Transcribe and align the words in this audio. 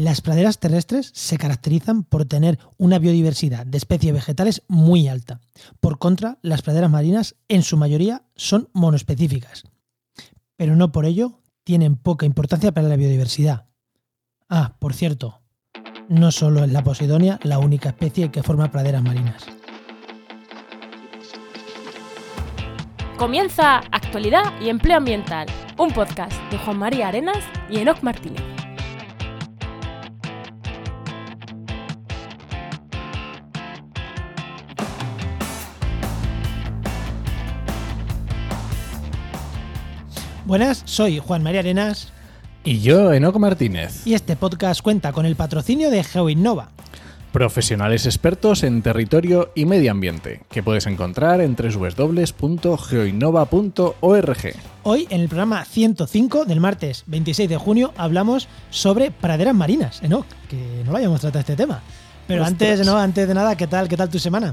Las 0.00 0.22
praderas 0.22 0.58
terrestres 0.58 1.10
se 1.14 1.36
caracterizan 1.36 2.04
por 2.04 2.24
tener 2.24 2.58
una 2.78 2.98
biodiversidad 2.98 3.66
de 3.66 3.76
especies 3.76 4.14
vegetales 4.14 4.62
muy 4.66 5.08
alta. 5.08 5.42
Por 5.78 5.98
contra, 5.98 6.38
las 6.40 6.62
praderas 6.62 6.90
marinas 6.90 7.36
en 7.48 7.62
su 7.62 7.76
mayoría 7.76 8.22
son 8.34 8.70
monoespecíficas. 8.72 9.64
Pero 10.56 10.74
no 10.74 10.90
por 10.90 11.04
ello 11.04 11.42
tienen 11.64 11.96
poca 11.96 12.24
importancia 12.24 12.72
para 12.72 12.88
la 12.88 12.96
biodiversidad. 12.96 13.66
Ah, 14.48 14.76
por 14.78 14.94
cierto, 14.94 15.42
no 16.08 16.32
solo 16.32 16.64
es 16.64 16.72
la 16.72 16.82
posidonia 16.82 17.38
la 17.42 17.58
única 17.58 17.90
especie 17.90 18.30
que 18.30 18.42
forma 18.42 18.70
praderas 18.70 19.02
marinas. 19.02 19.44
Comienza 23.18 23.82
Actualidad 23.92 24.58
y 24.62 24.70
Empleo 24.70 24.96
Ambiental, 24.96 25.46
un 25.76 25.90
podcast 25.90 26.32
de 26.50 26.56
Juan 26.56 26.78
María 26.78 27.08
Arenas 27.08 27.44
y 27.68 27.80
Enoc 27.80 28.02
Martínez. 28.02 28.49
Buenas, 40.50 40.82
soy 40.84 41.18
Juan 41.20 41.44
María 41.44 41.60
Arenas 41.60 42.12
Y 42.64 42.80
yo, 42.80 43.12
Enoco 43.12 43.38
Martínez, 43.38 44.04
y 44.04 44.14
este 44.14 44.34
podcast 44.34 44.82
cuenta 44.82 45.12
con 45.12 45.24
el 45.24 45.36
patrocinio 45.36 45.90
de 45.90 46.02
GeoInnova. 46.02 46.70
profesionales 47.30 48.04
expertos 48.04 48.64
en 48.64 48.82
territorio 48.82 49.52
y 49.54 49.64
medio 49.64 49.92
ambiente, 49.92 50.40
que 50.50 50.64
puedes 50.64 50.88
encontrar 50.88 51.40
en 51.40 51.54
www.geoinnova.org. 51.54 54.54
Hoy, 54.82 55.06
en 55.10 55.20
el 55.20 55.28
programa 55.28 55.64
105 55.64 56.44
del 56.46 56.58
martes 56.58 57.04
26 57.06 57.48
de 57.48 57.56
junio, 57.56 57.92
hablamos 57.96 58.48
sobre 58.70 59.12
praderas 59.12 59.54
marinas, 59.54 60.02
Enoch, 60.02 60.26
que 60.48 60.82
no 60.84 60.90
lo 60.90 60.96
habíamos 60.96 61.20
tratado 61.20 61.38
este 61.38 61.54
tema. 61.54 61.80
Pero 62.26 62.42
Ostras. 62.42 62.70
antes, 62.70 62.84
no, 62.84 62.98
antes 62.98 63.28
de 63.28 63.34
nada, 63.34 63.56
¿qué 63.56 63.68
tal, 63.68 63.88
¿qué 63.88 63.96
tal 63.96 64.08
tu 64.08 64.18
semana? 64.18 64.52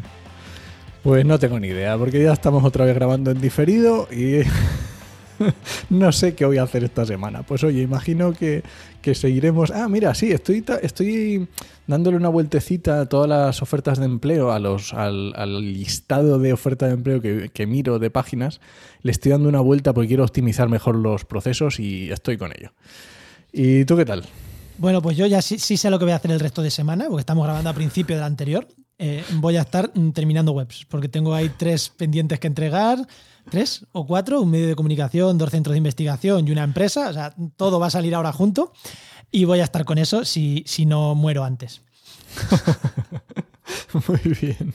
Pues 1.02 1.26
no 1.26 1.40
tengo 1.40 1.60
ni 1.60 1.70
idea, 1.70 1.98
porque 1.98 2.22
ya 2.22 2.34
estamos 2.34 2.64
otra 2.64 2.86
vez 2.86 2.94
grabando 2.94 3.32
en 3.32 3.42
diferido 3.42 4.08
y 4.12 4.42
no 5.90 6.12
sé 6.12 6.36
qué 6.36 6.46
voy 6.46 6.58
a 6.58 6.64
hacer 6.64 6.84
esta 6.84 7.06
semana. 7.06 7.44
Pues 7.44 7.64
oye, 7.64 7.82
imagino 7.82 8.34
que, 8.34 8.64
que 9.02 9.16
seguiremos. 9.16 9.72
Ah, 9.72 9.88
mira, 9.88 10.14
sí, 10.14 10.32
estoy, 10.32 10.64
estoy 10.82 11.48
dándole 11.88 12.18
una 12.18 12.30
vueltecita 12.30 13.02
a 13.02 13.06
todas 13.06 13.30
las 13.30 13.62
ofertas 13.62 14.00
de 14.00 14.06
empleo, 14.06 14.52
a 14.52 14.60
los, 14.60 14.94
al, 14.94 15.34
al 15.36 15.74
listado 15.74 16.40
de 16.40 16.54
ofertas 16.54 16.90
de 16.90 16.96
empleo 16.96 17.22
que, 17.22 17.68
miro 17.68 18.00
de 18.00 18.10
páginas. 18.10 18.60
Le 19.02 19.12
estoy 19.12 19.32
dando 19.32 19.50
una 19.50 19.62
vuelta 19.62 19.94
porque 19.94 20.10
quiero 20.10 20.24
optimizar 20.24 20.70
mejor 20.70 20.96
los 20.96 21.26
procesos 21.26 21.80
y 21.80 22.12
estoy 22.12 22.38
con 22.38 22.52
ello. 22.52 22.72
¿Y 23.52 23.86
tú 23.86 23.96
qué 23.96 24.06
tal? 24.06 24.24
Bueno, 24.78 25.02
pues 25.02 25.18
yo 25.18 25.26
ya 25.26 25.42
sí, 25.42 25.58
sé 25.58 25.90
lo 25.90 25.98
que 25.98 26.06
voy 26.06 26.12
a 26.12 26.18
hacer 26.18 26.32
el 26.32 26.40
resto 26.40 26.62
de 26.62 26.70
semana, 26.70 27.06
porque 27.08 27.22
estamos 27.22 27.44
grabando 27.44 27.70
a 27.70 27.74
principio 27.74 28.16
del 28.16 28.26
anterior. 28.26 28.68
Eh, 29.00 29.24
voy 29.36 29.58
a 29.58 29.62
estar 29.62 29.92
terminando 30.14 30.52
webs, 30.52 30.86
porque 30.90 31.08
tengo 31.08 31.34
ahí 31.34 31.52
tres 31.56 31.90
pendientes 31.90 32.40
que 32.40 32.48
entregar, 32.48 33.08
tres 33.50 33.86
o 33.92 34.06
cuatro, 34.06 34.42
un 34.42 34.52
medio 34.52 34.68
de 34.68 34.76
comunicación, 34.76 35.38
dos 35.38 35.50
centros 35.52 35.74
de 35.74 35.78
investigación 35.78 36.48
y 36.48 36.52
una 36.52 36.64
empresa. 36.64 37.10
O 37.10 37.14
sea, 37.14 37.34
todo 37.56 37.80
va 37.80 37.88
a 37.88 37.92
salir 37.92 38.16
ahora 38.16 38.32
junto 38.32 38.74
y 39.32 39.46
voy 39.46 39.60
a 39.60 39.64
estar 39.64 39.86
con 39.86 39.98
eso 39.98 40.26
si, 40.26 40.64
si 40.68 40.86
no 40.86 41.16
muero 41.16 41.44
antes. 41.44 41.82
Muy 44.08 44.20
bien. 44.42 44.74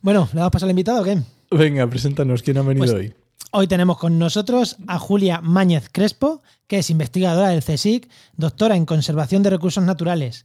Bueno, 0.00 0.28
¿le 0.32 0.38
damos 0.38 0.52
paso 0.52 0.64
al 0.66 0.70
invitado 0.70 1.02
o 1.02 1.04
qué? 1.04 1.18
Venga, 1.50 1.86
preséntanos 1.88 2.42
quién 2.42 2.58
ha 2.58 2.62
venido 2.62 2.86
Pues- 2.86 2.94
hoy. 2.96 3.14
Hoy 3.50 3.66
tenemos 3.66 3.96
con 3.96 4.18
nosotros 4.18 4.76
a 4.88 4.98
Julia 4.98 5.40
Máñez 5.40 5.88
Crespo, 5.90 6.42
que 6.66 6.80
es 6.80 6.90
investigadora 6.90 7.48
del 7.48 7.64
CSIC, 7.64 8.06
doctora 8.36 8.76
en 8.76 8.84
conservación 8.84 9.42
de 9.42 9.48
recursos 9.48 9.82
naturales, 9.82 10.44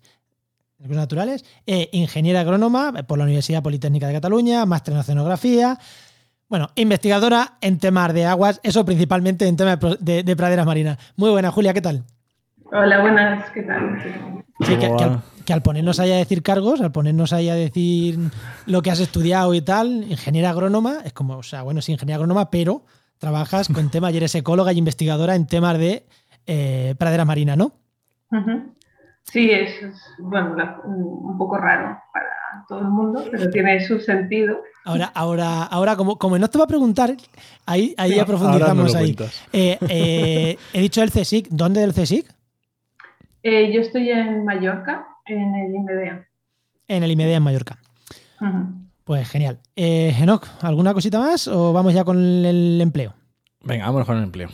recursos 0.79 1.01
naturales 1.01 1.44
e 1.66 1.90
ingeniera 1.91 2.40
agrónoma 2.40 2.94
por 3.06 3.17
la 3.17 3.25
Universidad 3.25 3.62
Politécnica 3.62 4.07
de 4.07 4.13
Cataluña, 4.13 4.66
máster 4.66 4.94
en 4.94 5.01
oceanografía. 5.01 5.78
Bueno, 6.53 6.69
investigadora 6.75 7.53
en 7.62 7.80
temas 7.80 8.14
de 8.14 8.28
aguas, 8.28 8.59
eso 8.62 8.86
principalmente 8.86 9.47
en 9.47 9.58
temas 9.58 9.72
de 9.74 9.78
pro- 9.80 9.96
de, 9.96 10.22
de 10.22 10.36
praderas 10.36 10.68
marinas. 10.68 11.00
Muy 11.16 11.31
buena, 11.31 11.50
Julia, 11.50 11.74
¿qué 11.74 11.81
tal? 11.81 12.03
Hola, 12.72 13.02
buenas, 13.02 13.50
¿qué 13.50 13.64
tal? 13.64 14.00
Sí, 14.59 14.78
que, 14.78 14.86
¿Cómo 14.86 14.97
que 14.97 15.03
al, 15.03 15.09
va? 15.14 15.24
que 15.47 15.52
al 15.53 15.64
ponernos 15.64 16.00
ahí 16.00 16.12
a 16.12 16.18
decir 16.18 16.44
cargos, 16.44 16.80
al 16.81 16.91
ponernos 16.91 17.34
ahí 17.34 17.50
a 17.50 17.56
decir 17.56 18.19
lo 18.68 18.84
que 18.84 18.91
has 18.91 19.00
estudiado 19.00 19.52
y 19.56 19.62
tal, 19.62 20.03
ingeniera 20.08 20.52
agrónoma, 20.52 20.97
es 21.03 21.12
como, 21.14 21.38
o 21.38 21.41
sea, 21.44 21.64
bueno, 21.64 21.81
sí, 21.81 21.91
ingeniera 21.94 22.18
agrónoma, 22.18 22.52
pero 22.52 22.84
trabajas 23.18 23.68
con 23.70 23.90
temas 23.90 24.14
y 24.14 24.18
eres 24.18 24.35
ecóloga 24.35 24.72
y 24.74 24.78
investigadora 24.78 25.34
en 25.34 25.47
temas 25.47 25.80
de 25.80 26.06
eh, 26.46 26.94
pradera 27.00 27.25
marina, 27.25 27.56
¿no? 27.56 27.72
Sí, 29.24 29.50
es, 29.50 29.72
es, 29.81 29.96
bueno, 30.20 30.53
la- 30.56 30.80
un 30.85 31.35
poco 31.35 31.58
raro 31.58 31.97
para 32.14 32.28
todo 32.68 32.80
el 32.80 32.88
mundo, 32.88 33.24
pero 33.31 33.50
tiene 33.50 33.86
su 33.86 34.00
sentido. 34.00 34.62
Ahora, 34.86 35.12
ahora, 35.14 35.64
ahora 35.64 35.96
como, 35.96 36.18
como 36.18 36.38
no 36.38 36.50
te 36.50 36.58
va 36.58 36.66
a 36.66 36.68
preguntar, 36.68 37.16
ahí, 37.66 37.94
ahí 37.97 38.12
Sí, 38.12 38.16
ya 38.18 38.25
profundizamos 38.25 38.94
no 38.94 39.00
ahí. 39.00 39.16
Eh, 39.52 39.78
eh, 39.88 40.58
he 40.74 40.81
dicho 40.81 41.02
el 41.02 41.12
CSIC, 41.12 41.47
¿dónde 41.50 41.81
del 41.81 41.94
CSIC? 41.94 42.25
Eh, 43.44 43.72
yo 43.74 43.81
estoy 43.81 44.09
en 44.09 44.46
Mallorca, 44.46 45.06
en 45.25 45.56
el 45.56 45.75
IMEDEA. 45.75 46.28
En 46.88 47.03
el 47.03 47.12
IMEDEA 47.12 47.38
en 47.38 47.44
Mallorca. 47.44 47.78
Pues 49.03 49.30
genial. 49.30 49.59
Eh, 49.75 50.16
Enoch, 50.20 50.47
¿alguna 50.62 50.94
cosita 50.94 51.20
más 51.20 51.47
o 51.47 51.74
vamos 51.74 51.94
ya 51.94 52.03
con 52.03 52.18
el 52.18 52.80
empleo? 52.81 53.14
Venga, 53.62 53.85
vamos 53.85 54.06
con 54.06 54.18
el 54.18 54.24
empleo. 54.24 54.50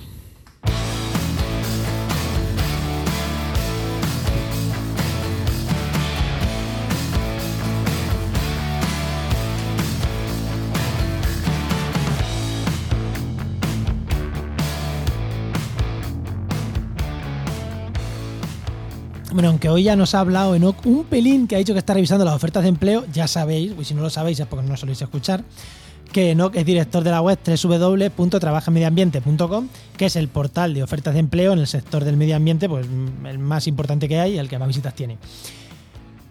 Bueno, 19.39 19.51
aunque 19.51 19.69
hoy 19.69 19.83
ya 19.83 19.95
nos 19.95 20.16
ha 20.16 20.19
hablado 20.19 20.53
Enoch 20.53 20.85
un 20.85 21.05
pelín 21.05 21.47
que 21.47 21.55
ha 21.55 21.59
dicho 21.59 21.72
que 21.72 21.79
está 21.79 21.94
revisando 21.94 22.25
las 22.25 22.33
ofertas 22.33 22.61
de 22.61 22.67
empleo, 22.67 23.05
ya 23.13 23.25
sabéis, 23.25 23.72
y 23.79 23.85
si 23.85 23.94
no 23.94 24.01
lo 24.01 24.09
sabéis 24.09 24.38
es 24.41 24.47
porque 24.47 24.67
no 24.67 24.75
soléis 24.75 25.01
escuchar, 25.01 25.45
que 26.11 26.31
Enoch 26.31 26.53
es 26.57 26.66
director 26.66 27.05
de 27.05 27.11
la 27.11 27.22
web 27.22 27.39
www.trabajamediambiente.com, 27.45 29.69
que 29.95 30.07
es 30.07 30.17
el 30.17 30.27
portal 30.27 30.73
de 30.73 30.83
ofertas 30.83 31.13
de 31.13 31.22
empleo 31.22 31.53
en 31.53 31.59
el 31.59 31.67
sector 31.67 32.03
del 32.03 32.17
medio 32.17 32.35
ambiente, 32.35 32.67
pues 32.67 32.85
mm, 32.85 33.27
el 33.27 33.39
más 33.39 33.66
importante 33.67 34.09
que 34.09 34.19
hay 34.19 34.33
y 34.33 34.39
el 34.39 34.50
que 34.50 34.59
más 34.59 34.67
visitas 34.67 34.94
tiene. 34.94 35.17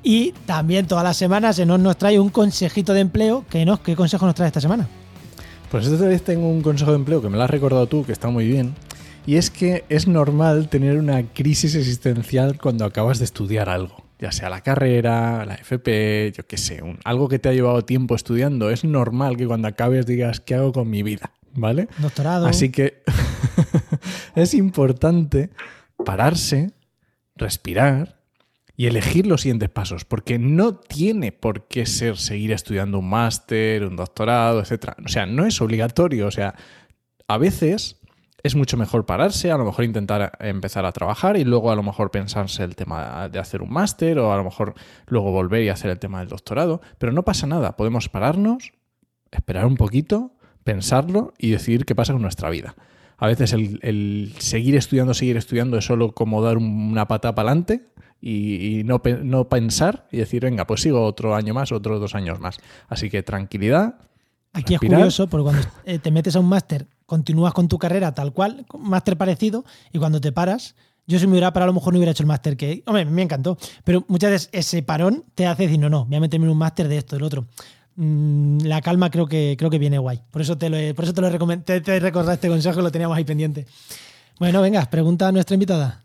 Y 0.02 0.32
también 0.44 0.86
todas 0.86 1.02
las 1.02 1.16
semanas 1.16 1.58
Enoch 1.58 1.80
nos 1.80 1.96
trae 1.96 2.20
un 2.20 2.28
consejito 2.28 2.92
de 2.92 3.00
empleo. 3.00 3.46
¿qué 3.48 3.96
consejo 3.96 4.26
nos 4.26 4.34
trae 4.34 4.48
esta 4.48 4.60
semana? 4.60 4.86
Pues 5.70 5.86
esta 5.86 6.04
vez 6.04 6.22
tengo 6.22 6.46
un 6.46 6.60
consejo 6.60 6.90
de 6.90 6.98
empleo 6.98 7.22
que 7.22 7.30
me 7.30 7.38
lo 7.38 7.42
has 7.42 7.50
recordado 7.50 7.86
tú, 7.86 8.04
que 8.04 8.12
está 8.12 8.28
muy 8.28 8.46
bien. 8.46 8.75
Y 9.28 9.37
es 9.37 9.50
que 9.50 9.84
es 9.91 10.09
normal 10.09 10.71
tener 10.71 10.97
una 10.97 11.22
crisis 11.34 11.75
existencial 11.75 12.56
cuando 12.59 12.87
acabas 12.87 13.19
de 13.19 13.27
estudiar 13.27 13.69
algo. 13.69 14.03
Ya 14.19 14.33
sea 14.33 14.49
la 14.49 14.62
carrera, 14.62 15.44
la 15.44 15.55
FP, 15.56 16.33
yo 16.34 16.47
qué 16.47 16.56
sé, 16.56 16.83
un- 16.83 16.99
algo 17.05 17.28
que 17.28 17.38
te 17.38 17.50
ha 17.50 17.53
llevado 17.53 17.84
tiempo 17.84 18.15
estudiando. 18.15 18.71
Es 18.71 18.84
normal 18.84 19.37
que 19.37 19.47
cuando 19.47 19.69
acabes 19.69 20.06
digas, 20.06 20.41
¿qué 20.41 20.55
hago 20.55 20.72
con 20.72 20.88
mi 20.88 21.03
vida? 21.03 21.31
¿Vale? 21.53 21.88
Doctorado. 21.99 22.47
Así 22.47 22.71
que 22.71 23.03
es 24.34 24.55
importante 24.55 25.50
pararse, 26.06 26.71
respirar 27.37 28.22
y 28.78 28.87
elegir 28.87 29.27
los 29.27 29.43
siguientes 29.43 29.69
pasos, 29.69 30.06
porque 30.06 30.38
no 30.38 30.77
tiene 30.77 31.33
por 31.33 31.69
qué 31.69 31.84
ser 31.84 32.17
seguir 32.17 32.53
estudiando 32.53 33.00
un 33.00 33.11
máster, 33.11 33.84
un 33.84 33.94
doctorado, 33.97 34.62
etc. 34.62 34.94
O 35.05 35.09
sea, 35.09 35.27
no 35.27 35.44
es 35.44 35.61
obligatorio. 35.61 36.28
O 36.28 36.31
sea, 36.31 36.55
a 37.28 37.37
veces 37.37 37.97
es 38.43 38.55
mucho 38.55 38.76
mejor 38.76 39.05
pararse, 39.05 39.50
a 39.50 39.56
lo 39.58 39.64
mejor 39.64 39.85
intentar 39.85 40.32
empezar 40.40 40.85
a 40.87 40.93
trabajar 40.93 41.37
y 41.37 41.44
luego 41.44 41.70
a 41.73 41.76
lo 41.76 41.82
mejor 41.82 42.11
pensarse 42.11 42.62
el 42.62 42.76
tema 42.76 43.29
de 43.29 43.38
hacer 43.38 43.62
un 43.62 43.70
máster 43.73 44.19
o 44.19 44.32
a 44.32 44.37
lo 44.37 44.44
mejor 44.44 44.75
luego 45.06 45.32
volver 45.32 45.62
y 45.64 45.69
hacer 45.69 45.90
el 45.90 45.99
tema 45.99 46.20
del 46.20 46.29
doctorado, 46.29 46.81
pero 46.99 47.12
no 47.12 47.25
pasa 47.25 47.46
nada, 47.46 47.76
podemos 47.76 48.08
pararnos, 48.08 48.73
esperar 49.32 49.67
un 49.67 49.76
poquito, 49.76 50.32
pensarlo 50.64 51.35
y 51.38 51.50
decidir 51.50 51.85
qué 51.85 51.94
pasa 51.94 52.12
con 52.12 52.23
nuestra 52.23 52.49
vida. 52.50 52.75
A 53.17 53.26
veces 53.26 53.52
el, 53.52 53.81
el 53.82 54.32
seguir 54.38 54.76
estudiando, 54.76 55.12
seguir 55.14 55.37
estudiando 55.37 55.76
es 55.79 55.85
solo 55.85 56.12
como 56.12 56.40
dar 56.40 56.56
un- 56.56 56.90
una 56.93 57.08
pata 57.08 57.35
para 57.35 57.50
adelante 57.50 57.88
y, 58.20 58.79
y 58.79 58.85
no, 58.85 59.02
no 59.25 59.49
pensar 59.49 60.06
y 60.12 60.19
decir, 60.19 60.43
venga, 60.43 60.67
pues 60.67 60.82
sigo 60.82 61.02
otro 61.05 61.35
año 61.35 61.52
más, 61.55 61.73
otros 61.73 62.00
dos 62.00 62.14
años 62.14 62.38
más. 62.38 62.58
Así 62.88 63.11
que 63.11 63.25
tranquilidad. 63.25 63.96
Aquí 64.52 64.75
es 64.75 64.81
curioso 64.99 65.26
porque 65.26 65.43
cuando 65.43 65.62
eh, 65.85 65.99
te 65.99 66.12
metes 66.12 66.37
a 66.37 66.40
un 66.40 66.49
máster, 66.49 66.87
continúas 67.08 67.55
con 67.55 67.69
tu 67.69 67.78
carrera 67.78 68.12
tal 68.12 68.34
cual, 68.34 68.66
máster 68.78 69.16
parecido, 69.16 69.64
y 69.94 69.99
cuando 69.99 70.20
te 70.20 70.31
paras, 70.31 70.75
yo 71.06 71.19
si 71.19 71.26
me 71.26 71.32
hubiera 71.32 71.55
parado 71.55 71.70
a 71.70 71.72
lo 71.72 71.81
mejor 71.81 71.94
no 71.94 71.99
hubiera 71.99 72.12
hecho 72.12 72.22
el 72.22 72.26
máster 72.26 72.55
que... 72.55 72.82
Hombre, 72.84 73.06
me 73.06 73.22
encantó, 73.22 73.56
pero 73.82 74.05
muchas 74.08 74.31
veces 74.31 74.50
ese 74.52 74.82
parón 74.82 75.25
te 75.34 75.46
hace 75.46 75.62
decir, 75.62 75.78
no, 75.78 75.88
no, 75.88 76.05
voy 76.05 76.16
a 76.16 76.20
meterme 76.20 76.44
en 76.44 76.52
un 76.52 76.58
máster 76.58 76.87
de 76.87 76.99
esto, 76.99 77.16
del 77.16 77.22
otro. 77.22 77.46
Mm, 77.96 78.58
la 78.64 78.82
calma 78.82 79.10
creo 79.10 79.26
que, 79.26 79.56
creo 79.58 79.70
que 79.70 79.78
viene 79.78 79.96
guay. 79.96 80.20
Por 80.31 80.43
eso 80.43 80.58
te 80.58 80.69
lo 80.69 80.76
he, 80.76 80.93
por 80.93 81.06
eso 81.06 81.14
te 81.14 81.22
lo 81.22 81.60
te, 81.62 81.81
te 81.81 81.96
he 81.96 81.99
recordado 81.99 82.34
este 82.34 82.49
consejo 82.49 82.82
lo 82.82 82.93
teníamos 82.93 83.16
ahí 83.16 83.25
pendiente. 83.25 83.66
Bueno, 84.38 84.61
venga, 84.61 84.84
pregunta 84.90 85.28
a 85.28 85.32
nuestra 85.32 85.54
invitada. 85.54 86.04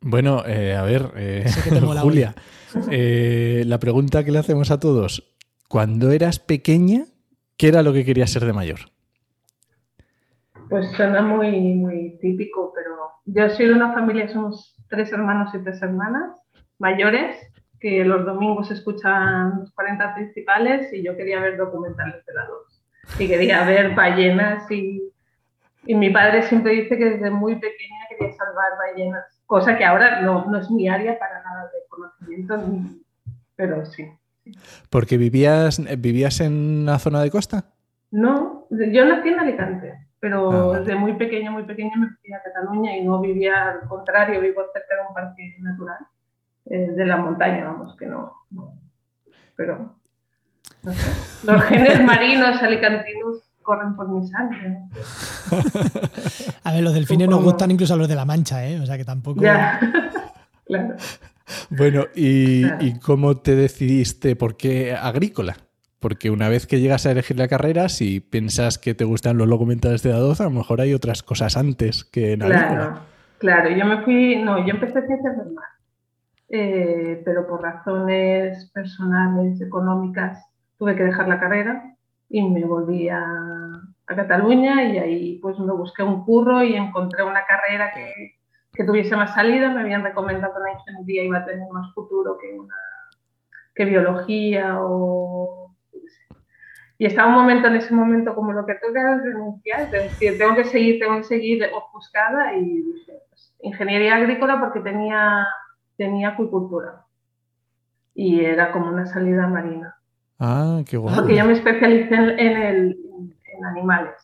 Bueno, 0.00 0.44
eh, 0.46 0.76
a 0.76 0.82
ver, 0.82 1.10
eh, 1.16 1.50
Julia, 2.00 2.36
eh, 2.92 3.64
la 3.66 3.80
pregunta 3.80 4.22
que 4.22 4.30
le 4.30 4.38
hacemos 4.38 4.70
a 4.70 4.78
todos, 4.78 5.24
cuando 5.66 6.12
eras 6.12 6.38
pequeña, 6.38 7.06
¿qué 7.56 7.66
era 7.66 7.82
lo 7.82 7.92
que 7.92 8.04
querías 8.04 8.30
ser 8.30 8.44
de 8.44 8.52
mayor? 8.52 8.93
Pues 10.68 10.90
suena 10.92 11.20
muy, 11.22 11.74
muy 11.74 12.18
típico, 12.20 12.72
pero 12.74 12.96
yo 13.26 13.48
soy 13.50 13.66
de 13.68 13.74
una 13.74 13.92
familia, 13.92 14.28
somos 14.28 14.76
tres 14.88 15.12
hermanos 15.12 15.54
y 15.54 15.58
tres 15.58 15.80
hermanas 15.82 16.40
mayores, 16.78 17.36
que 17.80 18.04
los 18.04 18.24
domingos 18.24 18.70
escuchan 18.70 19.60
los 19.60 19.72
40 19.72 20.14
principales 20.14 20.92
y 20.92 21.02
yo 21.02 21.16
quería 21.16 21.40
ver 21.40 21.56
documentales 21.58 22.24
de 22.26 22.32
la 22.34 22.46
dos. 22.46 22.82
Y 23.18 23.28
quería 23.28 23.64
ver 23.64 23.94
ballenas 23.94 24.70
y, 24.70 25.02
y 25.86 25.94
mi 25.94 26.10
padre 26.10 26.42
siempre 26.44 26.72
dice 26.72 26.96
que 26.96 27.04
desde 27.10 27.30
muy 27.30 27.54
pequeña 27.56 28.06
quería 28.08 28.32
salvar 28.34 28.72
ballenas, 28.78 29.24
cosa 29.46 29.76
que 29.76 29.84
ahora 29.84 30.22
no, 30.22 30.46
no 30.46 30.58
es 30.58 30.70
mi 30.70 30.88
área 30.88 31.18
para 31.18 31.42
nada 31.42 31.64
de 31.64 31.78
conocimiento, 31.88 32.56
ni- 32.56 33.02
pero 33.54 33.84
sí. 33.84 34.08
Porque 34.90 35.16
vivías, 35.18 35.80
vivías 36.00 36.40
en 36.40 36.82
una 36.82 36.98
zona 36.98 37.22
de 37.22 37.30
costa. 37.30 37.66
No, 38.10 38.66
yo 38.70 39.04
nací 39.04 39.28
en 39.28 39.40
Alicante, 39.40 40.03
pero 40.24 40.72
Ah, 40.72 40.78
desde 40.78 40.94
muy 40.96 41.12
pequeña, 41.18 41.50
muy 41.50 41.64
pequeña 41.64 41.94
me 41.98 42.08
fui 42.08 42.32
a 42.32 42.42
Cataluña 42.42 42.96
y 42.96 43.04
no 43.04 43.20
vivía, 43.20 43.72
al 43.72 43.86
contrario, 43.86 44.40
vivo 44.40 44.62
cerca 44.72 44.94
de 44.96 45.06
un 45.06 45.12
parque 45.12 45.54
natural, 45.60 45.98
eh, 46.70 46.92
de 46.96 47.04
la 47.04 47.18
montaña, 47.18 47.62
vamos, 47.66 47.94
que 47.98 48.06
no, 48.06 48.32
no. 48.50 48.72
Pero, 49.54 49.96
no 50.82 50.92
sé. 50.94 51.10
Los 51.46 51.62
genes 51.64 52.02
marinos 52.02 52.62
alicantinos 52.62 53.42
corren 53.60 53.94
por 53.96 54.08
mi 54.08 54.26
sangre. 54.26 54.70
¿no? 54.70 54.88
A 56.64 56.72
ver, 56.72 56.82
los 56.82 56.94
delfines 56.94 57.28
nos 57.28 57.36
Supongo. 57.36 57.50
gustan 57.52 57.70
incluso 57.70 57.92
a 57.92 57.96
los 57.98 58.08
de 58.08 58.14
la 58.14 58.24
Mancha, 58.24 58.66
¿eh? 58.66 58.80
O 58.80 58.86
sea 58.86 58.96
que 58.96 59.04
tampoco. 59.04 59.42
Ya, 59.42 59.78
claro. 60.64 60.96
Bueno, 61.68 62.04
¿y, 62.14 62.62
Claro. 62.62 62.82
y 62.82 62.98
cómo 62.98 63.36
te 63.36 63.54
decidiste 63.54 64.36
por 64.36 64.56
qué 64.56 64.94
agrícola? 64.94 65.54
Porque 66.04 66.30
una 66.30 66.50
vez 66.50 66.66
que 66.66 66.80
llegas 66.80 67.06
a 67.06 67.12
elegir 67.12 67.38
la 67.38 67.48
carrera, 67.48 67.88
si 67.88 68.20
piensas 68.20 68.76
que 68.76 68.92
te 68.92 69.04
gustan 69.04 69.38
los 69.38 69.48
documentales 69.48 70.02
de 70.02 70.12
A12, 70.12 70.40
a 70.40 70.44
lo 70.44 70.50
mejor 70.50 70.82
hay 70.82 70.92
otras 70.92 71.22
cosas 71.22 71.56
antes 71.56 72.04
que 72.04 72.34
en 72.34 72.40
Claro, 72.40 73.00
claro. 73.38 73.70
Yo 73.70 73.86
me 73.86 74.02
fui, 74.02 74.36
no, 74.36 74.58
yo 74.66 74.74
empecé 74.74 75.06
ciencias 75.06 75.38
del 75.38 75.54
mar, 75.54 75.64
eh, 76.50 77.22
pero 77.24 77.46
por 77.46 77.62
razones 77.62 78.70
personales, 78.74 79.62
económicas, 79.62 80.44
tuve 80.76 80.94
que 80.94 81.04
dejar 81.04 81.26
la 81.26 81.40
carrera 81.40 81.96
y 82.28 82.42
me 82.42 82.66
volví 82.66 83.08
a, 83.08 83.24
a 84.06 84.14
Cataluña 84.14 84.84
y 84.84 84.98
ahí 84.98 85.38
pues 85.40 85.58
me 85.58 85.72
busqué 85.72 86.02
un 86.02 86.22
curro 86.26 86.62
y 86.62 86.74
encontré 86.74 87.22
una 87.22 87.46
carrera 87.46 87.94
que, 87.94 88.12
que 88.74 88.84
tuviese 88.84 89.16
más 89.16 89.32
salida. 89.32 89.70
Me 89.70 89.80
habían 89.80 90.04
recomendado 90.04 90.52
que 90.52 90.60
la 90.60 90.78
ingeniería 90.78 91.24
iba 91.24 91.38
a 91.38 91.46
tener 91.46 91.66
más 91.72 91.94
futuro 91.94 92.36
que, 92.36 92.52
una, 92.52 92.76
que 93.74 93.86
biología 93.86 94.82
o... 94.82 95.63
Y 96.98 97.06
estaba 97.06 97.28
un 97.28 97.34
momento 97.34 97.66
en 97.68 97.76
ese 97.76 97.92
momento 97.92 98.34
como 98.34 98.52
lo 98.52 98.64
que 98.64 98.74
toca 98.74 99.16
es 99.16 99.22
renunciar, 99.24 99.80
es 99.82 99.90
decir, 99.90 100.38
tengo 100.38 100.54
que 100.54 100.64
seguir, 100.64 101.00
tengo 101.00 101.16
que 101.16 101.24
seguir 101.24 101.64
ofuscada 101.74 102.54
y 102.54 102.82
dije, 102.82 103.12
pues, 103.30 103.54
ingeniería 103.62 104.14
agrícola 104.16 104.60
porque 104.60 104.80
tenía, 104.80 105.46
tenía 105.96 106.28
acuicultura 106.30 107.04
y 108.14 108.44
era 108.44 108.70
como 108.70 108.88
una 108.88 109.06
salida 109.06 109.46
marina. 109.48 109.96
Ah, 110.38 110.82
qué 110.88 110.96
guay. 110.96 111.14
Porque 111.16 111.36
yo 111.36 111.44
me 111.44 111.52
especialicé 111.54 112.14
en, 112.14 112.38
en 112.38 112.62
el- 112.62 112.98
en 113.56 113.64
animales. 113.64 114.14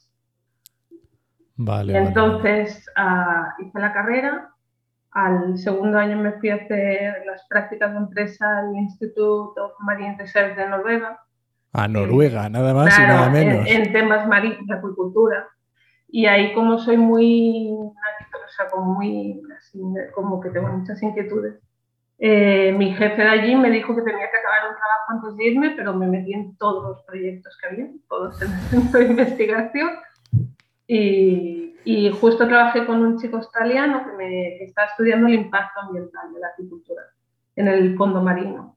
Vale, 1.57 1.93
Y 1.93 1.95
vale, 1.95 2.07
entonces 2.09 2.87
ah, 2.97 3.55
hice 3.59 3.79
la 3.79 3.93
carrera. 3.93 4.51
Al 5.13 5.59
segundo 5.59 5.99
año 5.99 6.17
me 6.17 6.33
fui 6.33 6.51
a 6.51 6.55
hacer 6.55 7.25
las 7.27 7.45
prácticas 7.49 7.91
de 7.93 7.99
empresa 7.99 8.59
al 8.59 8.77
Institute 8.77 9.61
of 9.61 9.73
Marine 9.81 10.17
Research 10.19 10.57
de 10.57 10.69
Noruega. 10.69 11.21
A 11.73 11.87
Noruega, 11.89 12.49
nada 12.49 12.75
más 12.75 12.93
y 12.93 12.97
Claro, 12.97 13.15
nada 13.15 13.27
en- 13.41 13.49
menos. 13.49 13.67
En, 13.69 13.93
temas 13.93 14.27
marinos 14.27 14.67
de 14.67 14.75
acuicultura. 14.75 15.49
Y 16.09 16.27
ahí 16.27 16.53
como 16.55 16.79
soy 16.79 16.97
muy, 16.97 17.71
o 17.73 17.95
sea, 18.57 18.69
como 18.69 18.95
muy, 18.95 19.41
como 20.15 20.41
que 20.41 20.51
tengo 20.51 20.69
muchas 20.69 21.01
inquietudes. 21.03 21.55
eh, 22.19 22.75
mi 22.77 22.93
jefe 22.93 23.23
de 23.23 23.29
allí 23.29 23.57
me 23.57 23.71
dijo 23.71 23.95
que 23.97 24.03
tenía 24.03 24.29
que 24.31 24.37
acabar 24.37 24.69
un 24.71 24.77
trabajo 24.77 25.05
antes 25.09 25.37
de 25.37 25.45
irme, 25.47 25.71
pero 25.77 25.95
me 25.95 26.07
metí 26.07 26.35
en 26.35 26.55
todos 26.59 26.83
los 26.91 27.03
proyectos 27.05 27.57
que 27.59 27.67
había, 27.69 27.87
todos 28.09 28.43
en 28.43 28.53
el 28.53 28.59
centro 28.61 29.01
de 29.01 29.07
investigación. 29.07 29.91
Y, 30.87 31.77
y 31.85 32.11
justo 32.11 32.47
trabajé 32.49 32.85
con 32.85 33.03
un 33.03 33.19
chico 33.19 33.37
australiano 33.37 34.05
que, 34.05 34.13
me, 34.17 34.29
que 34.59 34.65
está 34.65 34.85
estudiando 34.87 35.29
el 35.29 35.35
impacto 35.35 35.81
ambiental 35.81 36.33
de 36.35 36.41
la 36.41 36.49
acuicultura 36.49 37.03
en 37.57 37.69
el 37.69 37.97
fondo 37.97 38.21
marino. 38.21 38.77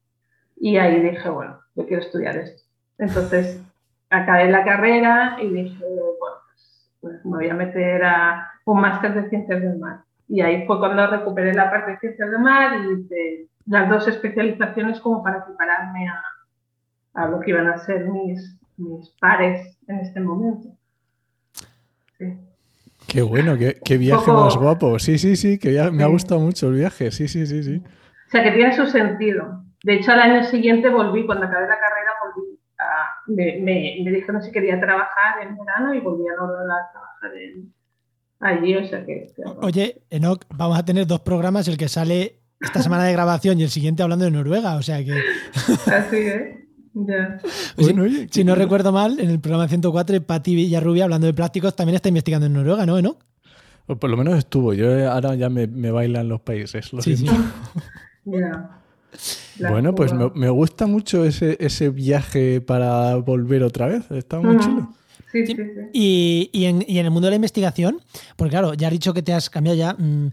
Y 0.56 0.78
ahí 0.78 1.02
dije, 1.02 1.28
bueno, 1.30 1.60
yo 1.76 1.86
quiero 1.88 2.04
estudiar 2.04 2.38
esto. 2.38 2.62
Entonces 3.04 3.62
acabé 4.10 4.50
la 4.50 4.64
carrera 4.64 5.38
y 5.42 5.50
dije, 5.50 5.84
bueno, 6.20 6.38
pues, 7.02 7.26
me 7.26 7.32
voy 7.38 7.50
a 7.50 7.54
meter 7.54 8.04
a 8.04 8.50
un 8.66 8.80
máster 8.80 9.14
de 9.14 9.30
ciencias 9.30 9.62
del 9.62 9.78
mar. 9.78 10.02
Y 10.30 10.42
ahí 10.42 10.66
fue 10.66 10.80
cuando 10.80 11.06
recuperé 11.08 11.54
la 11.54 11.70
parte 11.70 11.92
de 11.92 12.00
ciencias 12.00 12.32
del 12.32 12.40
mar 12.40 12.78
y 12.80 12.94
hice 13.02 13.48
las 13.66 13.90
dos 13.90 14.08
especializaciones 14.08 15.00
como 15.02 15.22
para 15.22 15.46
prepararme 15.46 16.08
a, 16.08 16.22
a 17.16 17.28
lo 17.28 17.40
que 17.42 17.52
iban 17.52 17.68
a 17.68 17.78
ser 17.80 18.06
mis, 18.08 18.58
mis 18.78 19.10
pares 19.20 19.78
en 19.88 20.00
este 20.00 20.20
momento. 20.22 20.70
Sí. 22.18 22.38
Qué 23.08 23.22
bueno, 23.22 23.58
qué, 23.58 23.78
qué 23.84 23.98
viaje 23.98 24.26
Poco- 24.26 24.46
más 24.46 24.56
guapo. 24.58 24.98
Sí, 25.00 25.18
sí, 25.18 25.36
sí, 25.36 25.60
que 25.60 25.74
ya 25.74 25.92
me 25.92 26.04
ha 26.04 26.08
gustado 26.08 26.40
mucho 26.40 26.70
el 26.70 26.76
viaje. 26.76 27.12
Sí, 27.12 27.28
sí, 27.28 27.46
sí, 27.46 27.64
sí. 27.64 27.84
O 28.28 28.30
sea, 28.30 28.44
que 28.44 28.52
tiene 28.52 28.74
su 28.74 28.86
sentido. 28.88 29.62
De 29.84 29.96
hecho, 29.96 30.14
al 30.14 30.22
año 30.22 30.44
siguiente 30.46 30.88
volví, 30.90 31.26
cuando 31.26 31.46
acabé 31.46 31.68
la 31.68 31.78
carrera, 31.78 32.03
me, 33.28 33.60
me, 33.60 33.98
me 34.04 34.12
dijeron 34.12 34.42
si 34.42 34.52
quería 34.52 34.80
trabajar 34.80 35.42
en 35.48 35.58
verano 35.58 35.94
y 35.94 36.00
volví 36.02 36.24
a 36.28 36.36
trabajar 36.36 37.38
en, 37.38 37.74
allí. 38.40 38.76
O 38.76 38.86
sea 38.88 39.06
que, 39.06 39.28
que- 39.36 39.44
Oye, 39.62 40.02
Enoch, 40.10 40.44
vamos 40.56 40.78
a 40.78 40.86
tener 40.86 41.08
dos 41.08 41.22
programas, 41.22 41.68
el 41.68 41.78
que 41.78 41.88
sale 41.90 42.40
esta 42.60 42.82
semana 42.82 43.04
de 43.06 43.14
grabación 43.14 43.60
y 43.60 43.64
el 43.64 43.70
siguiente 43.70 44.04
hablando 44.04 44.26
de 44.26 44.32
Noruega. 44.32 44.76
O 44.76 44.82
sea 44.82 45.04
que, 45.04 45.12
así, 45.92 46.16
¿eh? 46.18 46.60
Ya. 46.94 47.40
Bueno, 47.78 48.04
oye, 48.04 48.28
si 48.30 48.44
no 48.44 48.54
recuerdo 48.56 48.92
mal, 48.92 49.20
en 49.20 49.30
el 49.32 49.40
programa 49.40 49.68
104, 49.68 50.22
Pati 50.24 50.54
Villarrubia, 50.56 51.06
hablando 51.06 51.26
de 51.28 51.34
plásticos, 51.34 51.76
también 51.76 51.96
está 51.96 52.10
investigando 52.10 52.46
en 52.46 52.54
Noruega, 52.54 52.86
¿no, 52.86 52.98
Enoch? 52.98 53.18
o 53.88 53.98
por 53.98 54.10
lo 54.10 54.16
menos 54.16 54.38
estuvo. 54.38 54.74
Yo 54.74 55.12
ahora 55.12 55.36
ya 55.36 55.50
me, 55.50 55.68
me 55.68 55.92
bailan 55.92 56.30
los 56.30 56.40
países. 56.42 56.94
Lo 56.94 57.02
Sí, 57.02 57.18
siento. 57.18 57.36
sí. 57.74 57.80
Ya. 58.26 58.80
La 59.60 59.72
Bueno, 59.72 59.94
pues 59.96 60.12
me, 60.14 60.50
gusta 60.50 60.88
mucho 60.88 61.26
ese, 61.26 61.58
ese 61.60 61.90
viaje 61.90 62.62
para 62.62 63.16
volver 63.18 63.64
otra 63.64 63.88
vez. 63.88 64.10
Está 64.12 64.40
muy 64.40 64.58
chulo. 64.60 64.94
Sí, 65.32 65.46
Sí. 65.48 65.56
sí. 65.56 65.62
Y, 65.94 66.50
y 66.54 66.66
en, 66.66 66.86
y 66.88 67.00
en 67.00 67.06
el 67.06 67.12
mundo 67.12 67.26
de 67.28 67.32
la 67.32 67.36
investigación, 67.38 68.00
porque 68.36 68.52
claro, 68.52 68.74
ya 68.76 68.88
has 68.88 68.94
dicho 68.94 69.14
que 69.14 69.24
te 69.24 69.34
has 69.34 69.50
cambiado 69.50 69.78
ya. 69.78 69.94
mm, 69.94 70.28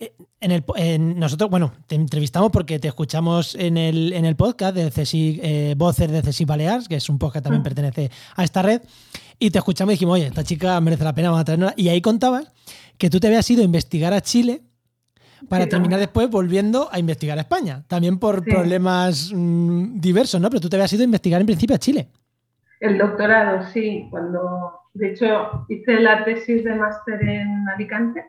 eh, 0.00 0.12
En 0.40 0.50
el, 0.50 0.64
en- 0.76 1.18
nosotros, 1.18 1.48
bueno, 1.50 1.72
te 1.86 1.94
entrevistamos 1.94 2.50
porque 2.50 2.78
te 2.78 2.88
escuchamos 2.88 3.54
en 3.54 3.76
el, 3.78 4.12
en 4.12 4.24
el 4.24 4.34
podcast 4.36 4.74
de 4.76 4.90
CSI, 4.90 5.40
eh, 5.42 5.74
Voces 5.76 6.10
de 6.10 6.20
CSI 6.22 6.44
Balears, 6.46 6.88
que 6.88 6.96
es 6.96 7.08
un 7.08 7.18
podcast 7.18 7.42
que 7.42 7.44
también 7.44 7.60
Mm. 7.60 7.64
pertenece 7.64 8.10
a 8.36 8.44
esta 8.44 8.60
red, 8.62 8.82
y 9.38 9.50
te 9.50 9.58
escuchamos 9.58 9.92
y 9.92 9.94
dijimos, 9.96 10.14
oye, 10.14 10.26
esta 10.26 10.42
chica 10.44 10.80
merece 10.80 11.04
la 11.04 11.14
pena, 11.14 11.28
vamos 11.30 11.40
a 11.42 11.44
traerla. 11.44 11.74
Y 11.76 11.88
ahí 11.88 12.00
contabas 12.00 12.50
que 12.98 13.08
tú 13.10 13.20
te 13.20 13.26
habías 13.26 13.48
ido 13.50 13.62
a 13.62 13.64
investigar 13.64 14.12
a 14.12 14.20
Chile 14.20 14.62
para 15.48 15.68
terminar 15.68 15.98
después 16.00 16.28
volviendo 16.30 16.88
a 16.90 16.98
investigar 16.98 17.38
a 17.38 17.42
España, 17.42 17.82
también 17.88 18.18
por 18.18 18.44
Sí. 18.44 18.50
problemas 18.50 19.32
mm, 19.34 20.00
diversos, 20.00 20.40
¿no? 20.40 20.48
Pero 20.50 20.60
tú 20.60 20.68
te 20.68 20.76
habías 20.76 20.92
ido 20.92 21.02
a 21.02 21.04
investigar 21.04 21.40
en 21.40 21.46
principio 21.46 21.76
a 21.76 21.78
Chile. 21.78 22.08
El 22.80 22.98
doctorado, 22.98 23.62
sí. 23.72 24.06
Cuando, 24.10 24.80
de 24.94 25.12
hecho, 25.12 25.64
hice 25.68 26.00
la 26.00 26.24
tesis 26.24 26.64
de 26.64 26.74
máster 26.74 27.22
en 27.22 27.68
Alicante 27.68 28.24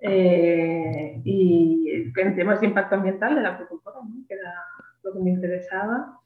eh, 0.00 1.20
y 1.24 2.10
en 2.16 2.36
temas 2.36 2.60
de 2.60 2.66
impacto 2.66 2.96
ambiental 2.96 3.34
de 3.34 3.42
la 3.42 3.54
agricultura, 3.54 3.96
¿no? 4.02 4.26
que 4.28 4.34
era 4.34 4.54
lo 5.02 5.12
que 5.12 5.20
me 5.20 5.30
interesaba, 5.30 6.18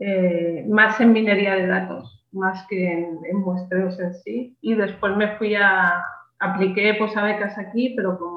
eh, 0.00 0.64
más 0.68 1.00
en 1.00 1.12
minería 1.12 1.54
de 1.54 1.66
datos, 1.66 2.24
más 2.32 2.66
que 2.68 2.92
en, 2.92 3.18
en 3.30 3.36
muestreos 3.40 3.98
en 3.98 4.14
sí. 4.14 4.56
Y 4.60 4.74
después 4.74 5.16
me 5.16 5.36
fui 5.38 5.54
a, 5.54 6.02
apliqué 6.38 6.94
pues, 6.98 7.16
a 7.16 7.22
becas 7.24 7.56
aquí, 7.58 7.94
pero 7.96 8.18
como 8.18 8.35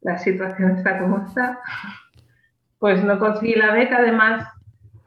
la 0.00 0.18
situación 0.18 0.76
está 0.76 0.98
como 0.98 1.24
está, 1.24 1.60
pues 2.78 3.02
no 3.04 3.18
conseguí 3.18 3.54
la 3.54 3.72
beca. 3.72 3.98
Además, 3.98 4.46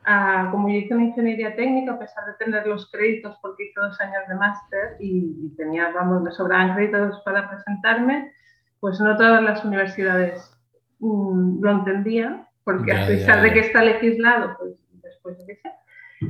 ah, 0.05 0.50
como 0.51 0.69
yo 0.69 0.75
hice 0.75 0.93
una 0.93 1.05
ingeniería 1.05 1.55
técnica, 1.55 1.93
a 1.93 2.00
pesar 2.00 2.25
de 2.25 2.33
tener 2.33 2.67
los 2.67 2.89
créditos, 2.91 3.38
porque 3.41 3.65
hice 3.65 3.79
dos 3.79 4.00
años 4.01 4.27
de 4.27 4.36
máster 4.36 4.98
y, 5.00 5.36
y 5.45 5.55
tenía, 5.55 5.91
vamos, 5.91 6.21
me 6.21 6.31
sobraban 6.31 6.75
créditos 6.75 7.21
para 7.24 7.50
presentarme, 7.50 8.31
pues 8.79 9.00
no 9.00 9.15
todas 9.15 9.43
las 9.43 9.63
universidades 9.63 10.51
mm, 11.00 11.63
lo 11.63 11.71
entendían, 11.71 12.48
porque 12.63 12.91
Ya, 12.91 13.03
a 13.03 13.07
pesar 13.07 13.38
ya, 13.38 13.41
de 13.43 13.53
que 13.53 13.60
está 13.60 13.83
legislado, 13.83 14.55
pues 14.57 14.74
después 15.01 15.38
de 15.39 15.45
que 15.45 15.55
sea. 15.62 15.74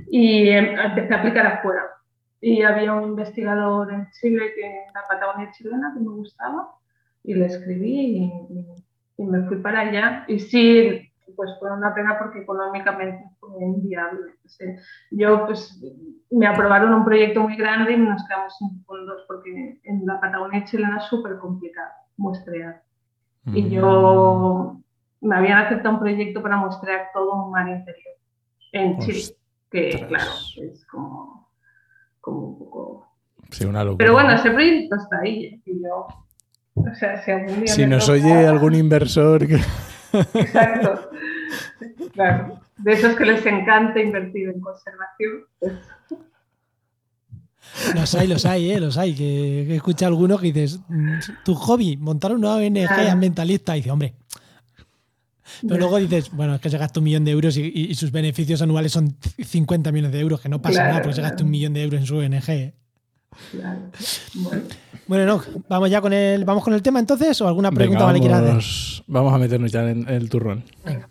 Y 0.10 0.50
em, 0.50 0.78
empecé 0.80 1.14
a 1.14 1.20
aplicar 1.20 1.46
afuera. 1.48 1.84
Y 2.40 2.64
había 2.64 2.94
un 2.94 3.10
investigador 3.10 3.94
en 3.94 4.10
Chile, 4.12 4.54
que 4.56 4.66
en 4.66 4.94
la 4.94 5.04
Patagonia 5.08 5.52
chilena, 5.52 5.94
que 5.94 6.00
me 6.00 6.10
gustaba. 6.10 6.72
Y 7.24 7.34
le 7.34 7.46
escribí 7.46 8.32
y, 9.18 9.24
me 9.24 9.44
fui 9.44 9.58
para 9.58 9.82
allá. 9.82 10.26
Y 10.28 10.40
sí, 10.40 11.12
pues 11.36 11.52
fue 11.60 11.72
una 11.72 11.94
pena 11.94 12.18
porque 12.18 12.40
económicamente 12.40 13.24
fue 13.40 13.64
inviable. 13.64 14.34
yo 15.12 15.46
pues 15.46 15.80
me 16.32 16.48
aprobaron 16.48 16.94
un 16.94 17.06
proyecto 17.06 17.42
muy 17.42 17.56
grande 17.56 17.94
y 17.94 17.98
nos 17.98 18.26
quedamos 18.28 18.58
sin 18.58 18.84
fondos 18.86 19.24
porque 19.28 19.80
en 19.84 20.06
la 20.06 20.20
Patagonia 20.20 20.66
chilena 20.66 20.98
es 20.98 21.04
súper 21.06 21.38
complicado 21.38 21.92
muestrear. 22.18 22.84
Y 23.46 23.70
yo 23.70 24.82
me 25.22 25.36
habían 25.36 25.60
aceptado 25.60 25.96
un 25.96 26.00
proyecto 26.00 26.42
para 26.42 26.58
muestrear 26.58 27.10
todo 27.14 27.46
un 27.46 27.52
mar 27.52 27.68
interior 27.68 28.16
en 28.72 29.00
Chile, 29.00 29.36
que 29.70 30.06
claro, 30.08 30.32
es 30.58 30.86
como, 30.86 31.50
como 32.20 32.48
un 32.48 32.60
poco... 32.60 33.08
Sí, 33.50 33.66
una 33.66 33.84
locura. 33.84 33.98
Pero 33.98 34.14
bueno, 34.14 34.32
ese 34.32 34.52
proyecto 34.52 34.96
está 34.96 35.20
ahí 35.20 35.62
y 35.66 35.84
yo... 35.84 36.08
O 36.76 36.96
sea, 36.96 37.24
si 37.24 37.32
algún 37.32 37.62
día 37.62 37.74
Si 37.74 37.86
nos 37.86 38.10
oye 38.10 38.48
algún 38.48 38.76
inversor 38.76 39.48
que... 39.48 39.60
Exacto. 40.14 41.10
Claro. 42.14 42.60
De 42.78 42.94
esos 42.94 43.16
que 43.16 43.26
les 43.26 43.46
encanta 43.46 44.00
invertir 44.00 44.50
en 44.50 44.60
conservación. 44.60 45.46
Pues. 45.60 45.74
Los 47.96 48.16
hay, 48.16 48.28
los 48.28 48.46
hay, 48.46 48.72
¿eh? 48.72 48.80
los 48.80 48.98
hay. 48.98 49.14
Que, 49.14 49.66
que 49.68 49.76
escucha 49.76 50.08
alguno 50.08 50.38
que 50.38 50.52
dices, 50.52 50.80
mm, 50.88 51.20
tu 51.46 51.56
hobby, 51.56 51.98
montar 51.98 52.34
una 52.34 52.56
ONG 52.56 53.10
ambientalista. 53.10 53.76
Y 53.76 53.82
dice, 53.82 53.92
hombre. 53.92 54.16
Pero 55.62 55.78
luego 55.78 55.98
dices, 55.98 56.32
bueno, 56.32 56.56
es 56.56 56.62
que 56.62 56.70
se 56.70 56.78
gasta 56.78 57.00
un 57.00 57.04
millón 57.04 57.26
de 57.26 57.32
euros 57.32 57.58
y, 57.58 57.94
sus 57.96 58.12
beneficios 58.12 58.62
anuales 58.62 58.92
son 58.92 59.16
50 59.38 59.92
millones 59.92 60.12
de 60.14 60.20
euros, 60.20 60.42
que 60.42 60.50
no 60.50 60.62
pasa 60.62 60.84
nada 60.88 61.02
porque 61.02 61.16
se 61.16 61.22
gasta 61.22 61.44
un 61.44 61.50
millón 61.50 61.74
de 61.74 61.84
euros 61.84 62.00
en 62.00 62.08
su 62.08 62.18
ONG. 62.18 62.50
¿eh? 62.50 62.74
Claro. 63.52 63.80
Bueno, 65.08 65.26
no, 65.26 65.42
vamos 65.68 65.90
ya 65.90 66.02
con 66.02 66.14
el, 66.14 66.46
vamos 66.46 66.64
con 66.64 66.74
el 66.74 66.82
tema 66.82 67.00
entonces 67.00 67.40
o 67.42 67.48
alguna 67.48 67.72
pregunta 67.72 68.06
vale 68.06 68.20
vamos, 68.20 69.04
Vamos 69.08 69.34
a 69.34 69.38
meternos 69.38 69.72
ya 69.72 69.90
en, 69.90 70.08
el 70.08 70.30
turrón. 70.30 70.64
Venga. 70.86 71.10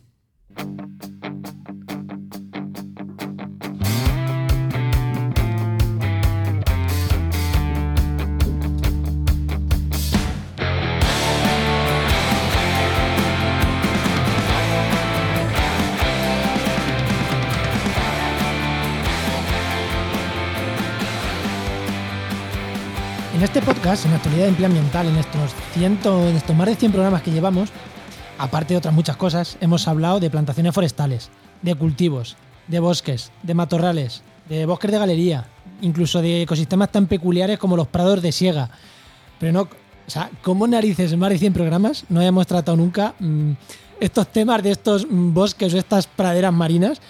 En 23.41 23.45
este 23.45 23.63
podcast, 23.63 24.05
en 24.05 24.11
la 24.11 24.19
actualidad 24.19 24.43
de 24.43 24.49
empleo 24.51 24.67
ambiental, 24.67 25.07
en 25.07 25.17
estos, 25.17 25.53
ciento, 25.73 26.29
en 26.29 26.37
estos 26.37 26.55
más 26.55 26.67
de 26.67 26.77
100 26.77 26.93
programas 26.93 27.23
que 27.23 27.31
llevamos, 27.31 27.71
aparte 28.37 28.75
de 28.75 28.79
otras 28.79 28.93
muchas 28.93 29.17
cosas, 29.17 29.57
hemos 29.63 29.89
hablado 29.89 30.21
de 30.21 30.29
plantaciones 30.29 30.75
forestales, 30.75 31.31
de 31.63 31.75
cultivos, 31.75 32.37
de 32.69 32.81
bosques, 32.81 33.33
de 33.43 33.55
matorrales, 33.55 34.23
de 34.47 34.67
bosques 34.67 34.91
de 34.91 34.99
galería, 34.99 35.47
incluso 35.81 36.21
de 36.21 36.43
ecosistemas 36.43 36.93
tan 36.93 37.07
peculiares 37.07 37.59
como 37.59 37.79
los 37.79 37.89
prados 37.89 38.21
de 38.21 38.31
siega. 38.31 38.69
Pero 39.39 39.53
no, 39.55 39.63
o 39.63 39.69
sea, 40.07 40.29
¿cómo 40.43 40.67
narices 40.67 41.11
en 41.11 41.19
más 41.19 41.31
de 41.31 41.39
100 41.39 41.55
programas 41.55 42.05
no 42.11 42.21
hayamos 42.21 42.47
tratado 42.47 42.77
nunca 42.77 43.15
mm, 43.21 43.53
estos 44.01 44.27
temas 44.27 44.63
de 44.63 44.73
estos 44.73 45.07
mm, 45.11 45.33
bosques 45.33 45.73
o 45.73 45.79
estas 45.79 46.07
praderas 46.07 46.53
marinas 46.53 47.01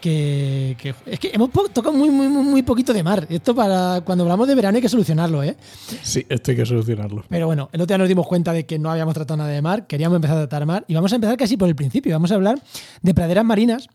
que, 0.00 0.76
es 1.06 1.20
que 1.20 1.30
hemos 1.32 1.50
tocado 1.50 1.92
muy, 1.92 2.10
muy, 2.10 2.28
muy 2.28 2.62
poquito 2.62 2.92
de 2.92 3.02
mar. 3.02 3.26
Esto 3.28 3.54
para 3.54 4.00
cuando 4.04 4.24
hablamos 4.24 4.48
de 4.48 4.54
verano 4.54 4.76
hay 4.76 4.82
que 4.82 4.88
solucionarlo, 4.88 5.42
¿eh? 5.42 5.56
Sí, 6.02 6.24
esto 6.28 6.50
hay 6.50 6.56
que 6.56 6.66
solucionarlo. 6.66 7.24
Pero 7.28 7.46
bueno, 7.46 7.68
el 7.72 7.80
otro 7.80 7.94
día 7.94 7.98
nos 7.98 8.08
dimos 8.08 8.26
cuenta 8.26 8.52
de 8.52 8.66
que 8.66 8.78
no 8.78 8.90
habíamos 8.90 9.14
tratado 9.14 9.38
nada 9.38 9.50
de 9.50 9.62
mar, 9.62 9.86
queríamos 9.86 10.16
empezar 10.16 10.36
a 10.36 10.40
tratar 10.40 10.66
mar 10.66 10.84
y 10.88 10.94
vamos 10.94 11.12
a 11.12 11.16
empezar 11.16 11.36
casi 11.36 11.56
por 11.56 11.68
el 11.68 11.76
principio. 11.76 12.12
Vamos 12.12 12.32
a 12.32 12.34
hablar 12.34 12.60
de 13.02 13.14
praderas 13.14 13.44
marinas, 13.44 13.88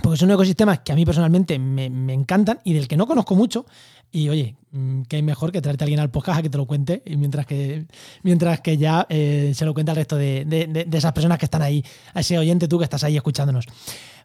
porque 0.00 0.16
son 0.16 0.30
ecosistemas 0.30 0.80
que 0.80 0.92
a 0.92 0.94
mí 0.94 1.04
personalmente 1.04 1.58
me, 1.58 1.86
encantan 2.12 2.60
y 2.64 2.74
del 2.74 2.88
que 2.88 2.96
no 2.96 3.06
conozco 3.06 3.34
mucho. 3.34 3.66
Y 4.10 4.28
oye, 4.28 4.56
mm, 4.70 5.02
que 5.02 5.16
hay 5.16 5.22
mejor 5.22 5.52
que 5.52 5.60
traerte 5.60 5.84
a 5.84 5.86
alguien 5.86 6.00
al 6.00 6.10
podcast 6.10 6.38
a 6.38 6.42
que 6.42 6.50
te 6.50 6.58
lo 6.58 6.66
cuente, 6.66 7.02
y 7.04 7.16
mientras 7.16 7.46
que, 7.46 7.86
mientras 8.22 8.60
que 8.60 8.76
ya 8.76 9.06
eh, 9.08 9.52
se 9.54 9.64
lo 9.64 9.74
cuenta 9.74 9.92
al 9.92 9.96
resto 9.96 10.16
de, 10.16 10.44
de 10.44 10.98
esas 10.98 11.12
personas 11.12 11.38
que 11.38 11.46
están 11.46 11.62
ahí, 11.62 11.84
a 12.14 12.20
ese 12.20 12.38
oyente 12.38 12.68
tú 12.68 12.78
que 12.78 12.84
estás 12.84 13.04
ahí 13.04 13.16
escuchándonos. 13.16 13.66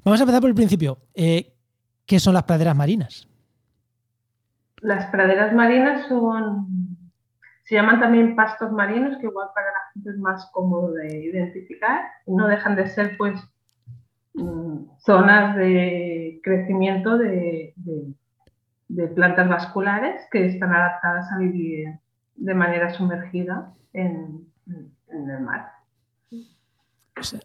Vamos 0.04 0.20
a 0.20 0.24
empezar 0.24 0.42
por 0.42 0.50
el 0.50 0.56
principio. 0.56 1.00
Eh, 1.14 1.54
¿Qué 2.06 2.20
son 2.20 2.34
las 2.34 2.44
praderas 2.44 2.76
marinas? 2.76 3.28
Las 4.78 5.08
praderas 5.08 5.54
marinas 5.54 6.08
son, 6.08 6.98
se 7.64 7.76
llaman 7.76 8.00
también 8.00 8.36
pastos 8.36 8.72
marinos, 8.72 9.18
que 9.18 9.28
igual 9.28 9.50
para 9.54 9.68
la 9.68 9.80
gente 9.94 10.12
es 10.12 10.18
más 10.18 10.50
cómodo 10.54 10.94
de 10.94 11.26
identificar. 11.26 12.06
No 12.26 12.48
dejan 12.48 12.78
de 12.78 12.88
ser, 12.88 13.18
pues, 13.18 13.36
zonas 15.00 15.56
de 15.56 16.40
crecimiento 16.44 17.18
de, 17.18 17.74
plantas 19.16 19.50
vasculares 19.50 20.28
que 20.32 20.46
están 20.46 20.74
adaptadas 20.74 21.32
a 21.32 21.38
vivir 21.40 22.00
de 22.36 22.54
manera 22.54 22.94
sumergida 22.94 23.74
en, 23.94 24.48
el 25.10 25.40
mar. 25.42 25.72
Sea, 27.22 27.40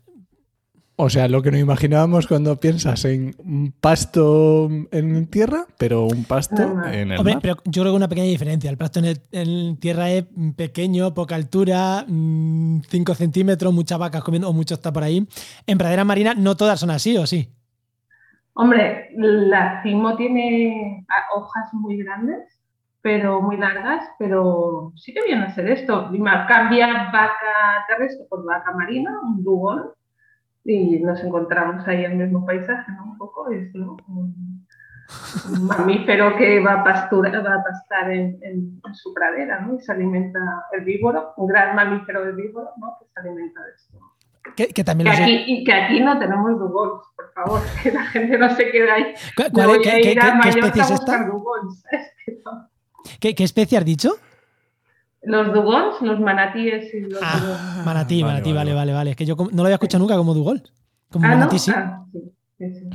lo 1.28 1.42
que 1.42 1.50
nos 1.50 1.60
imaginábamos 1.60 2.28
cuando 2.28 2.60
piensas 2.60 3.04
en 3.06 3.34
un 3.38 3.72
pasto 3.72 4.68
en 4.92 5.26
tierra, 5.26 5.66
pero 5.76 6.04
un 6.04 6.24
pasto 6.24 6.62
en 6.86 7.10
el 7.10 7.18
Hombre, 7.18 7.38
Pero 7.42 7.56
yo 7.64 7.82
creo 7.82 7.92
que 7.92 7.96
una 7.96 8.08
pequeña 8.08 8.28
diferencia. 8.28 8.70
El 8.70 8.76
pasto 8.76 9.00
en, 9.32 9.76
tierra 9.78 10.10
es 10.10 10.26
pequeño, 10.56 11.12
poca 11.12 11.34
altura, 11.34 12.04
5 12.06 12.08
mm, 12.08 13.14
centímetros, 13.16 13.72
muchas 13.72 13.98
vacas 13.98 14.22
comiendo, 14.22 14.48
o 14.48 14.52
mucho 14.52 14.74
está 14.74 14.92
por 14.92 15.02
ahí. 15.02 15.26
En 15.66 15.76
pradera 15.76 16.04
marina 16.04 16.34
no 16.34 16.56
todas 16.56 16.78
son 16.78 16.90
así, 16.90 17.16
¿o 17.16 17.26
sí? 17.26 17.48
Hombre, 18.54 19.10
la 19.16 19.82
cimo 19.82 20.14
tiene 20.14 21.04
hojas 21.34 21.68
muy 21.72 21.96
grandes, 21.96 22.44
pero 23.00 23.42
muy 23.42 23.56
largas, 23.56 24.04
pero 24.20 24.92
sí 24.94 25.12
que 25.12 25.24
viene 25.26 25.46
a 25.46 25.54
ser 25.54 25.68
esto. 25.68 26.10
Cambia 26.48 27.10
vaca 27.12 27.86
terrestre 27.88 28.24
por 28.30 28.44
vaca 28.44 28.70
marina, 28.72 29.18
un 29.24 29.42
dugón 29.42 29.82
y 30.64 31.00
nos 31.00 31.22
encontramos 31.22 31.86
ahí 31.88 32.04
en 32.04 32.12
el 32.12 32.28
mismo 32.28 32.46
paisaje, 32.46 32.92
¿no? 32.92 33.04
Un 33.04 33.18
poco 33.18 33.50
es 33.50 33.74
un, 33.74 34.62
mamífero 35.66 36.36
que 36.36 36.60
va 36.60 36.80
a, 36.80 36.84
pastura, 36.84 37.40
va 37.40 37.54
a 37.54 37.62
pastar 37.62 38.10
en, 38.12 38.38
en, 38.42 38.80
su 38.94 39.12
pradera, 39.12 39.60
¿no? 39.60 39.74
Y 39.74 39.80
se 39.80 39.92
alimenta 39.92 40.38
herbívoro, 40.72 41.34
un 41.36 41.46
gran 41.46 41.74
mamífero 41.74 42.24
herbívoro, 42.24 42.70
¿no? 42.78 42.96
Que 42.98 43.06
se 43.12 43.20
alimenta 43.20 43.60
de 43.62 43.70
esto. 43.72 43.98
Que, 44.74 44.84
también 44.84 45.08
aquí, 45.08 45.44
y 45.46 45.64
que 45.64 45.72
aquí 45.72 46.00
no 46.00 46.18
tenemos 46.18 46.58
dugols, 46.58 47.04
por 47.16 47.32
favor, 47.32 47.60
que 47.82 47.92
la 47.92 48.04
gente 48.06 48.38
no 48.38 48.54
se 48.54 48.70
quede 48.70 48.90
ahí. 48.90 49.14
¿Cuál, 49.36 49.80
qué, 49.82 50.00
qué, 50.02 50.18
qué 50.42 50.48
especie 50.48 50.82
es 50.82 50.90
esta? 50.90 51.28
¿Qué, 53.20 53.34
¿Qué 53.34 53.44
especie 53.44 53.78
has 53.78 53.84
dicho? 53.84 54.12
Los 55.22 55.52
dugons, 55.52 56.00
los 56.02 56.18
manatíes 56.18 56.92
y 56.92 57.00
los 57.00 57.20
ah, 57.22 57.82
Manatí, 57.86 58.24
manatí, 58.24 58.52
vale, 58.52 58.74
vale, 58.74 58.92
vale. 58.92 59.10
Es 59.12 59.16
que 59.16 59.24
yo 59.24 59.36
no 59.36 59.56
lo 59.56 59.62
había 59.62 59.74
escuchado 59.74 60.02
nunca 60.02 60.16
como 60.16 60.34
dugol. 60.34 60.62
Como 61.10 61.26
ah, 61.26 61.30
manatí, 61.30 61.56
ah, 61.74 62.04
sí. 62.12 62.18
sí, 62.58 62.90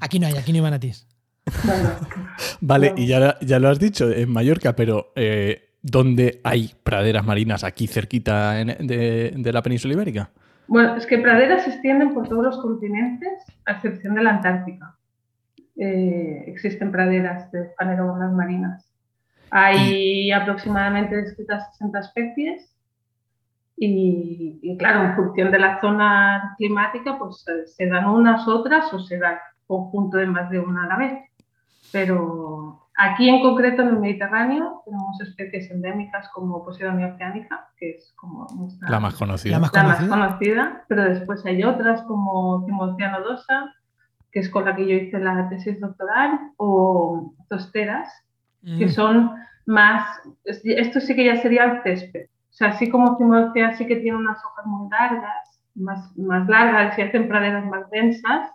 Aquí 0.00 0.18
no 0.18 0.26
hay, 0.26 0.34
aquí 0.34 0.52
no 0.52 0.56
hay 0.56 0.62
manatís. 0.62 1.06
vale, 2.60 2.94
y 2.96 3.06
ya, 3.06 3.38
ya, 3.40 3.58
lo 3.60 3.68
has 3.68 3.78
dicho, 3.78 4.10
en 4.10 4.30
Mallorca, 4.30 4.74
pero 4.74 5.12
eh, 5.14 5.76
¿dónde 5.82 6.40
hay 6.42 6.72
praderas 6.82 7.24
marinas 7.24 7.62
aquí 7.62 7.86
cerquita 7.86 8.52
de, 8.54 9.50
la 9.52 9.62
península 9.62 9.94
ibérica? 9.94 10.30
Bueno, 10.66 10.96
es 10.96 11.06
que 11.06 11.18
praderas 11.18 11.64
se 11.64 11.70
extienden 11.70 12.14
por 12.14 12.28
todos 12.28 12.42
los 12.42 12.58
continentes, 12.58 13.44
a 13.66 13.72
excepción 13.72 14.14
de 14.14 14.22
la 14.22 14.30
Antártica. 14.30 14.96
Eh, 15.76 16.44
existen 16.46 16.90
praderas 16.90 17.50
de 17.52 17.70
fanerógamas 17.78 18.32
marinas. 18.32 18.91
Hay 19.54 20.32
aproximadamente 20.32 21.14
descritas 21.14 21.70
60 21.72 21.98
especies 22.00 22.74
y, 23.76 24.76
claro, 24.78 25.04
en 25.04 25.14
función 25.14 25.50
de 25.50 25.58
la 25.58 25.78
zona 25.80 26.54
climática, 26.56 27.18
pues 27.18 27.44
eh, 27.48 27.66
se 27.66 27.86
dan 27.86 28.06
unas, 28.06 28.48
otras 28.48 28.90
o 28.94 28.98
se 29.00 29.18
dan 29.18 29.36
conjunto 29.66 30.16
de 30.16 30.26
más 30.26 30.48
de 30.48 30.58
una 30.58 30.84
a 30.84 30.86
la 30.86 30.96
vez. 30.96 31.12
Pero 31.92 32.88
aquí 32.96 33.28
en 33.28 33.42
concreto 33.42 33.82
en 33.82 33.88
el 33.88 33.98
Mediterráneo 33.98 34.82
tenemos 34.86 35.20
especies 35.20 35.70
endémicas 35.70 36.30
como 36.30 36.64
Posidonia 36.64 37.12
oceánica, 37.12 37.68
que 37.76 37.90
es 37.96 38.14
como 38.16 38.46
la 38.88 39.00
más 39.00 39.14
conocida. 39.16 39.58
La 39.58 39.82
más 39.82 40.08
conocida. 40.08 40.84
pero 40.88 41.02
después 41.04 41.44
hay 41.44 41.62
otras 41.62 42.00
como 42.04 42.64
Timocea 42.64 43.10
nodosa, 43.10 43.74
que 44.30 44.40
es 44.40 44.48
con 44.48 44.64
la 44.64 44.74
que 44.74 44.88
yo 44.88 44.94
hice 44.94 45.18
la 45.18 45.46
tesis 45.50 45.78
doctoral, 45.78 46.40
o 46.56 47.34
Tosteras, 47.50 48.10
que 48.64 48.88
son 48.88 49.32
más, 49.66 50.20
esto 50.44 51.00
sí 51.00 51.14
que 51.14 51.24
ya 51.24 51.36
sería 51.40 51.64
el 51.64 51.82
césped. 51.82 52.26
O 52.26 52.54
sea, 52.54 52.68
así 52.68 52.90
como 52.90 53.16
Cimoltea 53.16 53.76
sí 53.76 53.86
que 53.86 53.96
tiene 53.96 54.18
unas 54.18 54.38
hojas 54.44 54.66
muy 54.66 54.90
largas, 54.90 55.60
más, 55.74 56.16
más 56.16 56.48
largas 56.48 56.98
y 56.98 57.02
hacen 57.02 57.28
praderas 57.28 57.64
más 57.64 57.88
densas, 57.90 58.50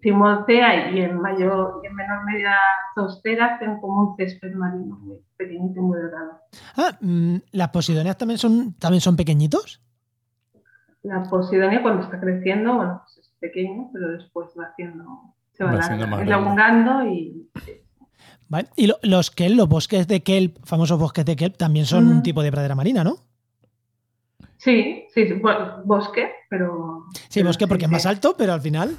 Timocea 0.00 0.90
y 0.92 1.00
en 1.00 1.20
mayor 1.20 1.80
y 1.82 1.86
en 1.86 1.94
menor 1.94 2.24
medida 2.24 2.56
Zostera 2.94 3.56
hacen 3.56 3.80
como 3.80 4.10
un 4.10 4.16
césped 4.16 4.54
marino 4.54 4.96
muy 4.96 5.18
pequeñito 5.36 5.80
y 5.80 5.82
muy 5.82 5.98
delgado. 5.98 6.40
Ah, 6.76 6.96
mm, 7.00 7.36
¿las 7.52 7.68
posidonias 7.70 8.16
también 8.16 8.38
son, 8.38 8.74
también 8.74 9.00
son 9.00 9.16
pequeñitos? 9.16 9.82
La 11.02 11.22
posidonia 11.24 11.82
cuando 11.82 12.04
está 12.04 12.20
creciendo, 12.20 12.74
bueno, 12.74 13.02
pues 13.04 13.18
es 13.18 13.34
pequeño, 13.40 13.90
pero 13.92 14.12
después 14.12 14.50
va 14.58 14.66
haciendo, 14.66 15.34
se 15.52 15.64
va, 15.64 15.72
Va 15.72 16.22
elongando 16.22 17.04
y 17.06 17.48
Vale. 18.48 18.68
Y 18.76 18.86
lo- 18.86 18.98
los 19.02 19.30
kelp, 19.30 19.56
los 19.56 19.68
bosques 19.68 20.06
de 20.08 20.22
kelp, 20.22 20.56
famosos 20.64 20.98
bosques 20.98 21.24
de 21.24 21.36
kelp, 21.36 21.56
también 21.56 21.84
son 21.86 22.08
un 22.08 22.22
tipo 22.22 22.42
de 22.42 22.50
pradera 22.50 22.74
marina, 22.74 23.04
¿no? 23.04 23.18
sí, 24.56 25.06
sí, 25.14 25.26
sí, 25.28 25.34
bo- 25.34 25.82
bosque, 25.84 26.30
pero 26.50 27.04
Sí, 27.12 27.40
pero 27.40 27.46
bosque 27.48 27.66
porque 27.68 27.84
es 27.84 27.88
sí. 27.88 27.92
más 27.92 28.06
alto, 28.06 28.34
pero 28.36 28.52
al 28.52 28.60
final. 28.60 28.96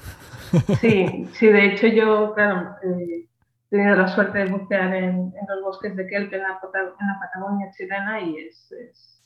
Sí, 0.81 1.25
sí, 1.33 1.47
de 1.47 1.65
hecho 1.65 1.87
yo, 1.87 2.33
claro, 2.33 2.75
eh, 2.83 3.25
he 3.25 3.69
tenido 3.69 3.95
la 3.95 4.07
suerte 4.07 4.39
de 4.39 4.45
bucear 4.51 4.93
en, 4.95 5.15
en 5.15 5.45
los 5.49 5.61
bosques 5.63 5.95
de 5.95 6.07
kelp 6.07 6.31
en 6.33 6.41
la, 6.43 6.59
en 6.73 7.07
la 7.07 7.19
Patagonia 7.19 7.71
chilena 7.75 8.21
y 8.21 8.37
es, 8.37 8.71
es 8.71 9.21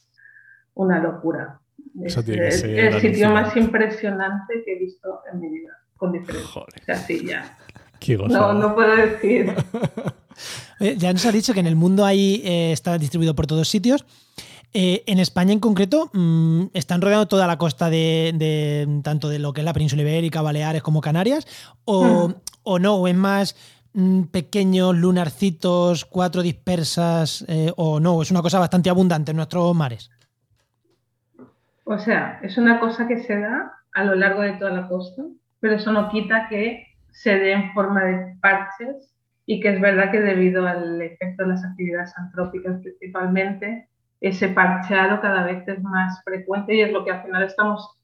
una 0.73 0.99
locura. 0.99 1.59
Eso 2.03 2.19
Es, 2.21 2.25
tiene 2.25 2.41
que 2.41 2.47
es 2.47 2.61
ser 2.61 2.79
el 2.79 3.01
sitio 3.01 3.29
más 3.29 3.55
impresionante 3.55 4.63
que 4.65 4.73
he 4.73 4.79
visto 4.79 5.21
en 5.31 5.39
mi 5.39 5.49
vida, 5.49 5.71
con 5.95 6.11
diferencia. 6.11 6.49
Joder, 6.51 6.81
O 6.81 6.85
sea, 6.85 6.95
sí, 6.97 7.25
ya. 7.25 7.57
Qué 8.03 8.17
No, 8.17 8.53
no 8.53 8.75
puedo 8.75 8.95
decir. 8.95 9.53
Ya 10.97 11.13
nos 11.13 11.25
ha 11.27 11.31
dicho 11.31 11.53
que 11.53 11.59
en 11.59 11.67
el 11.67 11.75
mundo 11.75 12.03
ahí 12.05 12.41
eh, 12.43 12.71
está 12.71 12.97
distribuido 12.97 13.35
por 13.35 13.45
todos 13.47 13.69
sitios. 13.69 14.03
Eh, 14.73 15.03
en 15.05 15.19
España 15.19 15.53
en 15.53 15.59
concreto 15.59 16.09
mm, 16.11 16.65
están 16.73 16.99
rodeando 17.01 17.27
toda 17.27 17.45
la 17.45 17.57
costa 17.59 17.91
de, 17.91 18.33
de- 18.35 19.01
tanto 19.03 19.29
de 19.29 19.37
lo 19.37 19.53
que 19.53 19.61
es 19.61 19.65
la 19.65 19.73
península 19.73 20.01
ibérica, 20.01 20.41
Baleares 20.41 20.81
como 20.81 20.99
Canarias, 21.01 21.45
o, 21.85 22.29
Mm. 22.29 22.35
o 22.63 22.79
no, 22.79 22.95
o 22.95 23.07
es 23.07 23.15
más 23.15 23.55
mm, 23.93 24.23
pequeños 24.23 24.95
lunarcitos, 24.95 26.03
cuatro 26.05 26.41
dispersas, 26.41 27.45
eh, 27.47 27.71
o 27.77 27.99
no, 27.99 28.19
es 28.23 28.31
una 28.31 28.41
cosa 28.41 28.57
bastante 28.57 28.89
abundante 28.89 29.29
en 29.31 29.37
nuestros 29.37 29.73
mares. 29.75 30.09
O 31.85 31.99
sea, 31.99 32.39
es 32.41 32.57
una 32.57 32.79
cosa 32.79 33.07
que 33.07 33.19
se 33.23 33.39
da 33.39 33.73
a 33.93 34.03
lo 34.03 34.15
largo 34.15 34.41
de 34.41 34.53
toda 34.53 34.71
la 34.71 34.87
costa, 34.87 35.21
pero 35.59 35.75
eso 35.75 35.91
no 35.91 36.09
quita 36.09 36.47
que 36.49 36.87
se 37.13 37.37
dé 37.37 37.53
en 37.53 37.73
forma 37.73 38.03
de 38.03 38.35
parches 38.41 39.13
y 39.45 39.59
que 39.59 39.69
es 39.69 39.81
verdad 39.81 40.11
que 40.11 40.19
debido 40.19 40.67
al 40.67 41.01
efecto 41.01 41.43
de 41.43 41.49
las 41.49 41.63
actividades 41.63 42.13
antrópicas 42.17 42.81
principalmente, 42.81 43.87
ese 44.19 44.49
parcheado 44.49 45.21
cada 45.21 45.43
vez 45.43 45.67
es 45.67 45.81
más 45.81 46.21
frecuente 46.23 46.75
y 46.75 46.81
es 46.81 46.91
lo 46.91 47.05
que 47.05 47.11
al 47.11 47.23
final 47.23 47.43
estamos 47.43 47.97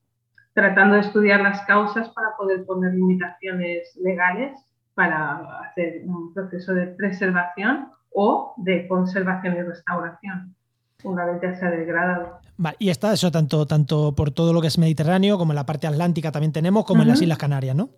tratando 0.53 0.95
de 0.95 1.01
estudiar 1.01 1.41
las 1.41 1.61
causas 1.61 2.09
para 2.09 2.35
poder 2.37 2.65
poner 2.65 2.93
limitaciones 2.93 3.95
legales 4.01 4.57
para 4.93 5.59
hacer 5.61 6.03
un 6.05 6.33
proceso 6.33 6.73
de 6.73 6.87
preservación 6.87 7.89
o 8.11 8.53
de 8.57 8.87
conservación 8.87 9.55
y 9.55 9.61
restauración 9.61 10.55
una 11.03 11.25
vez 11.25 11.41
ya 11.41 11.55
se 11.55 11.65
ha 11.65 11.71
degradado. 11.71 12.39
Vale, 12.57 12.75
y 12.79 12.89
está 12.89 13.13
eso 13.13 13.31
tanto, 13.31 13.65
tanto 13.65 14.13
por 14.13 14.31
todo 14.31 14.51
lo 14.51 14.61
que 14.61 14.67
es 14.67 14.77
Mediterráneo, 14.77 15.37
como 15.37 15.53
en 15.53 15.55
la 15.55 15.65
parte 15.65 15.87
atlántica 15.87 16.31
también 16.31 16.51
tenemos, 16.51 16.83
como 16.85 17.03
en 17.03 17.09
las. 17.09 17.21
Islas 17.21 17.37
Canarias, 17.37 17.75
¿no? 17.75 17.89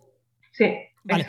Sí, 0.52 0.72
Vale. 1.04 1.26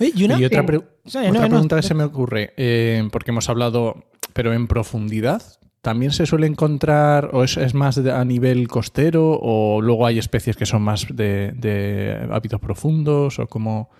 y 0.00 0.24
una, 0.24 0.38
Y 0.38 0.44
otra, 0.44 0.60
Sí. 0.60 0.66
pre- 0.66 0.80
Sí, 1.06 1.18
otra 1.18 1.30
no, 1.32 1.40
no, 1.40 1.48
pregunta 1.48 1.76
que 1.76 1.82
no. 1.82 1.88
se 1.88 1.94
me 1.94 2.04
ocurre, 2.04 2.52
eh, 2.56 3.08
porque 3.10 3.30
hemos 3.32 3.48
hablado, 3.48 4.04
pero 4.32 4.52
en 4.52 4.66
profundidad, 4.68 5.42
¿también 5.82 6.12
se 6.12 6.26
suele 6.26 6.46
encontrar, 6.46 7.30
o 7.32 7.42
es, 7.44 7.56
es 7.56 7.74
más 7.74 8.02
de- 8.02 8.12
a 8.12 8.24
nivel 8.24 8.68
costero, 8.68 9.38
o 9.40 9.80
luego 9.80 10.06
hay 10.06 10.18
especies 10.18 10.56
que 10.56 10.66
son 10.66 10.82
más 10.82 11.06
de, 11.14 11.52
de 11.56 12.28
hábitos 12.30 12.60
profundos, 12.60 13.38
o 13.38 13.46
como... 13.48 13.90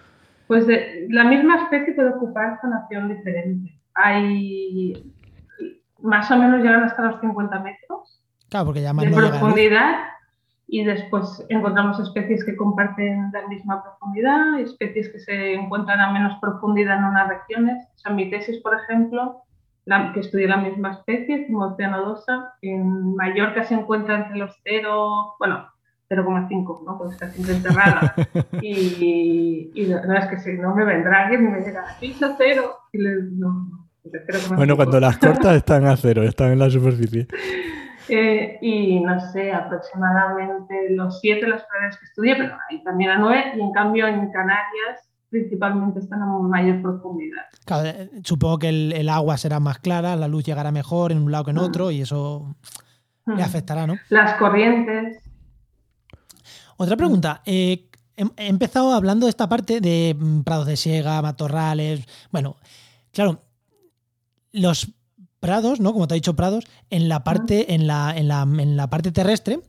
Pues 0.46 0.66
de- 0.66 1.06
la 1.10 1.24
misma 1.24 1.62
especie 1.64 1.94
puede 1.94 2.10
ocupar 2.10 2.58
zonación 2.60 3.08
diferente. 3.08 3.78
Hay 3.94 4.92
más 6.00 6.30
o 6.30 6.36
menos 6.36 6.58
llegan 6.62 6.84
hasta 6.84 7.02
los 7.10 7.20
50 7.20 7.58
metros 7.58 8.20
Claro, 8.48 8.66
porque 8.66 8.80
ya 8.80 8.92
más 8.92 9.04
de 9.04 9.10
no 9.10 9.16
llega 9.16 9.34
la 9.34 9.40
luz. 9.40 9.54
Y 10.70 10.84
después 10.84 11.44
encontramos 11.48 11.98
especies 11.98 12.44
que 12.44 12.54
comparten 12.54 13.30
la 13.32 13.48
misma 13.48 13.82
profundidad, 13.82 14.60
especies 14.60 15.08
que 15.08 15.18
se 15.18 15.54
encuentran 15.54 15.98
a 15.98 16.12
menos 16.12 16.38
profundidad 16.42 16.98
en 16.98 17.04
unas 17.04 17.28
regiones. 17.28 17.86
O 17.94 17.98
sea, 17.98 18.12
mi 18.12 18.28
tesis, 18.30 18.60
por 18.62 18.74
ejemplo, 18.78 19.42
la- 19.86 20.12
que 20.12 20.20
estudié 20.20 20.46
la 20.46 20.58
misma 20.58 20.92
especie, 20.92 21.46
Timocea 21.46 21.88
nodosa, 21.88 22.52
en 22.60 23.16
Mallorca 23.16 23.64
se 23.64 23.74
encuentra 23.74 24.18
entre 24.18 24.36
los 24.36 24.54
0, 24.62 25.36
bueno, 25.38 25.66
0,5, 26.10 26.82
¿no? 26.84 26.98
Pues 26.98 27.12
está 27.12 27.30
siempre 27.30 27.56
enterrada. 27.56 28.14
y, 28.62 29.70
y 29.74 29.86
no, 29.86 30.14
es 30.14 30.26
que 30.26 30.38
si 30.38 30.52
no 30.52 30.74
me 30.74 30.84
vendrá 30.84 31.22
alguien 31.24 31.46
y 31.46 31.50
me 31.50 31.60
dirá, 31.64 31.84
piso 31.98 32.34
cero. 32.36 32.74
Y 32.92 32.98
les, 32.98 33.24
no, 33.32 33.48
no, 33.70 33.88
de 34.04 34.18
0,5. 34.26 34.56
Bueno, 34.56 34.76
cuando 34.76 35.00
las 35.00 35.16
cortas 35.16 35.56
están 35.56 35.86
a 35.86 35.96
cero, 35.96 36.22
están 36.24 36.52
en 36.52 36.58
la 36.58 36.68
superficie. 36.68 37.26
Eh, 38.08 38.58
y 38.62 39.00
no 39.00 39.20
sé, 39.32 39.52
aproximadamente 39.52 40.90
los 40.90 41.20
siete 41.20 41.46
las 41.46 41.64
praderas 41.64 41.98
que 41.98 42.04
estudié, 42.06 42.36
pero 42.36 42.56
hay 42.68 42.82
también 42.82 43.10
a 43.10 43.18
nueve, 43.18 43.52
y 43.56 43.60
en 43.60 43.72
cambio 43.72 44.06
en 44.06 44.30
Canarias 44.30 45.08
principalmente 45.30 45.98
están 46.00 46.22
a 46.22 46.26
mayor 46.26 46.80
profundidad. 46.80 47.42
Claro, 47.66 47.88
eh, 47.88 48.10
supongo 48.24 48.58
que 48.58 48.70
el, 48.70 48.92
el 48.92 49.08
agua 49.10 49.36
será 49.36 49.60
más 49.60 49.78
clara, 49.78 50.16
la 50.16 50.26
luz 50.26 50.44
llegará 50.44 50.72
mejor 50.72 51.12
en 51.12 51.18
un 51.22 51.30
lado 51.30 51.44
que 51.44 51.50
en 51.50 51.58
otro 51.58 51.90
y 51.90 52.00
eso 52.02 52.56
le 53.26 53.34
Mm. 53.34 53.40
afectará, 53.40 53.86
¿no? 53.86 53.96
Las 54.08 54.38
corrientes, 54.38 55.22
Otra 56.78 56.96
pregunta. 56.96 57.42
eh, 57.44 57.88
he, 58.16 58.48
empezado 58.48 58.94
hablando 58.94 59.26
de 59.26 59.30
esta 59.30 59.48
parte 59.48 59.80
de 59.82 60.16
mm, 60.18 60.40
prados 60.44 60.66
de 60.66 60.76
siega, 60.76 61.20
matorrales. 61.20 62.06
Bueno, 62.30 62.56
claro, 63.12 63.42
los 64.52 64.90
prados, 65.40 65.80
¿no? 65.80 65.92
Como 65.92 66.06
te 66.08 66.14
ha 66.14 66.16
dicho 66.16 66.34
prados, 66.36 66.64
en 66.90 67.08
la 67.08 67.24
parte, 67.24 67.74
en 67.74 67.86
la, 67.86 68.12
en 68.16 68.28
la, 68.28 68.42
en 68.42 68.76
la 68.76 68.88
parte 68.90 69.12
terrestre. 69.12 69.60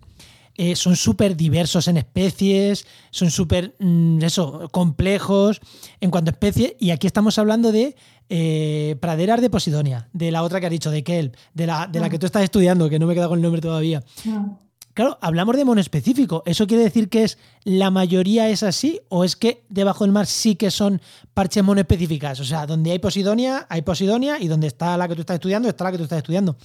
eh, 0.55 0.75
son 0.75 0.97
súper 0.97 1.38
diversos 1.38 1.88
en 1.88 1.95
especies, 1.95 2.86
son 3.12 3.32
súper, 3.32 3.75
mm, 3.79 4.21
eso, 4.23 4.67
complejos 4.71 5.62
en 6.01 6.12
cuanto 6.12 6.32
a 6.32 6.34
especies. 6.34 6.73
Y 6.79 6.91
aquí 6.91 7.08
estamos 7.08 7.38
hablando 7.38 7.71
de 7.71 7.95
eh, 8.27 8.97
praderas 8.99 9.39
de 9.39 9.49
Posidonia, 9.49 10.10
de 10.12 10.32
la 10.32 10.43
otra 10.43 10.60
que 10.60 10.65
has 10.65 10.71
dicho, 10.71 10.91
de 10.91 11.01
Kelp, 11.03 11.34
de 11.53 11.65
la, 11.65 11.88
de 11.88 11.99
la 12.01 12.10
que 12.10 12.19
tú 12.19 12.25
estás 12.25 12.43
estudiando, 12.43 12.89
que 12.89 12.99
no 12.99 13.08
me 13.08 13.13
he 13.13 13.15
quedado 13.15 13.29
con 13.29 13.39
el 13.39 13.43
nombre 13.43 13.62
todavía. 13.62 14.03
Claro, 14.99 15.17
hablamos 15.21 15.55
de 15.55 15.63
monoespecífico. 15.63 16.43
¿Eso 16.45 16.67
quiere 16.67 16.83
decir 16.83 17.07
que 17.07 17.23
es 17.23 17.39
la 17.63 17.89
mayoría 17.89 18.49
es 18.49 18.63
así? 18.63 18.99
¿O 19.07 19.23
es 19.23 19.38
que 19.38 19.63
debajo 19.69 20.03
del 20.03 20.12
mar 20.12 20.25
sí 20.25 20.57
que 20.57 20.69
son 20.71 20.99
parches 21.33 21.63
monoespecíficas? 21.63 22.41
O 22.41 22.43
sea, 22.43 22.65
donde 22.65 22.91
hay 22.91 22.99
Posidonia, 22.99 23.65
hay 23.69 23.81
Posidonia, 23.81 24.41
y 24.41 24.49
donde 24.49 24.67
está 24.67 24.97
la 24.97 25.07
que 25.07 25.15
tú 25.15 25.21
estás 25.21 25.35
estudiando, 25.35 25.69
está 25.69 25.85
la 25.85 25.91
que 25.91 25.97
tú 25.99 26.03
estás 26.03 26.17
estudiando. 26.17 26.57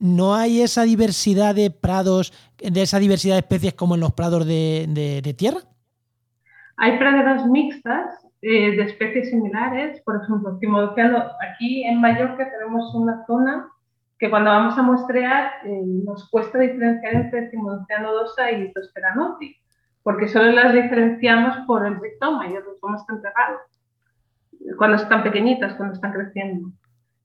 ¿No 0.00 0.34
hay 0.34 0.60
esa 0.60 0.82
diversidad 0.82 1.54
de 1.54 1.70
prados, 1.70 2.32
de 2.58 2.82
esa 2.82 2.98
diversidad 2.98 3.36
de 3.36 3.42
especies 3.42 3.74
como 3.74 3.94
en 3.94 4.00
los 4.00 4.12
prados 4.12 4.44
de, 4.44 5.34
tierra? 5.38 5.60
Hay 6.78 6.98
praderas 6.98 7.46
mixtas 7.46 8.26
eh, 8.40 8.72
de 8.72 8.82
especies 8.82 9.30
similares, 9.30 10.02
por 10.04 10.20
ejemplo, 10.20 10.58
aquí 11.48 11.84
en 11.84 12.00
Mallorca 12.00 12.50
tenemos 12.58 12.92
una 12.92 13.24
zona 13.24 13.71
que 14.22 14.30
cuando 14.30 14.50
vamos 14.50 14.78
a 14.78 14.82
muestrear 14.82 15.50
eh, 15.64 15.82
nos 15.84 16.30
cuesta 16.30 16.56
diferenciar 16.56 17.12
entre 17.12 17.48
Timocea 17.48 18.02
nodosa 18.02 18.52
y 18.52 18.72
Tosfera 18.72 19.16
noti, 19.16 19.56
porque 20.04 20.28
solo 20.28 20.52
las 20.52 20.72
diferenciamos 20.72 21.56
por 21.66 21.84
el 21.84 22.00
rizoma 22.00 22.46
y 22.46 22.54
el 22.54 22.64
rizoma 22.64 22.98
está 22.98 23.14
enterrado, 23.14 23.58
cuando 24.78 24.98
están 24.98 25.24
pequeñitas, 25.24 25.74
cuando 25.74 25.96
están 25.96 26.12
creciendo. 26.12 26.68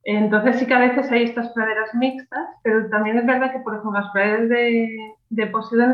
Entonces 0.06 0.56
sí 0.56 0.66
que 0.66 0.74
a 0.74 0.80
veces 0.80 1.12
hay 1.12 1.26
estas 1.26 1.50
praderas 1.50 1.94
mixtas, 1.94 2.48
pero 2.64 2.90
también 2.90 3.20
es 3.20 3.28
verdad 3.28 3.52
que, 3.52 3.60
por 3.60 3.76
ejemplo, 3.76 4.00
las 4.00 4.12
praderas 4.12 4.50
de, 4.50 4.90
de 5.30 5.52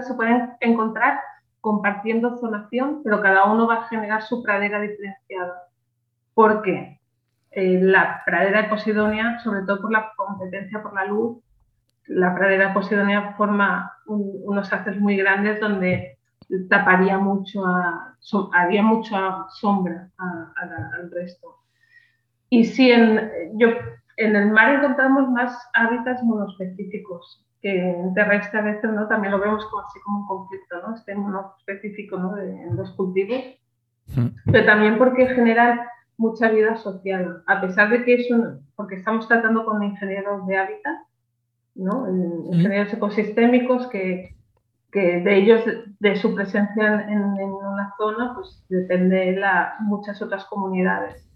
se 0.08 0.13
pueden 0.13 0.52
encontrar 0.62 1.20
compartiendo 1.60 2.38
zonación, 2.38 3.02
pero 3.04 3.22
cada 3.22 3.44
uno 3.52 3.68
va 3.68 3.76
a 3.76 3.88
generar 3.89 4.22
su 4.22 4.42
pradera 4.42 4.80
diferenciada. 4.80 5.63
¿Por 6.34 6.62
qué? 6.62 6.98
Eh, 7.56 7.80
la 7.82 8.24
pradera 8.26 8.63
de 8.63 8.70
Posidonia, 8.70 9.39
sobre 9.39 9.62
todo 9.62 9.82
por 9.82 9.92
la 9.92 10.12
competencia 10.16 10.82
por 10.82 10.94
la 10.96 11.06
luz, 11.06 11.38
la 12.08 12.34
pradera 12.36 12.70
de 12.70 12.74
Posidonia 12.74 13.34
forma 13.38 13.92
un- 14.08 14.42
unos 14.44 14.72
haces 14.74 15.00
muy 15.00 15.16
grandes 15.18 15.60
donde 15.60 16.18
taparía 16.70 17.18
mucho, 17.20 17.66
a, 17.66 18.16
so- 18.20 18.50
haría 18.54 18.82
mucha 18.84 19.46
sombra 19.50 20.10
a- 20.18 20.52
a 20.56 20.66
la- 20.66 20.89
al 20.98 21.12
resto. 21.12 21.48
Y 22.50 22.66
si 22.66 22.92
en, 22.92 23.30
yo, 23.58 23.68
en 24.18 24.36
el 24.36 24.50
mar 24.52 24.74
encontramos 24.76 25.30
más 25.30 25.56
hábitats 25.74 26.22
monoespecíficos, 26.24 27.46
que 27.62 27.89
en 27.89 28.13
terrestre 28.13 28.60
a 28.60 28.63
veces 28.63 28.92
¿no? 28.92 29.08
también 29.08 29.32
lo 29.32 29.39
vemos 29.39 29.66
como 29.68 29.84
así 29.84 30.00
como 30.02 30.20
un 30.20 30.28
conflicto, 30.28 30.82
¿no? 30.86 30.96
este 30.96 31.16
monoespecífico 31.16 32.18
¿no? 32.18 32.36
de, 32.36 32.50
en 32.63 32.76
los 32.76 32.92
cultivos, 32.92 33.42
pero 34.52 34.66
también 34.66 34.98
porque 34.98 35.28
generan 35.28 35.80
mucha 36.17 36.49
vida 36.49 36.78
social, 36.78 37.43
a 37.47 37.62
pesar 37.62 37.89
de 37.89 38.04
que 38.04 38.15
es 38.15 38.32
un, 38.32 38.65
porque 38.76 38.95
estamos 38.95 39.28
tratando 39.28 39.65
con 39.65 39.84
ingenieros 39.84 40.45
de 40.47 40.58
hábitat, 40.58 40.97
¿no? 41.76 42.08
En- 42.08 42.54
ingenieros 42.54 42.93
ecosistémicos 42.93 43.88
que, 43.88 44.36
que 44.91 45.19
de 45.21 45.36
ellos, 45.36 45.63
de 45.99 46.15
su 46.15 46.36
presencia 46.36 47.08
en, 47.10 47.23
una 47.23 47.93
zona, 47.97 48.34
pues 48.36 48.63
depende 48.69 49.36
la, 49.36 49.76
muchas 49.80 50.21
otras 50.21 50.45
comunidades. 50.45 51.28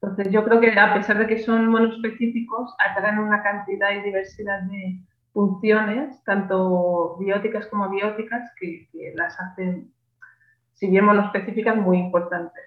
Entonces 0.00 0.30
yo 0.30 0.44
creo 0.44 0.60
que 0.60 0.78
a 0.78 0.94
pesar 0.94 1.18
de 1.18 1.26
que 1.26 1.42
son 1.42 1.66
monoespecíficos, 1.68 2.74
atraen 2.78 3.18
una 3.18 3.42
cantidad 3.42 3.92
y 3.92 4.02
diversidad 4.02 4.60
de 4.62 5.00
funciones, 5.32 6.22
tanto 6.24 7.16
bióticas 7.18 7.66
como 7.66 7.88
bióticas, 7.88 8.50
que, 8.60 8.88
las 9.14 9.38
hacen, 9.40 9.90
si 10.74 10.88
bien 10.88 11.06
monoespecíficas, 11.06 11.76
muy 11.76 11.98
importantes, 11.98 12.64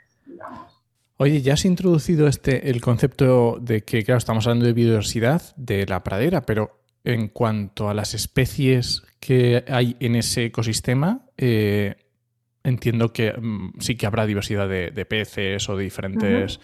Oye, 1.21 1.41
ya 1.41 1.55
has 1.55 1.65
introducido 1.65 2.27
este 2.27 2.69
el 2.69 2.79
concepto 2.79 3.57
de 3.59 3.81
que, 3.81 4.05
claro, 4.05 4.19
estamos 4.19 4.47
hablando 4.47 4.65
de 4.65 4.71
biodiversidad 4.71 5.53
de 5.57 5.85
la 5.85 6.01
pradera, 6.01 6.45
pero 6.45 6.79
en 7.03 7.27
cuanto 7.27 7.89
a 7.89 7.93
las 7.93 8.13
especies 8.13 9.03
que 9.19 9.65
hay 9.67 9.97
en 9.99 10.15
ese 10.15 10.45
ecosistema, 10.45 11.25
eh, 11.35 11.95
entiendo 12.63 13.11
que 13.11 13.33
mm, 13.33 13.81
sí 13.81 13.97
que 13.97 14.05
habrá 14.05 14.25
diversidad 14.25 14.69
de, 14.69 15.05
peces 15.05 15.67
o 15.67 15.75
de 15.75 15.83
diferentes. 15.83 16.61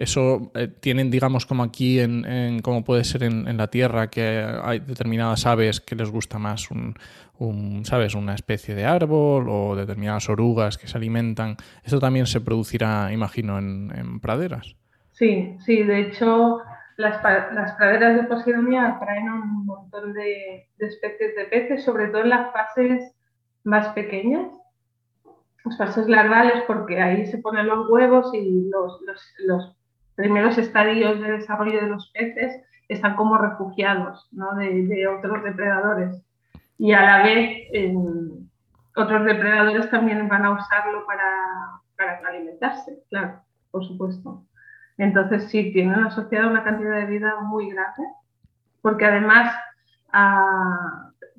Eso 0.00 0.50
eh, 0.54 0.66
tienen, 0.66 1.10
digamos, 1.10 1.44
como 1.44 1.62
aquí, 1.62 2.00
en, 2.00 2.62
como 2.62 2.82
puede 2.82 3.04
ser 3.04 3.22
en, 3.22 3.54
la 3.58 3.66
Tierra, 3.66 4.08
que 4.08 4.42
hay 4.62 4.78
determinadas 4.78 5.44
aves 5.44 5.82
que 5.82 5.94
les 5.94 6.10
gusta 6.10 6.38
más 6.38 6.70
un, 6.70 7.84
¿sabes? 7.84 8.14
una 8.14 8.34
especie 8.34 8.74
de 8.74 8.86
árbol 8.86 9.50
o 9.50 9.76
determinadas 9.76 10.30
orugas 10.30 10.78
que 10.78 10.86
se 10.86 10.96
alimentan. 10.96 11.56
Eso 11.84 11.98
también 12.00 12.24
se 12.24 12.40
producirá, 12.40 13.12
imagino, 13.12 13.58
en, 13.58 14.20
praderas. 14.20 14.74
Sí, 15.12 15.58
sí, 15.66 15.82
de 15.82 16.00
hecho, 16.00 16.60
las, 16.96 17.22
las 17.52 17.72
praderas 17.72 18.16
de 18.16 18.22
Posidonia 18.22 18.96
traen 19.00 19.28
un 19.28 19.66
montón 19.66 20.14
de, 20.14 20.66
especies 20.78 21.36
de 21.36 21.44
peces, 21.44 21.84
sobre 21.84 22.06
todo 22.06 22.22
en 22.22 22.30
las 22.30 22.50
fases 22.54 23.14
más 23.64 23.88
pequeñas, 23.88 24.50
las 25.66 25.76
fases 25.76 26.08
larvales, 26.08 26.62
porque 26.66 27.02
ahí 27.02 27.26
se 27.26 27.36
ponen 27.36 27.66
los 27.66 27.86
huevos 27.90 28.32
y 28.32 28.70
los, 28.70 28.98
los, 29.44 29.76
primeros 30.20 30.58
estadios 30.58 31.18
de 31.20 31.32
desarrollo 31.32 31.80
de 31.80 31.88
los 31.88 32.10
peces 32.10 32.62
están 32.88 33.16
como 33.16 33.38
refugiados 33.38 34.28
¿no? 34.32 34.54
de, 34.56 35.08
otros 35.08 35.42
depredadores. 35.42 36.22
Y 36.78 36.92
a 36.92 37.02
la 37.02 37.22
vez, 37.22 37.68
otros 38.96 39.24
depredadores 39.24 39.90
también 39.90 40.28
van 40.28 40.44
a 40.44 40.52
usarlo 40.52 41.06
para, 41.06 41.80
para 41.96 42.28
alimentarse, 42.28 42.98
claro, 43.08 43.40
por 43.70 43.86
supuesto. 43.86 44.44
Entonces 44.98 45.50
sí, 45.50 45.72
tienen 45.72 46.04
asociada 46.04 46.48
una 46.48 46.64
cantidad 46.64 46.96
de 46.96 47.06
vida 47.06 47.40
muy 47.40 47.70
grande, 47.70 48.02
porque 48.82 49.06
además 49.06 49.54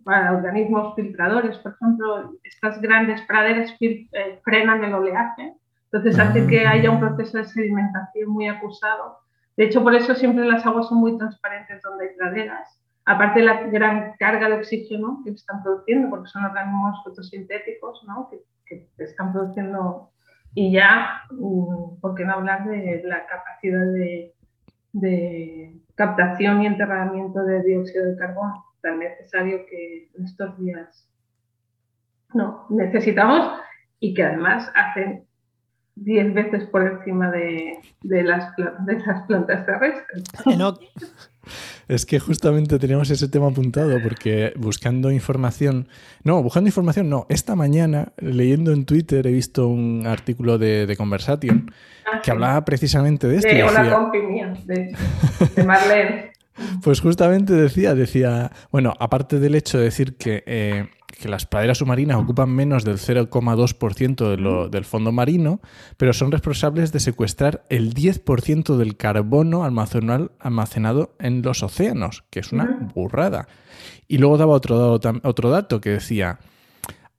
para 0.03 0.33
organismos 0.33 0.95
filtradores, 0.95 1.57
por 1.59 1.73
ejemplo, 1.73 2.33
estas 2.43 2.81
grandes 2.81 3.21
praderas 3.23 3.75
eh, 3.79 4.39
frenan 4.43 4.83
el 4.83 4.93
oleaje, 4.93 5.53
entonces 5.91 6.19
hace 6.19 6.47
que 6.47 6.65
haya 6.65 6.89
un 6.89 6.99
proceso 6.99 7.37
de 7.37 7.45
sedimentación 7.45 8.29
muy 8.29 8.47
acusado. 8.47 9.19
De 9.57 9.65
hecho, 9.65 9.83
por 9.83 9.93
eso 9.93 10.15
siempre 10.15 10.45
las 10.45 10.65
aguas 10.65 10.87
son 10.87 10.99
muy 10.99 11.17
transparentes 11.17 11.81
donde 11.81 12.09
hay 12.09 12.15
praderas, 12.15 12.81
aparte 13.05 13.39
de 13.39 13.45
la 13.45 13.63
gran 13.63 14.13
carga 14.17 14.47
de 14.47 14.55
oxígeno 14.55 15.21
que 15.23 15.31
están 15.31 15.61
produciendo, 15.61 16.09
porque 16.09 16.29
son 16.29 16.45
organismos 16.45 17.03
fotosintéticos 17.03 18.03
¿no? 18.07 18.29
que, 18.29 18.39
que 18.65 19.03
están 19.03 19.33
produciendo 19.33 20.11
y 20.53 20.71
ya, 20.71 21.23
mm, 21.31 21.99
¿por 22.01 22.15
qué 22.15 22.25
no 22.25 22.33
hablar 22.33 22.65
de 22.65 23.01
la 23.05 23.25
capacidad 23.25 23.85
de, 23.93 24.33
captación 25.95 26.63
y 26.63 26.67
enterramiento 26.67 27.43
de 27.43 27.61
dióxido 27.63 28.07
de 28.07 28.17
carbono 28.17 28.65
tan 28.81 28.97
necesario 28.99 29.65
que 29.67 30.09
en 30.17 30.25
estos 30.25 30.57
días 30.57 31.07
no 32.33 32.65
necesitamos 32.69 33.61
y 33.99 34.13
que 34.13 34.23
además 34.23 34.71
hacen 34.73 35.27
10 36.03 36.33
veces 36.33 36.65
por 36.65 36.85
encima 36.85 37.31
de, 37.31 37.79
las, 38.01 38.55
de 38.57 38.99
las 38.99 39.25
plantas 39.27 39.65
terrestres. 39.65 40.23
Es 41.87 42.05
que 42.05 42.19
justamente 42.19 42.79
teníamos 42.79 43.09
ese 43.09 43.27
tema 43.27 43.47
apuntado 43.47 43.99
porque 44.01 44.53
buscando 44.55 45.11
información, 45.11 45.87
no, 46.23 46.41
buscando 46.41 46.67
información 46.69 47.09
no, 47.09 47.25
esta 47.29 47.55
mañana 47.55 48.13
leyendo 48.17 48.71
en 48.71 48.85
Twitter 48.85 49.25
he 49.27 49.31
visto 49.31 49.67
un 49.67 50.05
artículo 50.07 50.57
de, 50.57 50.85
de 50.85 50.95
Conversation 50.95 51.71
ah, 52.05 52.21
que 52.21 52.31
hablaba 52.31 52.63
precisamente 52.63 53.27
de 53.27 53.37
esto. 53.37 53.49
De 53.49 53.63
una 53.63 54.11
mía, 54.29 54.53
de, 54.65 54.95
de 55.55 55.63
Marlene. 55.63 56.30
Pues 56.83 56.99
justamente 56.99 57.53
decía, 57.53 57.95
decía, 57.95 58.51
bueno, 58.71 58.93
aparte 58.99 59.39
del 59.39 59.55
hecho 59.55 59.77
de 59.77 59.85
decir 59.85 60.15
que, 60.17 60.43
eh, 60.45 60.87
las 61.23 61.45
praderas 61.45 61.77
submarinas 61.77 62.17
ocupan 62.17 62.49
menos 62.49 62.83
del 62.83 62.97
0,2% 62.97 64.29
de 64.29 64.69
del 64.69 64.85
fondo 64.85 65.11
marino, 65.11 65.61
pero 65.97 66.13
son 66.13 66.31
responsables 66.31 66.91
de 66.91 66.99
secuestrar 66.99 67.63
el 67.69 67.93
10% 67.93 68.75
del 68.77 68.97
carbono 68.97 69.63
almacenado 69.63 71.15
en 71.19 71.41
los 71.43 71.61
océanos, 71.61 72.23
que 72.31 72.39
es 72.39 72.51
una 72.51 72.89
burrada. 72.95 73.47
Y 74.07 74.17
luego 74.17 74.37
daba 74.37 74.53
otro, 74.53 74.99
otro 75.23 75.49
dato 75.51 75.79
que 75.79 75.91
decía, 75.91 76.39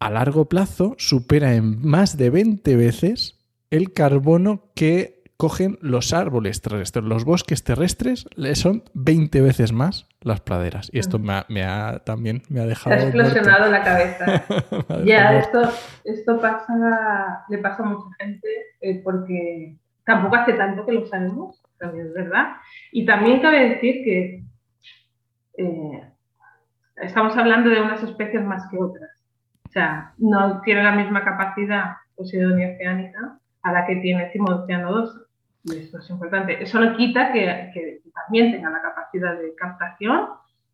a 0.01 0.11
largo 0.11 0.49
plazo 0.49 0.97
supera 0.99 1.55
en 1.55 1.81
más 1.87 2.17
de 2.17 2.31
20 2.31 2.75
veces 2.75 3.39
el 3.71 3.93
carbono 3.93 4.73
que 4.75 5.22
cogen 5.43 5.77
los 5.81 6.13
árboles 6.13 6.63
terrestres, 6.63 7.05
los 7.05 7.25
bosques 7.25 7.65
terrestres 7.65 8.29
son 8.55 8.85
20 8.95 9.41
veces 9.41 9.73
más 9.73 10.07
las 10.21 10.41
praderas. 10.41 10.89
Y 10.93 11.01
esto 11.01 11.19
me 11.19 11.65
ha, 11.65 11.99
también 12.05 12.43
me 12.49 12.61
ha 12.61 12.65
dejado. 12.65 12.95
ha 12.95 13.01
explosionado 13.01 13.69
la 13.69 13.83
cabeza. 13.83 14.45
ya, 15.05 15.37
esto, 15.41 15.69
esto 16.05 16.41
pasa, 16.41 17.45
le 17.49 17.59
pasa 17.59 17.83
a 17.83 17.87
mucha 17.87 18.07
gente 18.21 18.49
eh, 18.81 19.01
porque 19.03 19.75
tampoco 20.05 20.37
hace 20.37 20.53
tanto 20.53 20.87
que 20.87 20.93
lo 20.93 21.07
sabemos, 21.07 21.61
también 21.77 22.07
es 22.07 22.15
verdad. 22.15 22.53
Y 22.93 23.05
también 23.05 23.41
cabe 23.41 23.71
decir 23.71 24.05
que 24.05 24.45
eh, 25.59 26.09
estamos 26.99 27.37
hablando 27.37 27.69
de 27.69 27.81
unas 27.81 28.01
especies 28.01 28.45
más 28.45 28.63
que 28.71 28.79
otras. 28.79 29.11
O 29.67 29.71
sea, 29.73 30.15
no 30.19 30.61
tiene 30.61 30.85
la 30.85 30.93
misma 30.93 31.25
capacidad 31.25 31.97
Posidonia 32.15 32.75
oceánica 32.77 33.41
a 33.65 33.73
la 33.73 33.87
que 33.87 33.97
tiene 33.97 34.31
Cimocéano 34.31 34.93
2 34.93 35.32
y 35.65 35.77
esto 35.77 35.99
es 35.99 36.11
importante. 36.11 36.63
Eso 36.63 36.81
no 36.81 36.97
quita 36.97 37.33
que, 37.33 38.03
también 38.15 38.53
tenga 38.53 38.71
la 38.71 38.83
capacidad 38.83 39.39
de 39.39 39.55
captación, 39.55 40.29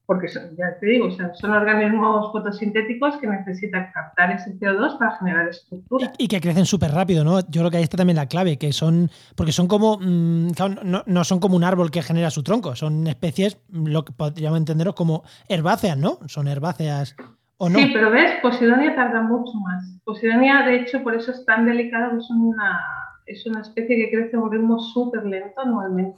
porque 0.07 0.29
son, 0.29 0.57
ya 0.57 0.79
te 0.81 0.87
digo, 0.87 1.11
son 1.11 1.51
organismos 1.51 2.33
fotosintéticos 2.33 3.17
que 3.19 3.27
necesitan 3.27 3.91
captar 3.93 4.31
ese 4.31 4.59
CO2 4.59 4.99
para 4.99 5.19
generar 5.19 5.49
estructura. 5.49 6.13
Y, 6.17 6.29
que 6.29 6.41
crecen 6.41 6.65
súper 6.65 6.93
rápido, 6.93 7.25
¿no? 7.25 7.41
Yo 7.41 7.61
creo 7.61 7.71
que 7.71 7.77
ahí 7.77 7.83
está 7.83 7.99
también 7.99 8.17
la 8.17 8.27
clave, 8.27 8.57
que 8.57 8.73
son, 8.73 9.11
porque 9.37 9.53
son 9.53 9.69
como, 9.69 9.99
mm, 9.99 10.53
no, 10.85 11.03
no, 11.05 11.25
son 11.25 11.41
como 11.41 11.57
un 11.57 11.65
árbol 11.65 11.91
que 11.91 12.03
genera 12.03 12.31
su 12.31 12.43
tronco, 12.43 12.75
son 12.75 13.07
especies, 13.07 13.61
lo 13.71 14.05
que 14.05 14.13
podríamos 14.13 14.59
entenderos 14.59 14.95
como 14.95 15.25
herbáceas, 15.49 15.99
¿no? 15.99 16.19
Son 16.27 16.49
herbáceas. 16.49 17.15
¿O 17.59 17.69
no? 17.69 17.79
Sí, 17.79 17.91
pero 17.93 18.11
ves, 18.11 18.41
Posidonia 18.41 18.95
tarda 18.95 19.21
mucho 19.21 19.53
más. 19.59 19.85
Posidonia, 20.05 20.63
de 20.63 20.77
hecho, 20.77 21.03
por 21.03 21.17
eso 21.17 21.33
es 21.33 21.45
tan 21.45 21.67
delicada, 21.67 22.17
es 22.17 22.31
una, 22.31 23.08
es 23.29 23.45
una 23.47 23.61
especie 23.61 23.97
que 23.97 24.11
crece 24.11 24.37
a 24.37 24.41
un 24.41 24.51
ritmo 24.51 24.79
súper 24.81 25.25
lento 25.25 25.61
anualmente. 25.61 26.17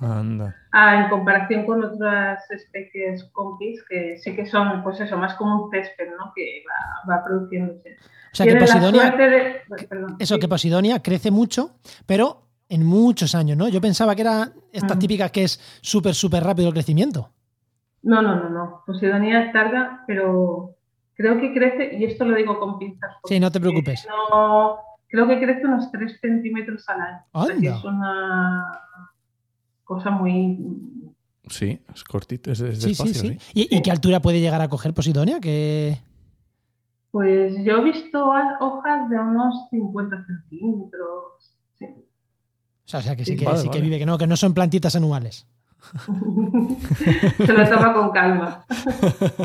Ah, 0.73 1.03
en 1.03 1.11
comparación 1.11 1.67
con 1.67 1.83
otras 1.83 2.49
especies 2.51 3.25
compis 3.33 3.83
que 3.89 4.17
sí 4.19 4.35
que 4.37 4.47
son, 4.47 4.83
pues 4.83 5.01
eso, 5.01 5.19
más 5.19 5.35
como 5.35 5.65
un 5.65 5.71
césped, 5.71 6.09
¿no? 6.17 6.33
Que 6.35 6.63
va, 7.09 7.25
produciéndose. 7.25 7.97
O 8.33 8.35
sea, 8.35 8.47
que 8.47 8.57
Posidonia, 8.57 9.15
eso, 10.21 10.39
que 10.39 10.49
Posidonia 10.49 11.03
crece 11.03 11.33
mucho, 11.33 11.73
pero 12.07 12.43
en 12.69 12.87
muchos 12.87 13.35
años, 13.35 13.59
¿no? 13.59 13.69
Yo 13.69 13.81
pensaba 13.81 14.15
que 14.15 14.23
era 14.23 14.53
esta 14.73 14.97
típica 14.97 15.29
que 15.31 15.43
es 15.43 15.81
súper, 15.83 16.15
súper 16.15 16.45
rápido 16.45 16.69
el 16.69 16.75
crecimiento. 16.75 17.31
No, 18.03 18.23
no, 18.23 18.37
no, 18.37 18.49
no. 18.49 18.83
Posidonia 18.87 19.51
tarda, 19.53 20.05
pero 20.07 20.77
creo 21.15 21.41
que 21.41 21.53
crece, 21.53 21.97
y 21.97 22.05
esto 22.05 22.25
lo 22.25 22.37
digo 22.37 22.59
con 22.61 22.79
pinzas. 22.79 23.17
Sí, 23.25 23.41
no 23.41 23.51
te 23.51 23.61
preocupes. 23.61 24.07
No, 24.09 24.79
creo 25.11 25.27
que 25.27 25.39
crece 25.41 25.67
unos 25.67 25.91
3 25.91 26.19
centímetros 26.21 26.89
al 26.89 27.01
año. 27.01 27.77
es 27.77 27.85
una 27.85 28.81
cosa 29.85 30.11
muy... 30.11 30.59
Sí, 31.49 31.81
es 31.93 32.05
cortito, 32.05 32.53
es, 32.53 32.59
sí, 32.59 32.95
sí, 32.95 33.13
sí. 33.13 33.39
¿Y, 33.55 33.83
qué 33.83 33.91
altura 33.91 34.21
puede 34.21 34.41
llegar 34.41 34.61
a 34.61 34.69
coger 34.69 34.95
Posidonia? 34.95 35.41
Pues 37.11 37.65
yo 37.65 37.79
he 37.79 37.85
visto 37.85 38.25
hojas 38.61 39.11
de 39.11 39.19
unos 39.19 39.69
50 39.71 40.27
centímetros. 40.27 41.57
Sí. 41.77 41.87
O 41.87 43.01
sea, 43.01 43.17
que 43.17 43.25
sí, 43.25 43.37
que, 43.37 43.57
sí 43.57 43.69
que 43.69 43.81
vive, 43.81 43.99
que 43.99 44.07
no, 44.07 44.17
que 44.17 44.29
no 44.29 44.37
son 44.37 44.55
plantitas 44.55 44.95
anuales. 44.95 45.49
Se 47.45 47.53
lo 47.53 47.69
toma 47.69 47.95
con 47.95 48.11
calma. 48.11 48.65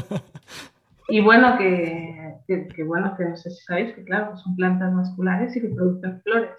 y 1.09 1.21
bueno, 1.21 1.57
que 1.57 2.24
que, 2.47 2.83
bueno, 2.83 3.15
que 3.17 3.25
no 3.25 3.35
sé 3.37 3.49
si 3.51 3.63
sabéis 3.63 3.93
que 3.95 4.03
claro, 4.03 4.37
son 4.37 4.55
plantas 4.55 4.91
masculares 4.93 5.55
y 5.55 5.61
que 5.61 5.69
producen 5.69 6.21
flores. 6.21 6.51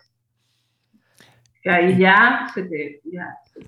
Que 1.62 1.70
ahí 1.70 1.98
ya 1.98 2.46
se 2.54 2.62
te, 2.64 3.00
ya, 3.04 3.36
se, 3.52 3.60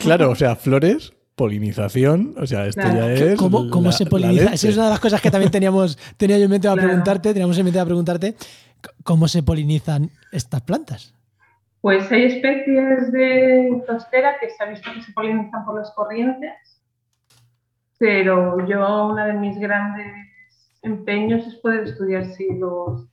Claro, 0.00 0.30
o 0.30 0.34
sea, 0.34 0.56
flores 0.56 1.12
polinización. 1.34 2.34
O 2.38 2.46
sea, 2.46 2.66
esto 2.66 2.80
Claro. 2.82 2.96
ya 2.98 3.12
es. 3.12 3.38
¿Cómo, 3.38 3.68
cómo 3.70 3.86
la- 3.86 3.92
se 3.92 4.06
poliniza? 4.06 4.52
Esa 4.54 4.68
es 4.68 4.76
una 4.76 4.84
de 4.84 4.90
las 4.90 5.00
cosas 5.00 5.20
que 5.20 5.30
también 5.30 5.50
teníamos, 5.50 5.98
tenía 6.16 6.38
yo 6.38 6.44
en 6.44 6.50
mente 6.50 6.68
a 6.68 6.72
Claro. 6.72 6.88
preguntarte, 6.88 7.32
teníamos 7.32 7.58
en 7.58 7.64
mente 7.64 7.80
a 7.80 7.84
preguntarte, 7.84 8.36
¿cómo 9.02 9.28
se 9.28 9.42
polinizan 9.42 10.10
estas 10.30 10.62
plantas? 10.62 11.14
Pues 11.80 12.10
hay 12.12 12.24
especies 12.26 13.10
de 13.12 13.82
tostera 13.86 14.34
que 14.40 14.50
se 14.50 14.62
ha 14.62 14.68
visto 14.68 14.92
que 14.94 15.02
se 15.02 15.12
polinizan 15.12 15.64
por 15.64 15.76
las 15.78 15.90
corrientes, 15.92 16.80
pero 17.98 18.64
yo 18.68 19.06
una 19.08 19.26
de 19.26 19.32
mis 19.34 19.58
grandes 19.58 20.06
empeños 20.82 21.46
es 21.46 21.54
poder 21.56 21.84
estudiar 21.84 22.26
si 22.26 22.46
los, 22.58 23.06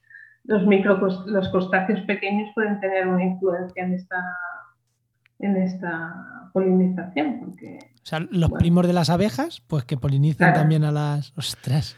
los, 0.44 0.62
microcos- 0.64 1.24
los 1.26 1.48
crustáceos 1.50 2.00
pequeños 2.02 2.50
pueden 2.54 2.80
tener 2.80 3.06
una 3.06 3.24
influencia 3.24 3.84
en 3.84 3.94
esta, 3.94 4.16
en 5.38 5.56
esta 5.56 6.50
polinización, 6.52 7.40
porque 7.40 7.78
O 8.02 8.06
sea, 8.06 8.20
los 8.20 8.50
Bueno. 8.50 8.56
primos 8.58 8.86
de 8.86 8.92
las 8.92 9.10
abejas, 9.10 9.62
pues 9.66 9.84
que 9.84 9.96
polinizan 9.96 10.48
Claro. 10.48 10.60
también 10.60 10.84
a 10.84 10.90
las... 10.92 11.32
¡Ostras! 11.36 11.96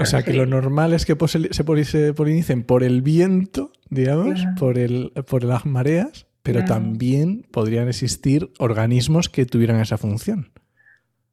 O 0.00 0.04
sea, 0.04 0.22
que 0.22 0.30
Sí. 0.32 0.36
lo 0.36 0.46
normal 0.46 0.92
es 0.92 1.04
que 1.06 1.16
se, 1.26 1.64
poli- 1.64 1.94
se 1.94 2.14
polinicen 2.14 2.62
por 2.64 2.82
el 2.84 3.02
viento, 3.02 3.72
digamos, 3.90 4.40
Claro. 4.42 4.54
por, 4.58 4.78
el, 4.78 5.12
por 5.28 5.42
las 5.42 5.66
mareas, 5.66 6.26
pero 6.42 6.60
Claro. 6.60 6.74
también 6.74 7.46
podrían 7.52 7.88
existir 7.88 8.50
organismos 8.58 9.28
que 9.28 9.44
tuvieran 9.46 9.80
esa 9.80 9.96
función. 9.98 10.50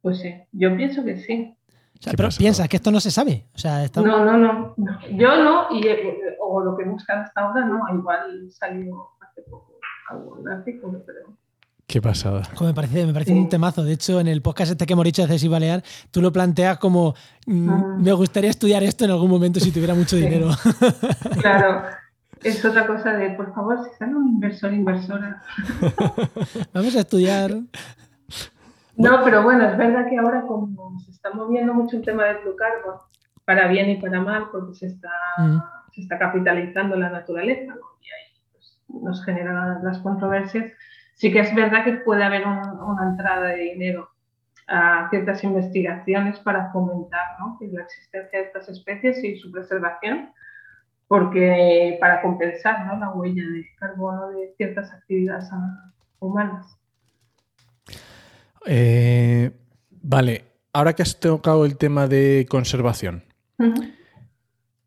pues 0.02 0.18
sí, 0.20 0.32
yo 0.52 0.76
pienso 0.76 1.04
que 1.04 1.16
sí. 1.16 1.55
O 1.98 2.02
sea, 2.02 2.10
¿Qué 2.12 2.16
pero 2.16 2.28
pasa? 2.28 2.38
piensa 2.38 2.68
que 2.68 2.76
esto 2.76 2.90
no 2.90 3.00
se 3.00 3.10
sabe. 3.10 3.46
O 3.54 3.58
sea, 3.58 3.84
está- 3.84 4.02
No, 4.02 4.24
no, 4.24 4.36
no. 4.36 4.74
Yo 5.12 5.42
no, 5.42 5.66
y, 5.70 5.86
eh, 5.86 6.36
o 6.40 6.60
lo 6.60 6.76
que 6.76 6.84
he 6.84 6.88
buscado 6.88 7.22
hasta 7.22 7.40
ahora, 7.40 7.64
no, 7.64 7.80
igual 7.98 8.48
salió 8.50 9.08
hace 9.20 9.42
poco 9.50 9.74
algún 10.10 10.48
artículo, 10.48 11.02
pero... 11.06 11.20
Qué 11.88 12.02
pasada. 12.02 12.42
Me 12.60 12.74
parece, 12.74 13.06
me 13.06 13.12
parece 13.12 13.32
Sí. 13.32 13.38
un 13.38 13.48
temazo. 13.48 13.84
De 13.84 13.92
hecho, 13.92 14.18
en 14.18 14.26
el 14.26 14.42
podcast 14.42 14.72
este 14.72 14.86
que 14.86 14.92
hemos 14.94 15.04
dicho 15.04 15.22
de 15.22 15.28
Ceci 15.28 15.46
Balear, 15.46 15.82
tú 16.10 16.20
lo 16.20 16.32
planteas 16.32 16.78
como 16.78 17.14
mm, 17.46 17.70
Ah. 17.70 17.96
me 17.98 18.12
gustaría 18.12 18.50
estudiar 18.50 18.82
esto 18.82 19.04
en 19.04 19.12
algún 19.12 19.30
momento 19.30 19.60
si 19.60 19.70
tuviera 19.70 19.94
mucho 19.94 20.16
Sí. 20.16 20.22
dinero. 20.22 20.50
Claro, 21.40 21.82
es 22.42 22.64
otra 22.64 22.86
cosa 22.88 23.12
de, 23.12 23.30
por 23.30 23.54
favor, 23.54 23.78
si 23.84 23.96
sale 23.98 24.14
un 24.16 24.28
inversor, 24.28 24.72
inversora. 24.74 25.42
Vamos 26.74 26.94
a 26.96 27.00
estudiar. 27.00 27.52
No, 28.96 29.22
pero 29.24 29.42
bueno, 29.42 29.64
es 29.68 29.76
verdad 29.76 30.08
que 30.08 30.18
ahora 30.18 30.42
como 30.42 30.98
se 31.00 31.10
está 31.10 31.30
moviendo 31.30 31.74
mucho 31.74 31.96
el 31.96 32.04
tema 32.04 32.24
del 32.24 32.38
carbon, 32.56 32.96
para 33.44 33.68
bien 33.68 33.90
y 33.90 33.96
para 34.00 34.20
mal, 34.20 34.48
porque 34.50 34.74
se 34.74 34.86
está, 34.86 35.10
Mm. 35.38 35.58
se 35.94 36.00
está 36.00 36.18
capitalizando 36.18 36.96
la 36.96 37.10
naturaleza 37.10 37.74
¿no? 37.74 37.80
y 38.00 38.06
ahí 38.10 38.40
pues, 38.52 38.82
nos 38.88 39.24
generan 39.24 39.84
las 39.84 39.98
controversias, 40.00 40.72
sí 41.14 41.32
que 41.32 41.40
es 41.40 41.54
verdad 41.54 41.84
que 41.84 41.92
puede 41.94 42.24
haber 42.24 42.46
un- 42.46 42.80
una 42.80 43.10
entrada 43.10 43.48
de 43.48 43.56
dinero 43.56 44.08
a 44.68 45.08
ciertas 45.10 45.44
investigaciones 45.44 46.40
para 46.40 46.72
fomentar 46.72 47.38
¿no? 47.38 47.56
la 47.60 47.82
existencia 47.82 48.38
de 48.40 48.44
estas 48.46 48.68
especies 48.68 49.22
y 49.22 49.36
su 49.38 49.52
preservación, 49.52 50.30
porque 51.06 51.98
para 52.00 52.20
compensar 52.22 52.84
¿no? 52.86 52.98
la 52.98 53.10
huella 53.10 53.44
de 53.44 53.64
carbono 53.78 54.30
de 54.30 54.52
ciertas 54.56 54.92
actividades 54.92 55.48
humanas. 56.18 56.76
Eh, 58.66 59.50
vale, 59.90 60.44
ahora 60.72 60.94
que 60.94 61.02
has 61.02 61.18
tocado 61.20 61.64
el 61.64 61.76
tema 61.76 62.06
de 62.08 62.46
conservación. 62.48 63.24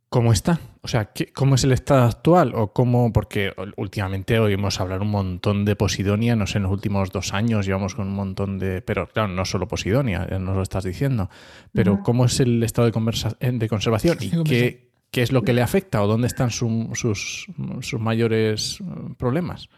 ¿cómo 0.10 0.34
está? 0.34 0.60
O 0.82 0.88
sea, 0.88 1.06
¿qué- 1.14 1.32
¿cómo 1.32 1.54
es 1.56 1.64
el 1.64 1.72
estado 1.72 2.04
actual? 2.06 2.54
O 2.56 2.74
cómo, 2.74 3.14
porque 3.14 3.54
últimamente 3.78 4.40
oímos 4.40 4.80
hablar 4.80 5.02
un 5.02 5.12
montón 5.12 5.66
de 5.66 5.76
Posidonia, 5.76 6.36
no 6.36 6.48
sé, 6.48 6.58
en 6.58 6.64
los 6.64 6.72
últimos 6.72 7.12
dos 7.12 7.32
años 7.34 7.66
llevamos 7.68 7.94
con 7.94 8.08
un 8.08 8.16
montón 8.16 8.58
de... 8.58 8.82
Pero 8.82 9.08
claro, 9.08 9.28
no 9.32 9.46
solo 9.46 9.68
Posidonia, 9.68 10.28
ya 10.28 10.40
nos 10.40 10.56
lo 10.56 10.64
estás 10.64 10.84
diciendo. 10.84 11.30
Pero. 11.74 12.02
¿cómo 12.04 12.26
es 12.26 12.40
el 12.40 12.64
estado 12.64 12.88
de, 12.88 12.92
conversa- 12.92 13.38
eh, 13.40 13.52
de 13.54 13.70
conservación? 13.70 14.18
¿Y 14.20 14.32
qué, 14.46 14.90
qué 15.12 15.22
es 15.22 15.32
lo 15.32 15.44
que 15.44 15.54
le 15.54 15.62
afecta? 15.62 16.02
¿O 16.02 16.08
dónde 16.08 16.26
están 16.28 16.50
su- 16.50 16.90
sus, 16.96 17.46
sus 17.82 18.00
mayores 18.00 18.80
eh, 18.82 19.14
problemas? 19.16 19.70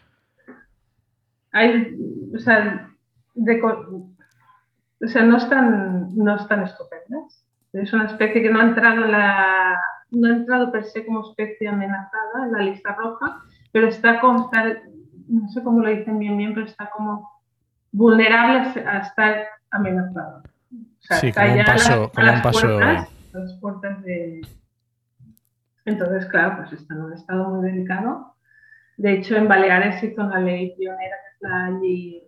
hay, 1.54 1.94
o 2.34 2.38
sea, 2.38 2.90
de 3.34 3.60
o 3.62 5.08
sea, 5.08 5.22
no 5.24 5.36
están, 5.36 6.14
no 6.16 6.36
están 6.36 6.62
estupendas. 6.62 7.44
Es 7.72 7.92
una 7.92 8.04
especie 8.06 8.42
que 8.42 8.50
no 8.50 8.60
ha 8.60 8.64
entrado 8.64 9.04
en 9.04 9.12
la, 9.12 9.80
no 10.10 10.28
ha 10.28 10.30
entrado 10.36 10.70
per 10.70 10.84
se 10.84 11.04
como 11.06 11.22
especie 11.28 11.68
amenazada 11.68 12.44
en 12.46 12.52
la 12.52 12.58
lista 12.60 12.94
roja, 12.94 13.42
pero 13.72 13.88
está 13.88 14.20
como, 14.20 14.44
está- 14.44 14.78
no 15.28 15.48
sé 15.48 15.62
cómo 15.64 15.80
lo 15.82 15.88
dicen 15.90 16.18
bien 16.18 16.36
bien, 16.36 16.54
pero 16.54 16.66
está 16.66 16.90
como 16.90 17.28
vulnerable 17.90 18.80
a 18.86 18.98
estar 18.98 19.44
amenazada. 19.70 20.42
O 20.70 21.02
sea, 21.02 21.16
Sí, 21.18 21.28
está 21.28 21.42
como 21.42 21.54
un 21.54 21.60
a 21.60 21.64
paso- 21.64 21.88
las- 21.90 22.08
a 22.08 22.12
como 22.12 22.26
las 22.26 22.36
un 22.36 22.42
paso- 22.42 22.78
las 23.32 23.52
puertas 23.60 24.02
de... 24.04 24.40
Entonces, 25.84 26.26
claro, 26.26 26.56
pues 26.58 26.72
está 26.74 26.94
en 26.94 27.02
un 27.02 27.12
estado 27.12 27.48
muy 27.50 27.68
delicado. 27.70 28.36
De 28.98 29.14
hecho, 29.14 29.34
en 29.36 29.48
Baleares 29.48 30.02
hizo 30.04 30.22
una 30.22 30.38
ley 30.38 30.74
pionera, 30.76 31.16
que 31.16 31.34
es 31.34 31.50
la 31.50 31.70
ley 31.70 32.22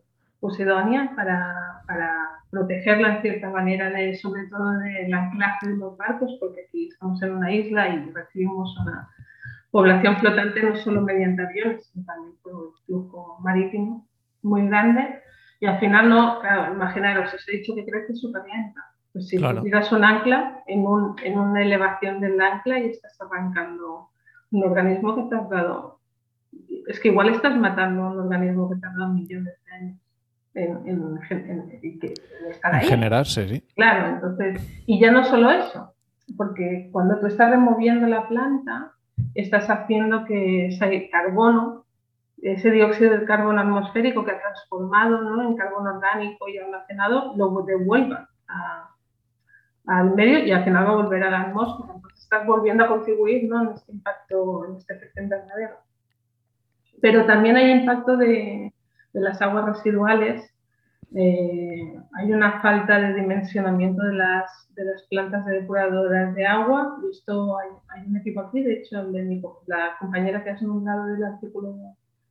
Posidonia, 0.44 1.10
para, 1.16 1.80
para 1.86 2.10
protegerla 2.50 3.16
en 3.16 3.22
cierta 3.22 3.48
manera, 3.48 3.88
de, 3.88 4.14
sobre 4.14 4.46
todo 4.48 4.76
del 4.76 5.14
anclaje 5.14 5.68
de 5.68 5.76
los 5.78 5.96
barcos, 5.96 6.36
porque 6.38 6.66
aquí 6.66 6.88
estamos 6.88 7.22
en 7.22 7.36
una 7.36 7.50
isla 7.50 7.88
y 7.88 8.10
recibimos 8.12 8.76
una 8.78 9.08
población 9.70 10.18
flotante 10.18 10.62
no 10.62 10.76
solo 10.76 11.00
mediante 11.00 11.42
aviones, 11.46 11.86
sino 11.86 12.04
también 12.04 12.34
por 12.42 12.54
un 12.54 12.74
flujo 12.84 13.38
marítimo 13.40 14.06
muy 14.42 14.66
grande. 14.68 15.18
Y 15.60 15.64
al 15.66 15.78
final, 15.80 16.10
no, 16.10 16.40
claro, 16.40 16.74
imaginaros, 16.74 17.32
os 17.32 17.48
he 17.48 17.52
dicho 17.56 17.74
que 17.74 17.86
crece 17.86 18.14
súper 18.14 18.42
lenta. 18.42 18.82
Pues 19.14 19.28
si 19.28 19.38
Claro. 19.38 19.62
tiras 19.62 19.90
un 19.92 20.04
ancla 20.04 20.62
en, 20.66 20.80
un, 20.86 21.16
en 21.24 21.38
una 21.38 21.62
elevación 21.62 22.20
del 22.20 22.38
ancla 22.38 22.80
y 22.80 22.90
estás 22.90 23.18
arrancando 23.18 24.10
un 24.50 24.62
organismo 24.62 25.16
que 25.16 25.22
te 25.30 25.36
has 25.40 25.48
dado. 25.48 26.00
Es 26.86 27.00
que 27.00 27.08
igual 27.08 27.30
estás 27.30 27.56
matando 27.56 28.08
un 28.10 28.20
organismo 28.20 28.68
que 28.68 28.76
te 28.76 28.86
ha 28.86 28.90
dado 28.90 29.08
millones 29.14 29.54
en, 30.54 30.86
en, 30.88 31.18
en- 31.30 31.98
que- 32.00 32.14
estar 32.50 32.74
ahí. 32.74 32.86
generarse, 32.86 33.48
sí. 33.48 33.60
Claro, 33.74 34.14
entonces, 34.14 34.60
y 34.86 35.00
ya 35.00 35.10
no 35.10 35.24
solo 35.24 35.50
eso, 35.50 35.94
porque 36.36 36.88
cuando 36.92 37.18
tú 37.20 37.26
estás 37.26 37.50
removiendo 37.50 38.06
la 38.06 38.26
planta, 38.28 38.92
estás 39.34 39.68
haciendo 39.70 40.24
que 40.24 40.66
ese 40.68 41.08
carbono, 41.10 41.84
ese 42.42 42.70
dióxido 42.70 43.18
de 43.18 43.24
carbono 43.24 43.60
atmosférico 43.60 44.24
que 44.24 44.32
ha 44.32 44.40
transformado 44.40 45.20
¿no? 45.22 45.42
en 45.48 45.56
carbono 45.56 45.94
orgánico 45.96 46.48
y 46.48 46.58
almacenado, 46.58 47.34
lo 47.36 47.62
devuelva 47.62 48.28
a- 48.48 48.90
al 49.86 50.14
medio 50.14 50.38
y 50.40 50.50
al 50.50 50.64
final 50.64 50.86
va 50.86 50.90
a 50.90 50.96
volver 50.96 51.22
a 51.24 51.30
la 51.30 51.40
atmósfera. 51.42 51.92
Entonces 51.94 52.20
estás 52.22 52.46
volviendo 52.46 52.84
a 52.84 52.88
contribuir 52.88 53.48
¿no? 53.48 53.62
en 53.62 53.68
este 53.74 53.92
impacto, 53.92 54.66
en 54.66 54.76
este 54.76 54.94
efecto 54.94 55.22
invernadero. 55.22 55.76
Pero 57.00 57.24
también 57.26 57.56
hay 57.56 57.70
impacto 57.70 58.16
de, 58.16 58.72
de 59.14 59.20
las 59.20 59.40
aguas 59.40 59.64
residuales 59.64 60.54
eh, 61.16 61.94
hay 62.14 62.32
una 62.32 62.60
falta 62.60 62.98
de 62.98 63.14
dimensionamiento 63.14 64.02
de 64.02 64.14
las, 64.14 64.68
de 64.74 64.84
las 64.84 65.02
plantas 65.04 65.46
de 65.46 65.60
depuradoras 65.60 66.34
de 66.34 66.44
agua. 66.44 66.98
Esto 67.10 67.56
hay, 67.58 68.06
un 68.06 68.16
equipo 68.16 68.40
aquí, 68.40 68.62
de 68.62 68.80
hecho, 68.80 69.04
de 69.10 69.22
mi 69.22 69.40
la 69.66 69.96
compañera 70.00 70.42
que 70.42 70.50
has 70.50 70.62
nombrado 70.62 71.06
del 71.06 71.22
artículo 71.22 71.76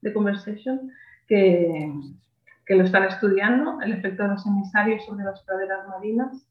de 0.01 0.13
Conversation, 0.13 0.91
que, 1.27 1.93
que 2.65 2.75
lo 2.75 2.83
están 2.83 3.05
estudiando, 3.05 3.79
el 3.81 3.93
efecto 3.93 4.23
de 4.23 4.29
los 4.29 4.45
emisarios 4.45 5.05
sobre 5.05 5.23
las 5.23 5.41
praderas 5.43 5.87
marinas. 5.87 6.45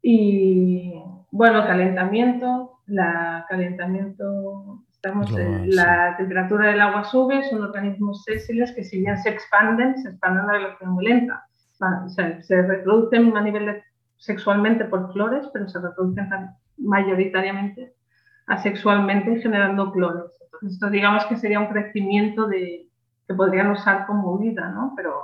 Y 0.00 0.94
bueno, 1.30 1.66
calentamiento, 1.66 2.78
la 2.86 3.44
calentamiento, 3.46 4.84
estamos 5.02 5.30
en 5.38 5.76
la 5.76 6.16
temperatura 6.16 6.68
del 6.70 6.80
agua 6.80 7.04
sube, 7.04 7.44
son 7.48 7.62
organismos 7.62 8.24
sésiles 8.24 8.72
que 8.72 8.82
si 8.82 8.98
bien 8.98 9.16
se 9.18 9.30
expanden, 9.30 9.96
se 9.96 10.08
expanden 10.10 10.40
a 10.40 10.44
una 10.44 10.52
velocidad 10.54 10.90
muy 10.90 11.04
lenta. 11.04 11.44
Va, 11.80 12.04
o 12.04 12.08
sea, 12.08 12.42
se 12.42 12.62
reproducen 12.62 13.36
a 13.36 13.40
nivel 13.40 13.66
de- 13.66 13.84
sexualmente 14.16 14.84
por 14.86 15.12
flores, 15.12 15.48
pero 15.52 15.68
se 15.68 15.80
reproducen 15.80 16.28
mayoritariamente 16.78 17.94
asexualmente 18.48 19.40
generando 19.40 19.92
clones. 19.92 20.24
Entonces, 20.42 20.72
esto 20.72 20.90
digamos 20.90 21.24
que 21.26 21.36
sería 21.36 21.60
un 21.60 21.68
crecimiento 21.68 22.48
de, 22.48 22.88
que 23.28 23.34
podrían 23.34 23.70
usar 23.70 24.06
como 24.06 24.38
vida, 24.38 24.70
¿no? 24.70 24.94
Pero, 24.96 25.22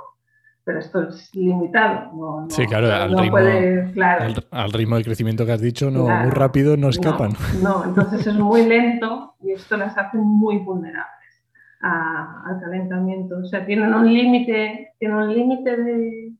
pero 0.65 0.79
esto 0.79 1.03
es 1.07 1.33
limitado. 1.35 2.11
No, 2.13 2.41
no- 2.41 2.49
Sí, 2.49 2.65
claro, 2.65 2.91
al 2.93 3.11
no 3.11 3.19
ritmo- 3.19 3.31
puede- 3.31 3.91
claro. 3.93 4.23
Al, 4.25 4.47
al 4.51 4.73
ritmo 4.73 4.97
de 4.97 5.03
crecimiento 5.03 5.45
que 5.45 5.51
has 5.53 5.61
dicho, 5.61 5.89
no, 5.91 6.05
Claro. 6.05 6.23
muy 6.23 6.31
rápido 6.31 6.75
no 6.75 6.89
escapan. 6.89 7.31
No, 7.63 7.83
entonces 7.85 8.25
es 8.27 8.33
muy 8.33 8.65
lento 8.65 9.35
y 9.41 9.51
esto 9.53 9.77
las 9.77 9.97
hace 9.97 10.17
muy 10.17 10.57
vulnerables 10.57 11.11
a- 11.81 12.43
al 12.47 12.59
calentamiento. 12.59 13.37
O 13.37 13.45
sea, 13.45 13.65
tienen 13.65 13.93
un 13.93 14.11
límite, 14.11 14.93
tienen 14.99 15.17
un 15.17 15.33
límite 15.33 15.77
de, 15.77 16.33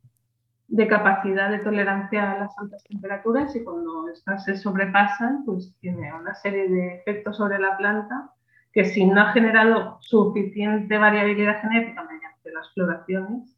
de 0.68 0.88
capacidad 0.88 1.52
de 1.52 1.60
tolerancia 1.60 2.32
a 2.32 2.40
las 2.40 2.58
altas 2.58 2.84
temperaturas 2.84 3.56
y 3.56 3.64
cuando 3.64 4.10
estas 4.10 4.44
se 4.44 4.58
sobrepasan, 4.58 5.46
pues 5.46 5.76
tiene 5.80 6.12
una 6.14 6.34
serie 6.34 6.68
de 6.68 6.96
efectos 6.96 7.38
sobre 7.38 7.60
la 7.60 7.78
planta 7.78 8.32
que 8.74 8.86
si 8.86 9.06
no 9.06 9.22
ha 9.22 9.32
generado 9.34 9.98
suficiente 10.02 10.98
variabilidad 10.98 11.62
genética 11.62 12.02
mediante 12.04 12.52
las 12.52 12.74
floraciones, 12.74 13.55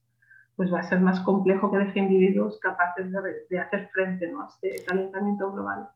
pues 0.58 0.74
va 0.74 0.80
a 0.80 0.90
ser 0.90 1.00
más 1.00 1.20
complejo 1.22 1.72
que 1.72 1.78
deje 1.78 2.00
individuos 2.00 2.58
capaces 2.60 3.06
de, 3.50 3.60
hacer 3.60 3.90
frente 3.94 4.30
¿no? 4.30 4.42
a 4.42 4.48
este 4.48 4.84
calentamiento 4.86 5.52
global. 5.52 5.88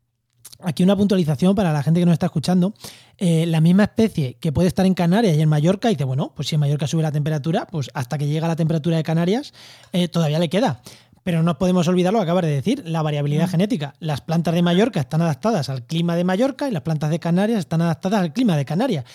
Aquí 0.63 0.83
una 0.83 0.95
puntualización 0.95 1.55
para 1.55 1.73
la 1.73 1.81
gente 1.81 1.99
que 1.99 2.05
nos 2.05 2.13
está 2.13 2.27
escuchando. 2.27 2.73
Eh, 3.17 3.47
la 3.47 3.59
misma 3.59 3.83
especie 3.83 4.35
que 4.35 4.51
puede 4.51 4.67
estar 4.67 4.85
en 4.85 4.93
Canarias 4.93 5.35
y 5.35 5.41
en 5.41 5.49
Mallorca, 5.49 5.89
y 5.89 5.95
dice, 5.95 6.03
bueno, 6.03 6.31
pues 6.35 6.47
si 6.47 6.55
en 6.55 6.61
Mallorca 6.61 6.85
sube 6.85 7.01
la 7.01 7.11
temperatura, 7.11 7.65
pues 7.65 7.89
hasta 7.95 8.19
que 8.19 8.27
llega 8.27 8.47
la 8.47 8.55
temperatura 8.55 8.97
de 8.97 9.03
Canarias, 9.03 9.51
eh, 9.93 10.07
todavía 10.07 10.37
le 10.37 10.49
queda. 10.49 10.81
Pero 11.23 11.41
no 11.41 11.57
podemos 11.57 11.87
olvidar 11.87 12.13
lo 12.13 12.19
que 12.19 12.23
acabas 12.23 12.45
de 12.45 12.51
decir, 12.51 12.83
la 12.85 13.01
variabilidad 13.01 13.47
mm. 13.47 13.51
genética. 13.51 13.93
Las 13.99 14.21
plantas 14.21 14.53
de 14.53 14.61
Mallorca 14.61 14.99
están 14.99 15.21
adaptadas 15.23 15.69
al 15.69 15.87
clima 15.87 16.15
de 16.15 16.23
Mallorca 16.23 16.67
y 16.67 16.71
las 16.71 16.83
plantas 16.83 17.09
de 17.09 17.19
Canarias 17.19 17.59
están 17.59 17.81
adaptadas 17.81 18.21
al 18.21 18.33
clima 18.33 18.55
de 18.55 18.65
Canarias. 18.65 19.05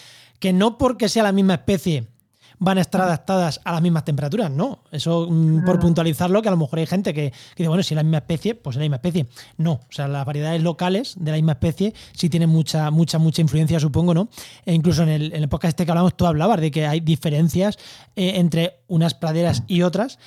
Que 0.40 0.52
no 0.52 0.76
porque 0.76 1.09
sea 1.09 1.22
la 1.22 1.32
misma 1.32 1.54
especie 1.54 2.09
van 2.58 2.78
a 2.78 2.80
estar 2.80 3.00
adaptadas 3.00 3.60
a 3.64 3.72
las 3.72 3.82
mismas 3.82 4.04
temperaturas, 4.04 4.50
no. 4.50 4.80
Eso 4.90 5.26
mm, 5.30 5.64
por 5.64 5.78
puntualizarlo, 5.78 6.42
que 6.42 6.48
a 6.48 6.52
lo 6.52 6.56
mejor 6.56 6.78
hay 6.78 6.86
gente 6.86 7.12
que, 7.12 7.32
dice, 7.56 7.68
bueno, 7.68 7.82
si 7.82 7.94
es 7.94 7.96
la 7.96 8.02
misma 8.02 8.18
especie, 8.18 8.54
pues 8.54 8.76
es 8.76 8.78
la 8.78 8.84
misma 8.84 8.96
especie. 8.96 9.26
No, 9.58 9.72
o 9.72 9.86
sea, 9.90 10.08
las 10.08 10.24
variedades 10.24 10.62
locales 10.62 11.14
de 11.18 11.30
la 11.30 11.36
misma 11.36 11.52
especie 11.52 11.94
sí 12.12 12.28
tienen 12.28 12.48
mucha, 12.48 12.90
mucha, 12.90 13.18
mucha 13.18 13.42
influencia, 13.42 13.80
supongo, 13.80 14.14
¿no? 14.14 14.28
E 14.64 14.74
incluso 14.74 15.02
en 15.02 15.10
el, 15.10 15.32
en 15.32 15.42
el 15.42 15.48
podcast 15.48 15.70
este 15.70 15.84
que 15.84 15.90
hablamos, 15.90 16.16
tú 16.16 16.26
hablabas 16.26 16.60
de 16.60 16.70
que 16.70 16.86
hay 16.86 17.00
diferencias 17.00 17.78
eh, 18.16 18.32
entre 18.36 18.80
unas 18.88 19.14
praderas 19.14 19.62
y 19.66 19.82
otras 19.82 20.18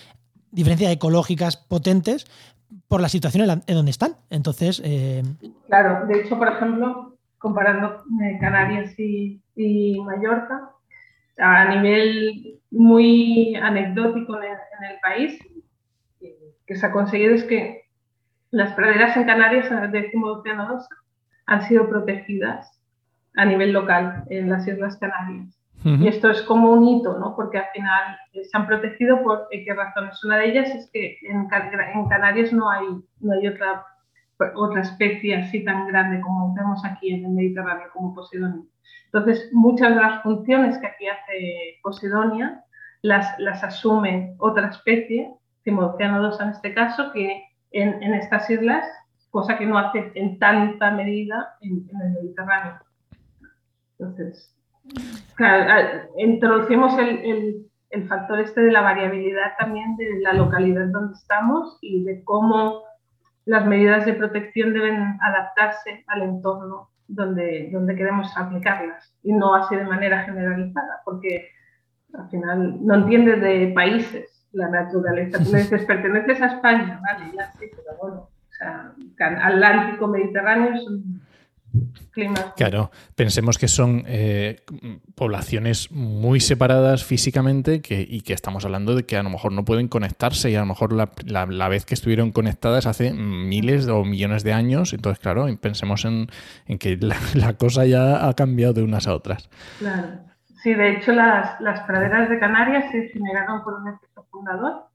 diferencias 0.52 0.92
ecológicas 0.92 1.58
potentes 1.58 2.26
por 2.88 3.02
la 3.02 3.10
situación 3.10 3.62
en, 3.66 3.76
donde 3.76 3.92
están. 3.92 4.16
Entonces. 4.30 4.82
Eh, 4.84 5.24
claro, 5.68 6.08
de 6.08 6.22
hecho, 6.22 6.38
por 6.38 6.48
ejemplo, 6.48 7.16
comparando 7.38 8.04
eh, 8.22 8.38
Canarias 8.40 8.94
y, 9.00 9.42
Mallorca, 10.06 10.72
a 11.40 11.76
nivel 11.76 12.60
muy 12.72 13.56
anecdótico 13.56 14.38
en 14.42 14.52
el, 14.52 15.00
país, 15.02 15.40
que 16.68 16.76
se 16.76 16.86
ha 16.86 16.92
conseguido 16.92 17.34
es 17.36 17.44
que 17.46 17.84
las 18.52 18.74
praderas 18.74 19.16
en 19.16 19.26
Canarias 19.26 19.70
de 19.70 20.12
Océano 20.24 20.80
han 21.46 21.62
sido 21.64 21.90
protegidas 21.90 22.80
a 23.36 23.46
nivel 23.46 23.72
local 23.72 24.24
en 24.30 24.50
las 24.50 24.68
Islas 24.68 24.98
Canarias. 24.98 25.56
Y 25.82 26.10
esto 26.10 26.30
es 26.30 26.42
como 26.42 26.74
un 26.74 26.86
hito, 26.86 27.18
¿no? 27.18 27.38
Porque 27.38 27.58
al 27.58 27.68
final 27.74 28.18
eh, 28.34 28.44
se 28.44 28.58
han 28.58 28.68
protegido 28.68 29.24
por 29.24 29.48
qué 29.50 29.74
razones. 29.74 30.22
Una 30.26 30.38
de 30.38 30.50
ellas 30.50 30.70
es 30.76 30.90
que 30.92 31.18
en, 31.22 31.48
Canarias 31.48 32.52
no 32.52 32.70
hay, 32.70 32.86
no 33.22 33.34
hay 33.34 33.48
otra, 33.48 33.86
otra 34.56 34.82
especie 34.82 35.38
así 35.38 35.64
tan 35.64 35.88
grande 35.88 36.20
como 36.20 36.54
vemos 36.54 36.84
aquí 36.84 37.14
en 37.14 37.24
el 37.24 37.32
Mediterráneo, 37.32 37.88
como 37.94 38.14
Posidonia. 38.14 38.66
Entonces, 39.12 39.50
muchas 39.54 39.90
de 39.90 40.02
las 40.02 40.22
funciones 40.22 40.78
que 40.78 40.88
aquí 40.88 41.08
hace 41.08 41.80
Posidonia 41.82 42.64
las, 43.02 43.38
las 43.40 43.64
asume 43.64 44.36
otra 44.40 44.68
especie, 44.68 45.34
Timocéano 45.64 46.32
en 46.40 46.50
este 46.50 46.74
caso, 46.74 47.12
que 47.12 47.44
en, 47.72 48.02
en, 48.04 48.14
estas 48.14 48.50
islas, 48.50 48.86
cosa 49.30 49.58
que 49.58 49.66
no 49.66 49.78
hace 49.78 50.12
en 50.16 50.40
tanta 50.40 50.92
medida 50.92 51.56
en, 51.62 51.88
el 52.02 52.12
Mediterráneo. 52.12 52.80
Entonces, 53.98 54.56
introducimos 56.18 56.98
el, 56.98 57.66
el, 57.90 58.08
factor 58.08 58.40
este 58.40 58.62
de 58.62 58.72
la 58.72 58.82
variabilidad 58.82 59.54
también 59.58 59.96
de 59.98 60.20
la 60.22 60.34
localidad 60.34 60.88
donde 60.88 61.16
estamos 61.16 61.78
y 61.82 62.04
de 62.04 62.24
cómo 62.24 62.84
las 63.46 63.66
medidas 63.66 64.06
de 64.06 64.14
protección 64.14 64.74
deben 64.74 65.18
adaptarse 65.22 66.04
al 66.08 66.22
entorno 66.22 66.90
donde, 67.10 67.70
donde 67.72 67.96
queremos 67.96 68.32
aplicarlas 68.38 69.14
y 69.24 69.34
no 69.34 69.56
así 69.56 69.76
de 69.76 69.84
manera 69.84 70.24
generalizada, 70.24 71.02
porque 71.04 71.50
al 72.14 72.30
final 72.30 72.86
no 72.86 72.96
entiendes 72.96 73.42
de 73.42 73.72
países 73.76 74.48
la 74.52 74.70
naturaleza. 74.70 75.38
Tú 75.44 75.52
le 75.52 75.60
dices, 75.60 75.86
perteneces 75.86 76.42
a 76.42 76.48
España, 76.48 77.02
vale, 77.02 77.32
ya 77.36 77.52
sí, 77.54 77.66
pero 77.72 77.98
bueno, 78.02 78.22
o 78.22 78.52
sea, 78.52 78.94
Atlántico, 79.20 80.08
Mediterráneo 80.08 80.78
son 80.78 81.22
Claro, 82.56 82.92
pensemos 83.16 83.58
que 83.58 83.68
son 83.68 84.04
eh, 84.08 84.62
poblaciones 85.16 85.92
muy 85.92 86.40
separadas 86.40 87.04
físicamente 87.06 87.82
que, 87.82 88.06
y 88.08 88.22
que 88.22 88.34
estamos 88.34 88.66
hablando 88.66 88.96
de 88.96 89.06
que 89.06 89.18
a 89.18 89.24
lo 89.24 89.30
mejor 89.30 89.52
no 89.52 89.64
pueden 89.64 89.88
conectarse 89.88 90.50
y 90.50 90.56
a 90.56 90.62
lo 90.62 90.66
mejor 90.66 90.94
la, 90.94 91.70
vez 91.70 91.86
que 91.86 91.94
estuvieron 91.94 92.32
conectadas 92.32 92.86
hace 92.88 93.14
miles 93.14 93.88
o 93.88 94.04
millones 94.04 94.44
de 94.44 94.54
años. 94.54 94.94
Entonces, 94.94 95.20
claro, 95.20 95.48
pensemos 95.62 96.06
en, 96.06 96.28
que 96.80 96.98
la, 97.36 97.54
cosa 97.54 97.86
ya 97.86 98.28
ha 98.28 98.34
cambiado 98.34 98.74
de 98.74 98.84
unas 98.84 99.08
a 99.08 99.14
otras. 99.14 99.50
Claro. 99.80 100.08
Sí, 100.62 100.74
de 100.74 100.98
hecho 100.98 101.14
las, 101.14 101.60
las 101.62 101.82
praderas 101.82 102.30
de 102.30 102.38
Canarias 102.38 102.92
se 102.92 103.08
generaron 103.10 103.64
por 103.64 103.76
un 103.76 103.88
efecto 103.88 104.26
fundador. 104.30 104.88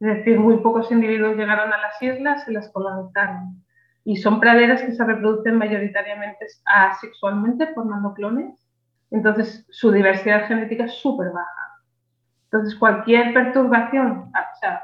Es 0.00 0.18
decir, 0.18 0.38
muy 0.38 0.58
pocos 0.58 0.92
individuos 0.92 1.36
llegaron 1.36 1.72
a 1.72 1.78
las 1.78 2.02
islas 2.02 2.44
y 2.46 2.52
las 2.52 2.68
colonizaron 2.68 3.64
y 4.04 4.16
son 4.16 4.40
praderas 4.40 4.82
que 4.82 4.92
se 4.92 5.04
reproducen 5.04 5.56
mayoritariamente 5.56 6.46
asexualmente 6.64 7.74
formando 7.74 8.14
clones. 8.14 8.54
Entonces 9.10 9.66
su 9.70 9.90
diversidad 9.90 10.46
genética 10.46 10.84
es 10.84 10.94
súper 10.94 11.30
baja. 11.30 11.82
Entonces 12.44 12.74
cualquier 12.78 13.34
perturbación, 13.34 14.30
o 14.32 14.58
sea, 14.60 14.82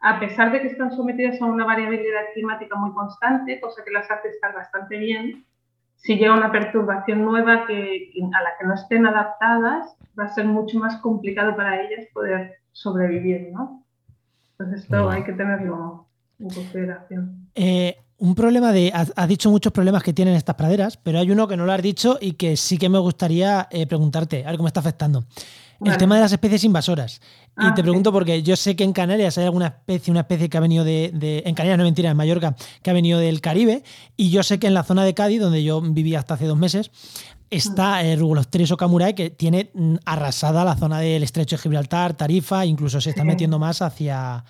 a 0.00 0.20
pesar 0.20 0.52
de 0.52 0.60
que 0.60 0.68
están 0.68 0.92
sometidas 0.92 1.40
a 1.40 1.46
una 1.46 1.64
variabilidad 1.64 2.24
climática 2.34 2.76
muy 2.76 2.92
constante, 2.92 3.60
cosa 3.60 3.82
que 3.84 3.90
las 3.90 4.10
hace 4.10 4.28
estar 4.28 4.54
bastante 4.54 4.98
bien, 4.98 5.46
si 5.96 6.16
llega 6.16 6.34
una 6.34 6.52
perturbación 6.52 7.24
nueva 7.24 7.66
que, 7.66 8.12
a 8.34 8.42
la 8.42 8.50
que 8.58 8.66
no 8.66 8.74
estén 8.74 9.06
adaptadas, 9.06 9.96
va 10.18 10.24
a 10.24 10.28
ser 10.28 10.44
mucho 10.44 10.78
más 10.78 10.96
complicado 10.98 11.56
para 11.56 11.80
ellas 11.80 12.06
poder 12.12 12.58
sobrevivir, 12.72 13.50
¿no? 13.52 13.82
Entonces 14.52 14.82
esto 14.82 15.08
hay 15.08 15.24
que 15.24 15.32
tenerlo 15.32 16.06
en 16.38 16.50
consideración. 16.50 17.48
Eh, 17.54 17.96
un 18.18 18.34
problema 18.34 18.72
de. 18.72 18.92
Has, 18.94 19.28
dicho 19.28 19.50
muchos 19.50 19.72
problemas 19.72 20.02
que 20.02 20.12
tienen 20.12 20.34
estas 20.34 20.54
praderas, 20.54 20.96
pero 20.96 21.18
hay 21.18 21.30
uno 21.30 21.48
que 21.48 21.56
no 21.56 21.66
lo 21.66 21.72
has 21.72 21.82
dicho 21.82 22.18
y 22.20 22.32
que 22.32 22.56
sí 22.56 22.78
que 22.78 22.88
me 22.88 22.98
gustaría 22.98 23.68
eh, 23.70 23.86
preguntarte, 23.86 24.44
a 24.44 24.48
ver 24.48 24.56
cómo 24.56 24.68
está 24.68 24.80
afectando. 24.80 25.24
El 25.84 25.96
tema 25.98 26.14
de 26.14 26.22
las 26.22 26.32
especies 26.32 26.64
invasoras. 26.64 27.20
y 27.58 27.66
ah, 27.66 27.74
te 27.74 27.82
pregunto 27.82 28.10
porque 28.12 28.42
yo 28.42 28.56
sé 28.56 28.74
que 28.74 28.84
en 28.84 28.92
Canarias 28.92 29.36
hay 29.36 29.44
alguna 29.44 29.66
especie, 29.66 30.10
una 30.10 30.20
especie 30.20 30.48
que 30.48 30.56
ha 30.56 30.60
venido 30.60 30.84
de, 30.84 31.42
En 31.44 31.54
Canarias, 31.54 31.76
no 31.76 31.84
mentira, 31.84 32.10
en 32.10 32.16
Mallorca, 32.16 32.56
que 32.80 32.90
ha 32.90 32.92
venido 32.94 33.18
del 33.18 33.40
Caribe. 33.40 33.82
Y 34.16 34.30
yo 34.30 34.42
sé 34.42 34.58
que 34.58 34.66
en 34.66 34.74
la 34.74 34.84
zona 34.84 35.04
de 35.04 35.12
Cádiz, 35.12 35.40
donde 35.40 35.62
yo 35.62 35.80
vivía 35.80 36.20
hasta 36.20 36.34
hace 36.34 36.46
dos 36.46 36.56
meses, 36.56 36.90
está 37.50 38.02
el 38.02 38.18
Rugulostris 38.18 38.70
o 38.70 38.76
Camuray, 38.76 39.14
que 39.14 39.30
tiene 39.30 39.70
mm, 39.74 39.96
arrasada 40.06 40.64
la 40.64 40.76
zona 40.76 41.00
del 41.00 41.22
estrecho 41.22 41.56
de 41.56 41.62
Gibraltar, 41.62 42.14
Tarifa, 42.14 42.64
incluso 42.64 43.00
se 43.00 43.10
está 43.10 43.24
metiendo 43.24 43.58
más 43.58 43.82
hacia. 43.82 44.44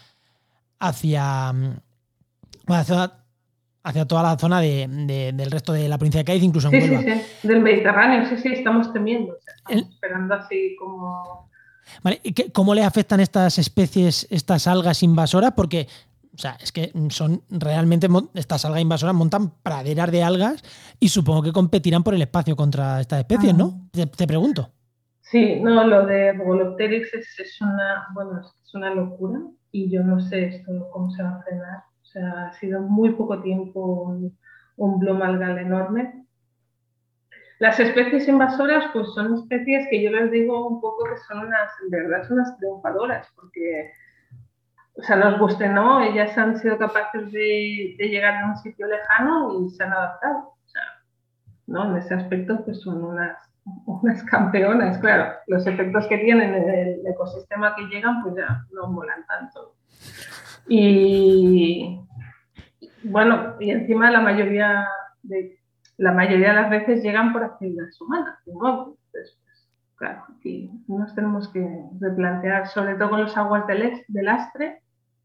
hacia. 0.79 1.53
Mm, 1.53 1.77
hacia 2.67 3.24
hacia 3.85 4.07
toda 4.07 4.23
la 4.23 4.39
zona 4.39 4.61
del 4.61 5.51
resto 5.51 5.73
de 5.73 5.89
la 5.89 5.99
provincia 5.99 6.21
de 6.21 6.25
Cádiz, 6.25 6.43
incluso 6.43 6.69
en 6.69 6.83
Huelva. 6.83 7.03
Sí, 7.03 7.23
sí, 7.43 7.49
del 7.49 7.61
Mediterráneo, 7.61 8.27
sí, 8.29 8.39
sí, 8.39 8.49
estamos 8.49 8.93
temiendo, 8.93 9.37
estamos 9.47 9.95
esperando 9.95 10.35
así 10.35 10.75
como... 10.79 11.51
Vale, 12.03 12.21
¿Cómo 12.55 12.75
le 12.75 12.83
afectan 12.83 13.21
estas 13.21 13.59
especies, 13.59 14.27
estas 14.31 14.67
algas 14.67 15.03
invasoras? 15.03 15.53
Porque, 15.55 15.87
o 16.35 16.39
sea, 16.39 16.57
es 16.63 16.73
que 16.73 16.93
son 17.11 17.43
realmente, 17.51 18.09
estas 18.33 18.65
algas 18.65 18.81
invasoras 18.81 19.15
montan 19.15 19.51
praderas 19.63 20.11
de 20.11 20.23
algas 20.23 20.63
y 20.99 21.09
supongo 21.09 21.43
que 21.43 21.53
competirán 21.53 22.03
por 22.03 22.15
el 22.15 22.23
espacio 22.23 22.57
contra 22.57 23.03
estas 23.03 23.21
especies, 23.21 23.55
¿no? 23.55 23.91
Te, 23.93 24.27
pregunto. 24.27 24.71
Sí, 25.21 25.61
no, 25.61 25.87
lo 25.87 26.07
de 26.07 26.33
Volopterix 26.33 27.13
es, 27.13 27.61
una, 27.61 28.07
bueno, 28.15 28.41
es 28.41 28.75
una 28.75 28.95
locura 28.95 29.41
y 29.73 29.91
yo 29.91 30.03
no 30.03 30.21
sé 30.21 30.47
esto 30.47 30.89
cómo 30.91 31.11
se 31.11 31.23
va 31.23 31.37
a 31.37 31.43
frenar 31.43 31.85
sea, 32.15 32.47
ha 32.47 32.53
sido 32.55 32.81
muy 32.81 33.13
poco 33.13 33.43
tiempo 33.43 33.81
un, 33.81 34.39
un 34.77 34.99
bloom 34.99 35.23
algal 35.23 35.59
enorme. 35.59 36.25
Las 37.59 37.79
especies 37.79 38.29
invasoras, 38.29 38.85
pues 38.93 39.13
son 39.15 39.35
especies 39.35 39.87
que 39.89 40.03
yo 40.03 40.11
les 40.11 40.31
digo 40.31 40.69
un 40.69 40.81
poco 40.81 41.05
que 41.05 41.17
son 41.29 41.47
unas, 41.47 41.71
de 41.89 42.03
verdad, 42.03 42.27
son 42.27 42.39
unas 42.39 42.57
triunfadoras, 42.59 43.29
porque, 43.37 43.93
o 44.97 45.03
sea, 45.03 45.17
nos 45.17 45.39
guste 45.39 45.69
no, 45.69 46.01
ellas 46.01 46.37
han 46.37 46.59
sido 46.59 46.77
capaces 46.79 47.31
de, 47.31 47.95
de, 47.99 48.09
llegar 48.09 48.35
a 48.35 48.47
un 48.49 48.57
sitio 48.57 48.87
lejano 48.87 49.61
y 49.61 49.71
se 49.71 49.85
han 49.85 49.93
adaptado. 49.93 50.39
O 50.39 50.69
sea, 50.69 50.83
¿no? 51.67 51.91
En 51.91 51.97
ese 51.97 52.15
aspecto, 52.15 52.65
pues 52.65 52.81
son 52.81 53.05
unas, 53.05 53.39
unas 53.87 54.23
campeonas, 54.25 54.99
claro. 54.99 55.33
Los 55.47 55.67
efectos 55.67 56.07
que 56.09 56.19
tienen 56.19 56.55
en 56.55 56.69
el 56.69 57.07
ecosistema 57.07 57.75
que 57.77 57.85
llegan, 57.85 58.23
pues 58.23 58.35
ya 58.35 58.67
no 58.73 58.89
molan 58.89 59.25
tanto. 59.27 59.75
Y 60.69 62.01
bueno, 63.05 63.57
y 63.61 63.71
encima 63.71 64.11
la 64.11 64.21
mayoría 64.21 64.89
de, 65.23 65.59
la 65.99 66.13
mayoría 66.13 66.49
de 66.49 66.55
las 66.63 66.71
veces 66.71 67.03
llegan 67.03 67.33
por 67.33 67.45
actividades 67.45 68.01
humanas, 68.01 68.39
de 68.47 68.53
nuevo. 68.55 68.97
Entonces, 69.07 69.39
pues, 69.43 69.69
claro, 69.97 70.25
aquí 70.37 70.71
nos 70.89 71.15
tenemos 71.15 71.49
que 71.49 71.67
replantear, 72.01 72.67
sobre 72.69 72.95
todo 72.95 73.11
con 73.11 73.23
las 73.23 73.37
aguas 73.37 73.67
del, 73.67 74.03
del 74.09 74.25
lastre, 74.25 74.83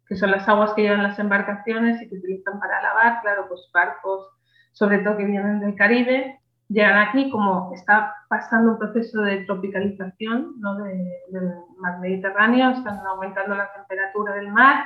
que 0.08 0.16
son 0.16 0.32
las 0.32 0.48
aguas 0.50 0.74
que 0.74 0.84
llevan 0.84 1.04
las 1.04 1.20
embarcaciones 1.20 2.02
y 2.02 2.10
que 2.10 2.16
utilizan 2.16 2.60
para 2.60 2.82
lavar, 2.82 3.22
claro, 3.22 3.46
pues 3.48 3.70
barcos, 3.74 4.28
sobre 4.72 5.00
todo 5.00 5.18
que 5.18 5.26
vienen 5.26 5.60
del 5.60 5.76
Caribe, 5.76 6.40
llegan 6.68 6.98
aquí, 6.98 7.30
como 7.32 7.72
está 7.74 8.14
pasando 8.28 8.74
un 8.74 8.80
proceso 8.80 9.22
de 9.22 9.46
tropicalización 9.46 10.60
¿no? 10.60 10.76
del 10.76 11.54
mar 11.78 12.00
Mediterráneo, 12.00 12.72
están 12.72 13.00
aumentando 13.06 13.56
la 13.56 13.72
temperatura 13.74 14.36
del 14.36 14.52
mar, 14.52 14.84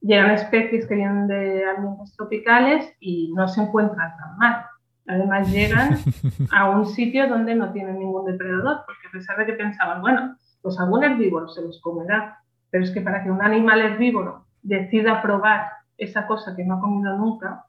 llegan 0.00 0.30
especies 0.30 0.86
que 0.86 0.94
vienen 0.94 1.26
de 1.26 1.68
ambientes 1.68 2.14
tropicales 2.16 2.94
y 3.00 3.32
no 3.34 3.48
se 3.48 3.62
encuentran 3.62 4.16
tan 4.16 4.36
mal. 4.36 4.64
Además 5.06 5.50
llegan 5.50 5.98
a 6.52 6.70
un 6.70 6.86
sitio 6.86 7.28
donde 7.28 7.54
no 7.54 7.72
tienen 7.72 7.98
ningún 7.98 8.26
depredador, 8.26 8.82
porque 8.86 9.08
a 9.08 9.12
pesar 9.12 9.38
de 9.38 9.46
que 9.46 9.52
pensaban, 9.54 10.00
bueno, 10.00 10.36
pues 10.62 10.78
algún 10.78 11.04
herbívoro 11.04 11.48
se 11.48 11.62
los 11.62 11.80
comerá, 11.80 12.38
pero 12.70 12.84
es 12.84 12.90
que 12.90 13.00
para 13.00 13.22
que 13.22 13.30
un 13.30 13.42
animal 13.42 13.80
herbívoro 13.80 14.44
decida 14.62 15.22
probar 15.22 15.70
esa 15.96 16.26
cosa 16.26 16.54
que 16.54 16.64
no 16.64 16.74
ha 16.76 16.80
comido 16.80 17.16
nunca, 17.16 17.64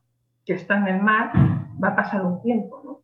que 0.46 0.54
está 0.54 0.78
en 0.78 0.88
el 0.88 1.02
mar, 1.02 1.32
va 1.82 1.90
a 1.90 1.96
pasar 1.96 2.26
un 2.26 2.42
tiempo, 2.42 2.82
¿no? 2.84 3.00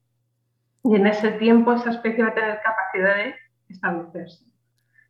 Y 0.92 0.96
en 0.96 1.08
ese 1.08 1.32
tiempo 1.32 1.74
esa 1.74 1.92
especie 1.92 2.24
va 2.24 2.30
a 2.30 2.34
tener 2.34 2.60
capacidad 2.62 3.16
de 3.16 3.36
establecerse. 3.70 4.46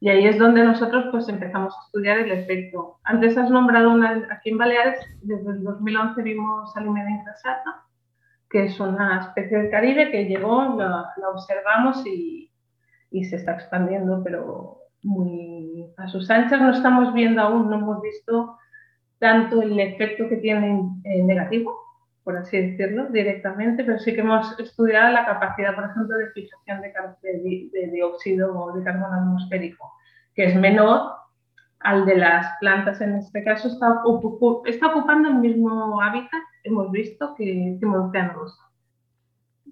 Y 0.05 0.09
ahí 0.09 0.27
es 0.27 0.37
donde 0.37 0.63
nosotros 0.63 1.05
pues 1.09 1.27
empezamos 1.29 1.75
a 1.75 1.81
estudiar 1.87 2.19
el 2.19 2.31
efecto. 2.31 2.99
Antes 3.05 3.35
has 3.39 3.49
nombrado 3.49 3.89
una, 3.89 4.27
aquí 4.29 4.51
en 4.51 4.59
Baleares, 4.59 4.99
desde 5.23 5.49
el 5.49 5.63
2011 5.63 6.21
vimos 6.21 6.77
Alimeda 6.77 7.09
incrasata, 7.09 7.85
que 8.47 8.65
es 8.65 8.79
una 8.79 9.21
especie 9.21 9.57
del 9.57 9.71
Caribe 9.71 10.11
que 10.11 10.25
llegó, 10.25 10.75
la, 10.77 11.11
observamos 11.33 12.05
y, 12.05 12.51
y, 13.09 13.23
se 13.23 13.37
está 13.37 13.53
expandiendo, 13.53 14.21
pero 14.23 14.77
muy 15.01 15.91
a 15.97 16.07
sus 16.07 16.29
anchas. 16.29 16.61
No 16.61 16.69
estamos 16.69 17.11
viendo 17.11 17.41
aún, 17.41 17.71
no 17.71 17.77
hemos 17.77 17.99
visto 18.03 18.59
tanto 19.17 19.63
el 19.63 19.79
efecto 19.79 20.29
que 20.29 20.37
tiene 20.37 20.87
negativo, 21.23 21.79
por 22.25 22.35
así 22.37 22.59
decirlo, 22.59 23.05
directamente, 23.09 23.83
pero 23.83 23.99
sí 23.99 24.11
que 24.15 24.21
hemos 24.21 24.59
estudiado 24.59 25.13
la 25.13 25.27
capacidad, 25.27 25.75
por 25.75 25.85
ejemplo, 25.85 26.17
de 26.17 26.31
fijación 26.31 26.81
de, 26.81 27.69
de, 27.71 27.91
dióxido 27.91 28.73
de 28.73 28.83
carbono 28.83 29.13
atmosférico, 29.13 29.93
que 30.33 30.45
es 30.45 30.55
menor 30.55 31.11
al 31.81 32.03
de 32.07 32.17
las 32.17 32.47
plantas 32.59 32.99
en 32.99 33.13
este 33.17 33.43
caso, 33.43 33.67
está, 33.67 34.01
está 34.65 34.87
ocupando 34.87 35.29
el 35.29 35.35
mismo 35.35 36.01
hábitat, 36.01 36.41
hemos 36.63 36.91
visto, 36.91 37.35
que, 37.35 37.77
que 37.79 38.21
Rosa. 38.33 38.63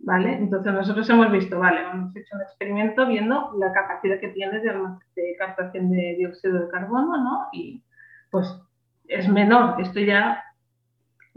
¿Vale? 0.05 0.33
Entonces 0.33 0.73
nosotros 0.73 1.09
hemos 1.09 1.31
visto, 1.31 1.57
vale, 1.57 1.79
hemos 1.81 2.15
hecho 2.15 2.35
un 2.35 2.41
experimento 2.41 3.07
viendo 3.07 3.51
la 3.57 3.71
capacidad 3.73 4.19
que 4.19 4.27
tiene 4.27 4.59
de, 4.59 4.73
de 5.15 5.35
captación 5.39 5.89
de 5.89 6.15
dióxido 6.19 6.59
de 6.59 6.69
carbono, 6.69 7.17
¿no? 7.17 7.47
Y 7.51 7.83
pues 8.29 8.45
es 9.07 9.27
menor, 9.27 9.81
esto 9.81 9.99
ya 10.01 10.43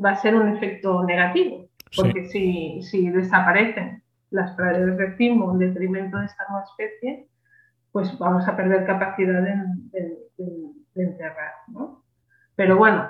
va 0.02 0.10
a 0.10 0.16
ser 0.16 0.34
un 0.34 0.48
efecto 0.48 1.04
negativo, 1.04 1.68
porque 1.96 2.26
si, 2.26 2.82
si, 2.82 3.10
desaparecen 3.10 4.02
las 4.30 4.52
praderas 4.52 4.96
de 4.96 5.16
cimo 5.16 5.52
en 5.52 5.58
detrimento 5.58 6.18
de 6.18 6.26
esta 6.26 6.44
nueva 6.48 6.64
especie, 6.64 7.28
pues 7.92 8.18
vamos 8.18 8.46
a 8.46 8.56
perder 8.56 8.86
capacidad 8.86 9.42
de, 9.42 10.16
enterrar. 10.94 11.52
¿no? 11.68 12.02
Pero 12.54 12.76
bueno, 12.76 13.08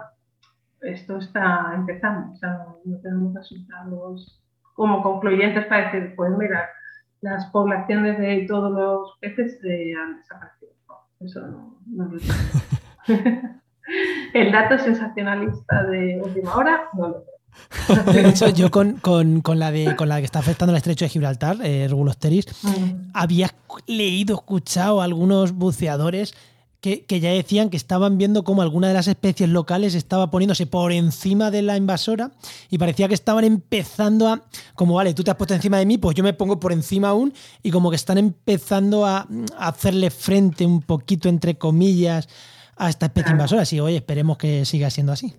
esto 0.81 1.19
está 1.19 1.73
empezando, 1.75 2.33
o 2.33 2.37
sea, 2.37 2.67
no, 2.85 2.99
tenemos 2.99 3.35
resultados 3.35 4.43
como 4.75 5.03
concluyentes 5.03 5.67
para 5.67 5.91
decir, 5.91 6.15
pues 6.17 6.31
mira, 6.37 6.69
las 7.21 7.47
poblaciones 7.47 8.19
de 8.19 8.45
todos 8.47 8.73
los 8.73 9.19
peces 9.21 9.59
han 9.99 10.19
desaparecido. 10.19 10.73
eso 11.21 11.47
no, 11.47 11.79
no 11.87 12.05
lo 12.05 12.19
El 14.33 14.53
dato 14.53 14.79
sensacionalista 14.79 15.85
de 15.85 16.21
última 16.23 16.57
hora 16.57 16.89
no 16.95 17.09
lo 17.09 17.37
de 18.13 18.29
hecho, 18.29 18.49
yo 18.51 18.71
con, 18.71 19.01
la 19.59 19.71
de, 19.71 19.97
con 19.97 20.09
la 20.09 20.19
que 20.19 20.25
está 20.25 20.39
afectando 20.41 20.73
el 20.73 20.77
estrecho 20.77 21.05
de 21.05 21.09
Gibraltar, 21.09 21.59
eh, 21.63 21.87
Regulosteris, 21.89 22.47
mm. 22.63 23.11
había 23.15 23.51
leído, 23.87 24.37
escuchado 24.37 25.01
a 25.01 25.05
algunos 25.05 25.53
buceadores 25.53 26.35
que, 26.81 27.05
ya 27.21 27.31
decían 27.31 27.69
que 27.69 27.77
estaban 27.77 28.17
viendo 28.17 28.45
cómo 28.45 28.63
alguna 28.63 28.87
de 28.87 28.95
las 28.95 29.09
especies 29.09 29.49
locales 29.49 29.97
estaba 29.97 30.31
poniéndose 30.31 30.67
por 30.67 30.93
encima 30.93 31.51
de 31.51 31.63
la 31.63 31.77
invasora 31.77 32.31
y 32.71 32.79
parecía 32.79 33.09
que 33.09 33.15
estaban 33.15 33.43
empezando 33.43 34.29
a, 34.29 34.45
como 34.75 34.95
vale, 34.95 35.13
tú 35.13 35.25
te 35.25 35.33
has 35.33 35.37
puesto 35.37 35.55
encima 35.55 35.79
de 35.79 35.87
mí, 35.87 35.99
pues 35.99 36.15
yo 36.15 36.23
me 36.23 36.33
pongo 36.33 36.61
por 36.61 36.73
encima 36.73 37.09
aún 37.09 37.35
y 37.63 37.73
como 37.73 37.91
que 37.91 37.97
están 37.97 38.19
empezando 38.19 39.05
a 39.05 39.27
hacerle 39.59 40.11
frente 40.11 40.65
un 40.65 40.81
poquito, 40.81 41.29
entre 41.29 41.59
comillas, 41.59 42.29
a 42.77 42.89
esta 42.89 43.07
especie 43.07 43.33
invasora. 43.33 43.63
Así, 43.63 43.81
oye, 43.81 43.97
esperemos 43.97 44.39
que 44.39 44.65
siga 44.65 44.91
siendo 44.91 45.13
así. 45.13 45.35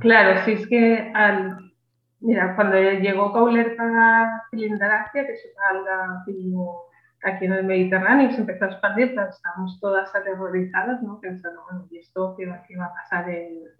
Claro, 0.00 0.42
sí 0.44 0.52
es 0.52 0.66
que 0.68 1.12
al, 1.14 1.72
mira, 2.20 2.54
cuando 2.56 2.76
llegó 2.76 3.32
Caulerpa 3.32 4.44
cilindracia, 4.50 5.26
que 5.26 5.32
es 5.32 5.42
una 5.56 5.80
alga 5.80 6.24
aquí 7.22 7.44
en 7.44 7.52
el 7.52 7.64
Mediterráneo, 7.64 8.30
y 8.30 8.32
se 8.32 8.40
empezó 8.40 8.64
a 8.64 8.68
expandir, 8.68 9.14
pues, 9.14 9.28
estábamos 9.28 9.78
todas 9.80 10.14
aterrorizadas, 10.14 11.02
¿no? 11.02 11.20
Pensando, 11.20 11.62
bueno, 11.70 11.86
¿y 11.90 11.98
esto 11.98 12.34
qué 12.38 12.46
va, 12.46 12.62
qué 12.66 12.76
va 12.76 12.86
a 12.86 12.94
pasar? 12.94 13.28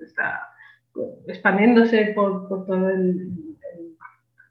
está 0.01 0.49
expandiéndose 1.29 2.13
por, 2.15 2.49
por 2.49 2.67
todo 2.67 2.91
el, 2.91 3.31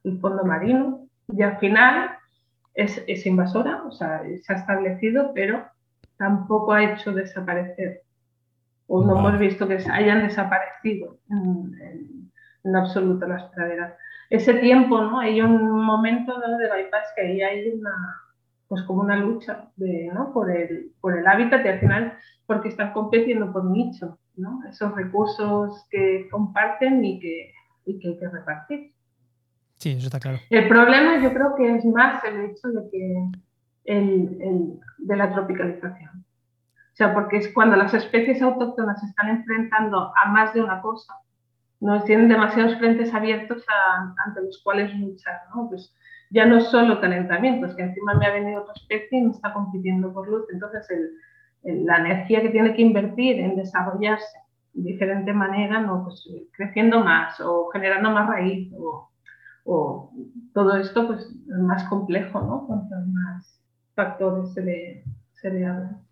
el, 0.03 0.19
fondo 0.19 0.43
marino. 0.43 1.07
Y 1.27 1.43
al 1.43 1.59
final 1.59 2.11
es, 2.73 3.03
es 3.05 3.25
invasora, 3.25 3.83
o 3.83 3.91
sea, 3.91 4.23
se 4.41 4.53
ha 4.53 4.55
establecido, 4.55 5.33
pero 5.35 5.67
tampoco 6.17 6.73
ha 6.73 6.83
hecho 6.83 7.11
desaparecer 7.11 8.01
o 8.89 9.05
no 9.05 9.19
hemos 9.19 9.39
visto 9.39 9.67
que 9.67 9.77
hayan 9.91 10.27
desaparecido 10.27 11.19
en, 11.29 12.75
absoluto 12.75 13.27
las 13.27 13.43
praderas. 13.51 13.93
Ese 14.29 14.55
tiempo, 14.55 14.99
¿no? 15.01 15.19
Hay 15.19 15.41
un 15.41 15.81
momento 15.81 16.39
de 16.39 16.69
bypass 16.69 17.07
que 17.15 17.21
ahí 17.21 17.41
hay 17.41 17.69
una, 17.69 17.91
pues 18.67 18.83
como 18.83 19.01
una 19.01 19.15
lucha 19.15 19.69
de, 19.75 20.09
¿no? 20.13 20.33
por, 20.33 20.51
el, 20.51 20.91
por 21.01 21.17
el 21.17 21.25
hábitat 21.25 21.65
y 21.65 21.69
al 21.69 21.79
final 21.79 22.13
porque 22.45 22.69
están 22.69 22.93
compitiendo 22.93 23.51
por 23.53 23.65
nicho, 23.65 24.19
¿no? 24.35 24.61
Esos 24.67 24.93
recursos 24.95 25.87
que 25.89 26.27
comparten 26.29 27.03
y 27.05 27.19
que, 27.19 27.53
y 27.85 27.99
que 27.99 28.09
hay 28.09 28.19
que 28.19 28.29
repartir. 28.29 28.91
Sí, 29.77 29.91
eso 29.91 30.07
está 30.07 30.19
claro. 30.19 30.39
El 30.49 30.67
problema 30.67 31.21
yo 31.23 31.33
creo 31.33 31.55
que 31.55 31.75
es 31.75 31.85
más 31.85 32.23
el 32.23 32.41
hecho 32.45 32.67
de 32.69 32.89
que 32.91 33.29
el, 33.85 34.37
el, 34.41 34.79
de 34.97 35.15
la 35.15 35.31
tropicalización 35.31 36.25
sea, 36.99 37.13
porque 37.13 37.37
es 37.37 37.53
cuando 37.53 37.77
las 37.77 37.93
especies 37.93 38.41
autóctonas 38.41 38.99
se 38.99 39.07
están 39.07 39.29
enfrentando 39.29 40.11
a 40.21 40.29
más 40.29 40.53
de 40.53 40.61
una 40.61 40.81
cosa, 40.81 41.13
no 41.79 42.03
tienen 42.03 42.27
demasiados 42.27 42.77
frentes 42.77 43.13
abiertos 43.13 43.63
ante 44.25 44.41
los 44.41 44.61
cuales 44.61 44.93
luchar, 44.95 45.39
¿no? 45.55 45.69
Pues 45.69 45.95
ya 46.29 46.45
no 46.45 46.57
es 46.57 46.65
solo 46.65 46.99
calentamiento, 46.99 47.67
es 47.67 47.75
que 47.75 47.83
encima 47.83 48.15
me 48.15 48.25
ha 48.25 48.33
venido 48.33 48.61
otra 48.61 48.73
especie 48.75 49.17
y 49.17 49.23
me 49.23 49.31
está 49.31 49.53
compitiendo 49.53 50.13
por 50.13 50.27
luz. 50.27 50.45
Entonces, 50.51 50.85
la 51.63 51.99
energía 51.99 52.41
que 52.41 52.49
tiene 52.49 52.73
que 52.73 52.81
invertir 52.81 53.39
en 53.39 53.55
desarrollarse 53.55 54.37
de 54.73 54.91
diferente 54.91 55.31
manera, 55.31 55.79
¿no? 55.79 56.03
pues, 56.03 56.29
creciendo 56.51 57.01
más 57.01 57.39
o 57.39 57.69
generando 57.71 58.11
más 58.11 58.27
raíz 58.27 58.73
o, 58.77 60.11
todo 60.53 60.75
esto 60.77 61.07
pues, 61.07 61.21
es 61.21 61.59
más 61.59 61.83
complejo, 61.85 62.41
¿no? 62.41 62.65
Cuantos 62.67 63.07
más 63.07 63.61
factores 63.95 64.51
se 64.53 64.61
le, 64.61 65.03
se 65.33 65.49
le 65.51 65.65
hablan. 65.65 66.08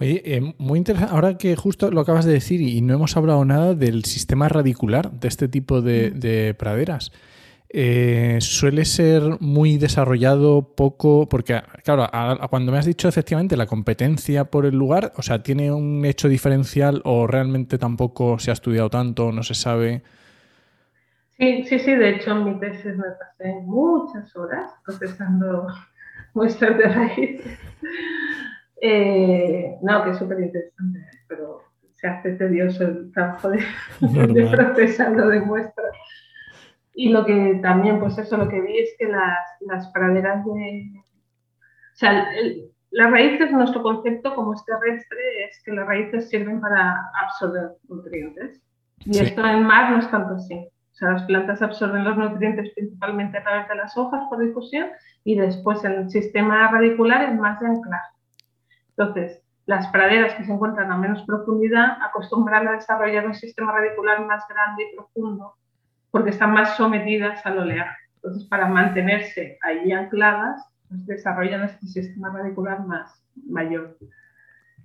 Oye, 0.00 0.22
eh, 0.24 0.54
muy 0.58 0.78
interesante. 0.78 1.12
Ahora 1.14 1.38
que 1.38 1.54
justo 1.56 1.90
lo 1.90 2.00
acabas 2.00 2.24
de 2.24 2.32
decir 2.32 2.60
y 2.60 2.80
no 2.80 2.94
hemos 2.94 3.16
hablado 3.16 3.44
nada 3.44 3.74
del 3.74 4.04
sistema 4.04 4.48
radicular 4.48 5.12
de 5.12 5.28
este 5.28 5.48
tipo 5.48 5.82
de, 5.82 6.52
mm. 6.52 6.56
praderas. 6.56 7.12
Eh, 7.76 8.38
suele 8.40 8.84
ser 8.84 9.22
muy 9.40 9.78
desarrollado, 9.78 10.74
poco, 10.76 11.28
porque 11.28 11.60
claro, 11.82 12.08
cuando 12.48 12.70
me 12.70 12.78
has 12.78 12.86
dicho 12.86 13.08
efectivamente 13.08 13.56
la 13.56 13.66
competencia 13.66 14.44
por 14.44 14.64
el 14.64 14.76
lugar, 14.76 15.12
o 15.16 15.22
sea, 15.22 15.42
¿tiene 15.42 15.72
un 15.72 16.04
hecho 16.04 16.28
diferencial 16.28 17.00
o 17.04 17.26
realmente 17.26 17.76
tampoco 17.76 18.38
se 18.38 18.50
ha 18.50 18.54
estudiado 18.54 18.90
tanto, 18.90 19.32
no 19.32 19.42
se 19.42 19.54
sabe? 19.54 20.02
Sí, 21.36 21.64
sí, 21.64 21.80
sí, 21.80 21.94
de 21.94 22.10
hecho 22.10 22.30
en 22.30 22.44
mi 22.44 22.60
tesis 22.60 22.96
me 22.96 23.10
pasé 23.18 23.54
muchas 23.64 24.34
horas 24.36 24.70
procesando 24.84 25.66
muestras 26.34 26.78
de 26.78 26.84
raíces. 26.84 27.58
Eh, 28.80 29.76
no, 29.82 30.04
que 30.04 30.10
es 30.10 30.18
súper 30.18 30.40
interesante, 30.40 31.00
pero 31.28 31.62
se 31.94 32.08
hace 32.08 32.32
tedioso 32.32 32.84
el 32.84 33.12
trabajo 33.12 33.50
de, 33.50 33.62
de 34.00 34.46
procesarlo 34.46 35.28
de 35.28 35.40
muestras. 35.40 35.96
Y 36.94 37.08
lo 37.08 37.24
que 37.24 37.58
también, 37.62 37.98
pues 37.98 38.16
eso, 38.18 38.36
lo 38.36 38.48
que 38.48 38.60
vi 38.60 38.78
es 38.78 38.94
que 38.98 39.06
las, 39.06 39.38
las 39.60 39.88
praderas 39.88 40.44
de... 40.44 40.92
O 40.96 41.96
sea, 41.96 42.26
las 42.90 43.10
raíces, 43.10 43.50
nuestro 43.50 43.82
concepto 43.82 44.34
como 44.34 44.54
es 44.54 44.64
terrestre, 44.64 45.44
es 45.48 45.62
que 45.64 45.72
las 45.72 45.86
raíces 45.86 46.28
sirven 46.28 46.60
para 46.60 47.10
absorber 47.22 47.72
nutrientes. 47.88 48.62
Y 49.04 49.18
esto 49.18 49.44
en 49.44 49.64
mar 49.64 49.90
no 49.90 49.98
es 49.98 50.10
tanto 50.10 50.34
así. 50.34 50.54
O 50.54 50.96
sea, 50.96 51.10
las 51.10 51.24
plantas 51.24 51.60
absorben 51.60 52.04
los 52.04 52.16
nutrientes 52.16 52.72
principalmente 52.74 53.38
a 53.38 53.42
través 53.42 53.68
de 53.68 53.74
las 53.74 53.96
hojas 53.96 54.22
por 54.30 54.38
difusión 54.38 54.90
y 55.24 55.34
después 55.34 55.84
el 55.84 56.08
sistema 56.08 56.70
radicular 56.70 57.30
es 57.30 57.34
más 57.34 57.58
de 57.58 57.66
anclaje. 57.66 58.13
Entonces, 58.96 59.42
las 59.66 59.86
praderas 59.88 60.34
que 60.34 60.44
se 60.44 60.52
encuentran 60.52 60.92
a 60.92 60.96
menos 60.96 61.22
profundidad 61.24 61.98
acostumbran 62.02 62.68
a 62.68 62.72
desarrollar 62.72 63.26
un 63.26 63.34
sistema 63.34 63.72
radicular 63.72 64.24
más 64.26 64.44
grande 64.48 64.84
y 64.84 64.96
profundo 64.96 65.54
porque 66.10 66.30
están 66.30 66.52
más 66.52 66.76
sometidas 66.76 67.44
al 67.44 67.58
oleaje. 67.58 67.96
Entonces, 68.16 68.44
para 68.48 68.68
mantenerse 68.68 69.58
allí 69.62 69.90
ancladas, 69.90 70.64
pues 70.88 71.04
desarrollan 71.06 71.64
este 71.64 71.86
sistema 71.86 72.30
radicular 72.30 72.86
más 72.86 73.20
mayor. 73.48 73.96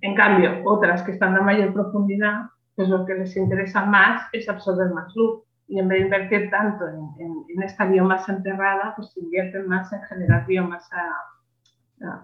En 0.00 0.16
cambio, 0.16 0.62
otras 0.64 1.02
que 1.02 1.12
están 1.12 1.36
a 1.36 1.42
mayor 1.42 1.72
profundidad, 1.72 2.46
pues 2.74 2.88
lo 2.88 3.06
que 3.06 3.14
les 3.14 3.36
interesa 3.36 3.84
más 3.84 4.28
es 4.32 4.48
absorber 4.48 4.90
más 4.92 5.14
luz. 5.14 5.44
Y 5.68 5.78
en 5.78 5.86
vez 5.86 6.00
de 6.00 6.04
invertir 6.06 6.50
tanto 6.50 6.88
en, 6.88 7.62
esta 7.62 7.84
biomasa 7.86 8.32
enterrada, 8.32 8.94
pues 8.96 9.16
invierten 9.16 9.68
más 9.68 9.92
en 9.92 10.02
generar 10.02 10.46
biomasa 10.46 10.96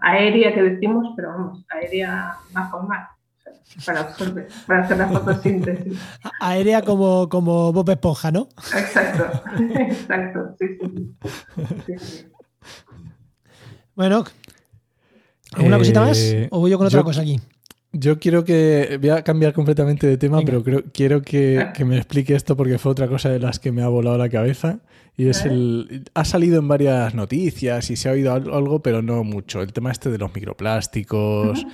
aérea 0.01 0.55
que 0.55 0.63
decimos, 0.63 1.13
pero 1.17 1.29
vamos, 1.29 1.65
aérea 1.69 2.37
el 2.49 2.89
mar. 2.89 3.09
Para, 3.85 4.01
absorber, 4.01 4.49
para 4.67 4.83
hacer 4.83 4.97
la 4.97 5.09
fotosíntesis. 5.09 6.01
Aérea 6.41 6.83
como, 6.83 7.29
como 7.29 7.73
Bob 7.73 7.91
Esponja, 7.91 8.31
¿no? 8.31 8.49
Exacto, 8.57 9.43
exacto, 9.75 10.57
sí, 10.57 11.97
sí. 11.99 12.27
Bueno, 13.97 14.25
¿alguna 15.53 15.79
cosita 15.79 16.01
más? 16.01 16.19
Eh, 16.19 16.49
¿O 16.53 16.61
voy 16.61 16.71
yo 16.71 16.79
con 16.79 16.87
otra 16.87 17.03
cosa 17.03 17.23
aquí? 17.23 17.41
Yo 17.99 18.19
quiero 18.19 18.45
que. 18.45 18.99
Voy 19.01 19.11
a 19.11 19.23
cambiar 19.23 19.53
completamente 19.53 20.07
de 20.07 20.19
tema, 20.19 20.41
pero 20.45 20.63
creo, 20.63 20.85
quiero 20.93 21.23
que, 21.23 21.69
que, 21.75 21.85
me 21.85 21.97
explique 21.97 22.35
esto 22.35 22.57
porque 22.57 22.79
fue 22.79 22.93
otra 22.93 23.09
cosa 23.09 23.31
de 23.31 23.39
las 23.39 23.59
que 23.59 23.73
me 23.73 23.83
ha 23.83 23.89
volado 23.89 24.19
la 24.19 24.29
cabeza. 24.29 24.81
Y 25.17 25.29
es 25.29 25.45
el. 25.45 26.05
Ha 26.15 26.25
salido 26.25 26.59
en 26.59 26.69
varias 26.69 27.15
noticias 27.15 27.91
y 27.91 27.97
se 27.97 28.09
ha 28.09 28.13
oído 28.13 28.35
algo, 28.35 28.81
pero 28.81 29.01
no 29.01 29.25
mucho. 29.25 29.63
El 29.63 29.73
tema 29.73 29.91
este 29.91 30.11
de 30.11 30.19
los 30.19 30.35
microplásticos 30.35 31.67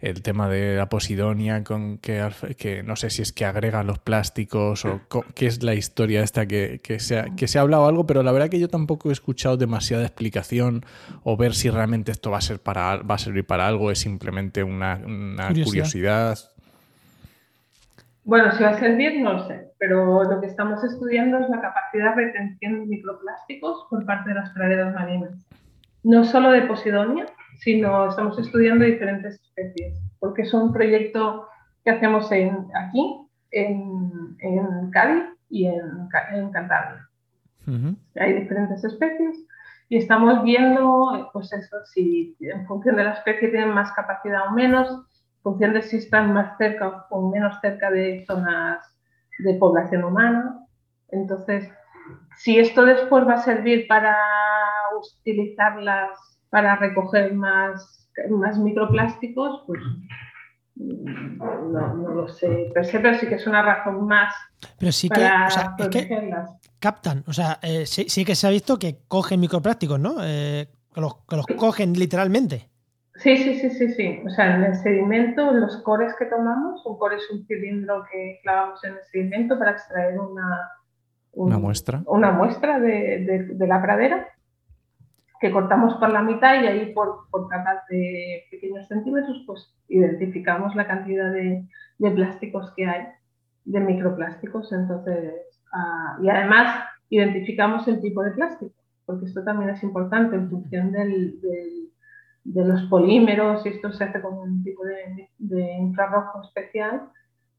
el 0.00 0.22
tema 0.22 0.48
de 0.48 0.76
la 0.76 0.88
posidonia, 0.88 1.62
con 1.62 1.98
que, 1.98 2.26
que 2.56 2.82
no 2.82 2.96
sé 2.96 3.10
si 3.10 3.20
es 3.20 3.32
que 3.32 3.44
agregan 3.44 3.86
los 3.86 3.98
plásticos 3.98 4.84
o 4.86 5.00
qué 5.34 5.46
es 5.46 5.62
la 5.62 5.74
historia 5.74 6.22
esta 6.22 6.46
que, 6.46 6.80
que, 6.82 7.00
se 7.00 7.18
ha, 7.18 7.24
que 7.36 7.46
se 7.48 7.58
ha 7.58 7.62
hablado 7.62 7.86
algo, 7.86 8.06
pero 8.06 8.22
la 8.22 8.32
verdad 8.32 8.48
que 8.48 8.58
yo 8.58 8.68
tampoco 8.68 9.10
he 9.10 9.12
escuchado 9.12 9.58
demasiada 9.58 10.04
explicación 10.04 10.84
o 11.22 11.36
ver 11.36 11.54
si 11.54 11.68
realmente 11.68 12.12
esto 12.12 12.30
va 12.30 12.38
a, 12.38 12.40
ser 12.40 12.60
para, 12.60 12.96
va 12.96 13.16
a 13.16 13.18
servir 13.18 13.46
para 13.46 13.66
algo, 13.66 13.90
es 13.90 13.98
simplemente 13.98 14.64
una, 14.64 15.00
curiosidad. 15.64 16.38
Bueno, 18.24 18.52
si 18.52 18.62
va 18.62 18.70
a 18.70 18.78
servir, 18.78 19.20
no 19.20 19.34
lo 19.34 19.46
sé, 19.46 19.72
pero 19.78 20.24
lo 20.24 20.40
que 20.40 20.46
estamos 20.46 20.82
estudiando 20.82 21.38
es 21.38 21.48
la 21.50 21.60
capacidad 21.60 22.14
de 22.14 22.26
retención 22.26 22.80
de 22.80 22.86
microplásticos 22.86 23.86
por 23.90 24.06
parte 24.06 24.30
de 24.30 24.36
las 24.36 24.50
praderas 24.50 24.94
marinas. 24.94 25.32
No 26.02 26.24
solo 26.24 26.50
de 26.52 26.62
posidonia, 26.62 27.26
sino 27.60 28.08
estamos 28.08 28.38
estudiando 28.38 28.84
diferentes 28.84 29.40
especies, 29.40 30.00
porque 30.18 30.42
es 30.42 30.52
un 30.54 30.72
proyecto 30.72 31.46
que 31.84 31.90
hacemos 31.90 32.30
en, 32.32 32.66
aquí, 32.74 33.26
en, 33.50 34.36
en 34.40 34.90
Cádiz 34.90 35.24
y 35.48 35.66
en, 35.66 36.08
en 36.32 36.50
Cantabria. 36.50 37.06
Hay 38.16 38.32
diferentes 38.32 38.82
especies 38.82 39.36
y 39.88 39.98
estamos 39.98 40.42
viendo, 40.42 41.30
pues 41.32 41.52
eso, 41.52 41.76
si 41.84 42.36
en 42.40 42.66
función 42.66 42.96
de 42.96 43.04
la 43.04 43.12
especie 43.12 43.48
tienen 43.48 43.70
más 43.70 43.92
capacidad 43.92 44.48
o 44.48 44.52
menos, 44.52 44.88
en 44.90 45.42
función 45.42 45.74
de 45.74 45.82
si 45.82 45.98
están 45.98 46.32
más 46.32 46.56
cerca 46.58 47.06
o 47.10 47.30
menos 47.30 47.58
cerca 47.60 47.90
de 47.90 48.24
zonas 48.26 48.78
de 49.38 49.54
población 49.54 50.04
humana. 50.04 50.66
Entonces, 51.10 51.70
si 52.36 52.58
esto 52.58 52.84
después 52.84 53.26
va 53.26 53.34
a 53.34 53.42
servir 53.42 53.86
para 53.86 54.16
utilizarlas 54.98 56.29
para 56.50 56.76
recoger 56.76 57.32
más, 57.34 58.08
más 58.28 58.58
microplásticos, 58.58 59.62
pues 59.66 59.80
no, 60.76 61.94
no, 61.94 62.08
lo 62.10 62.28
sé. 62.28 62.70
Pero 62.74 63.14
sí 63.18 63.26
que 63.26 63.34
es 63.36 63.46
una 63.46 63.62
razón 63.62 64.06
más. 64.06 64.34
Pero 64.78 64.92
sí 64.92 65.08
que, 65.08 65.20
o 65.20 65.50
sea, 65.50 65.74
es 65.78 65.88
que 65.88 66.32
captan, 66.78 67.24
o 67.26 67.32
sea, 67.32 67.58
eh, 67.62 67.86
sí, 67.86 68.24
que 68.24 68.34
se 68.34 68.46
ha 68.46 68.50
visto 68.50 68.78
que 68.78 68.98
cogen 69.06 69.40
microplásticos, 69.40 70.00
¿no? 70.00 70.16
Eh, 70.22 70.68
que, 70.92 71.00
los, 71.00 71.16
que 71.26 71.36
los 71.36 71.46
cogen 71.56 71.92
literalmente. 71.92 72.68
Sí, 73.16 73.36
sí, 73.36 73.60
sí, 73.60 73.70
sí, 73.70 73.92
sí. 73.92 74.22
O 74.24 74.30
sea, 74.30 74.56
en 74.56 74.64
el 74.64 74.74
sedimento, 74.76 75.52
los 75.52 75.76
cores 75.82 76.14
que 76.18 76.24
tomamos, 76.26 76.84
un 76.86 76.98
core 76.98 77.16
es 77.16 77.30
un 77.30 77.44
cilindro 77.46 78.04
que 78.10 78.40
clavamos 78.42 78.82
en 78.84 78.92
el 78.92 79.04
sedimento 79.12 79.58
para 79.58 79.72
extraer 79.72 80.18
una, 80.18 80.70
una 81.32 81.58
muestra, 81.58 82.02
una 82.06 82.32
muestra 82.32 82.80
de, 82.80 83.24
de, 83.26 83.38
de 83.54 83.66
la 83.66 83.82
pradera 83.82 84.26
que 85.40 85.50
cortamos 85.50 85.94
por 85.94 86.10
la 86.10 86.22
mitad 86.22 86.62
y 86.62 86.66
ahí 86.66 86.92
por, 86.92 87.28
por 87.30 87.48
capas 87.48 87.86
de 87.88 88.44
pequeños 88.50 88.86
centímetros, 88.88 89.42
pues 89.46 89.74
identificamos 89.88 90.74
la 90.76 90.86
cantidad 90.86 91.32
de, 91.32 91.66
de 91.98 92.10
plásticos 92.10 92.72
que 92.76 92.86
hay, 92.86 93.06
de 93.64 93.80
microplásticos. 93.80 94.70
Entonces, 94.72 95.32
ah, 95.72 96.18
y 96.22 96.28
además 96.28 96.84
identificamos 97.08 97.88
el 97.88 98.02
tipo 98.02 98.22
de 98.22 98.32
plástico, 98.32 98.74
porque 99.06 99.26
esto 99.26 99.42
también 99.42 99.70
es 99.70 99.82
importante 99.82 100.36
en 100.36 100.50
función 100.50 100.92
del, 100.92 101.40
de 102.44 102.64
los 102.64 102.82
polímeros, 102.82 103.64
y 103.64 103.70
esto 103.70 103.92
se 103.92 104.04
hace 104.04 104.20
con 104.20 104.34
un 104.34 104.62
tipo 104.62 104.84
de, 104.84 105.30
de 105.38 105.72
infrarrojo 105.78 106.42
especial, 106.42 107.08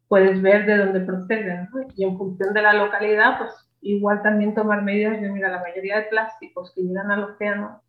puedes 0.07 0.39
ver 0.41 0.67
de 0.67 0.77
dónde 0.77 0.99
proceden. 0.99 1.67
Y 1.95 2.03
en 2.03 2.15
función 2.15 2.53
de 2.53 2.61
la 2.61 2.73
localidad, 2.73 3.39
pues 3.39 3.51
igual 3.82 4.21
también 4.21 4.53
tomar 4.53 4.84
medidas 4.84 5.19
de, 5.19 5.29
mira, 5.29 5.49
la 5.49 5.61
mayoría 5.61 5.97
de 5.97 6.03
plásticos 6.03 6.71
que 6.73 6.82
llegan 6.82 7.11
al 7.11 7.23
océano 7.23 7.82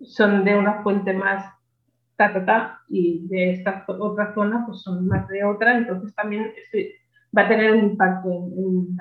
son 0.00 0.44
de 0.44 0.56
una 0.56 0.82
fuente 0.82 1.12
más 1.12 1.52
ta, 2.16 2.80
y 2.88 3.26
de 3.26 3.50
esta 3.52 3.84
otra 3.88 4.32
zona 4.34 4.64
pues 4.66 4.82
son 4.82 5.06
más 5.08 5.26
de 5.28 5.44
otra, 5.44 5.76
entonces 5.76 6.14
también 6.14 6.52
va 7.36 7.42
a 7.42 7.48
tener 7.48 7.72
un 7.72 7.90
impacto 7.90 8.30
en, 8.30 8.96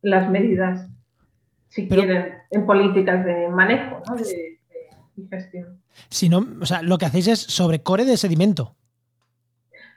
las 0.00 0.30
medidas, 0.30 0.88
si 1.66 1.88
quieren, 1.88 2.34
en 2.50 2.66
políticas 2.66 3.24
de 3.24 3.48
manejo, 3.48 4.00
¿no? 4.08 4.14
de, 4.14 4.58
gestión. 5.28 5.82
Si 6.08 6.28
no, 6.28 6.46
o 6.60 6.64
sea, 6.64 6.82
lo 6.82 6.96
que 6.96 7.06
hacéis 7.06 7.26
es 7.26 7.40
sobre 7.40 7.82
core 7.82 8.04
de 8.04 8.16
sedimento. 8.16 8.76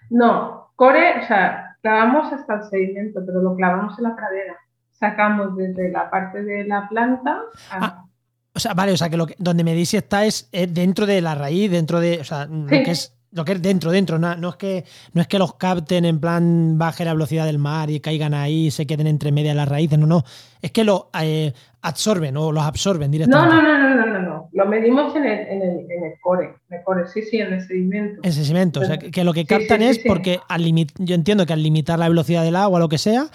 No, 0.09 0.71
core, 0.75 1.19
o 1.19 1.27
sea, 1.27 1.77
clavamos 1.81 2.33
hasta 2.33 2.55
el 2.55 2.63
sedimento, 2.63 3.21
pero 3.25 3.41
lo 3.41 3.55
clavamos 3.55 3.97
en 3.99 4.03
la 4.05 4.15
pradera 4.15 4.57
sacamos 5.01 5.57
desde 5.57 5.91
la 5.91 6.09
parte 6.09 6.41
de 6.41 6.63
la 6.63 6.87
planta 6.87 7.41
ah, 7.71 8.05
o 8.53 8.59
sea, 8.59 8.73
vale, 8.73 8.91
o 8.91 8.97
sea, 8.97 9.09
que, 9.09 9.17
lo 9.17 9.27
que 9.27 9.35
donde 9.37 9.63
me 9.63 9.73
dice 9.73 9.97
está 9.97 10.25
es, 10.25 10.49
dentro 10.51 11.05
de 11.05 11.21
la 11.21 11.35
raíz, 11.35 11.71
dentro 11.71 11.99
de, 11.99 12.19
o 12.19 12.23
sea, 12.23 12.45
lo 12.45 12.67
que 12.67 12.91
es 12.91 13.17
lo 13.33 13.45
que 13.45 13.53
es 13.53 13.61
dentro, 13.61 13.91
dentro, 13.91 14.19
no, 14.19 14.49
es 14.49 14.55
que 14.57 14.83
no 15.13 15.21
es 15.21 15.27
que 15.27 15.39
los 15.39 15.55
capten 15.55 16.03
en 16.03 16.19
plan 16.19 16.77
baje 16.77 17.05
la 17.05 17.13
velocidad 17.13 17.45
del 17.45 17.59
mar 17.59 17.89
y 17.89 18.01
caigan 18.01 18.33
ahí 18.33 18.67
y 18.67 18.71
se 18.71 18.85
queden 18.85 19.07
entre 19.07 19.31
medias 19.31 19.55
las 19.55 19.69
raíces, 19.69 19.97
no, 19.97 20.05
no, 20.05 20.23
es 20.61 20.71
que 20.71 20.83
lo 20.83 21.09
eh, 21.21 21.53
absorben 21.81 22.35
o 22.35 22.51
los 22.51 22.63
absorben 22.63 23.09
directamente. 23.09 23.55
No, 23.55 23.61
no, 23.61 23.79
no, 23.79 23.95
no, 23.95 24.05
no, 24.05 24.19
no, 24.19 24.49
lo 24.51 24.65
medimos 24.65 25.15
en 25.15 25.23
el, 25.23 25.39
en 25.47 25.61
el, 25.61 25.91
en 25.91 26.03
el 26.03 26.19
core, 26.21 26.55
en 26.69 26.77
el 26.77 26.83
core, 26.83 27.07
sí, 27.07 27.21
sí, 27.21 27.37
en 27.39 27.53
el 27.53 27.61
sedimento. 27.61 28.19
En 28.21 28.33
sedimento, 28.33 28.81
o 28.81 28.85
sea, 28.85 28.97
que, 28.97 29.23
lo 29.23 29.31
que 29.33 29.45
captan 29.45 29.81
es 29.81 29.99
porque 29.99 30.41
al 30.49 30.65
yo 30.97 31.15
entiendo 31.15 31.45
que 31.45 31.53
al 31.53 31.63
limitar 31.63 31.97
la 31.99 32.09
velocidad 32.09 32.43
del 32.43 32.57
agua 32.57 32.79
lo 32.79 32.89
que 32.89 32.97
sea, 32.97 33.27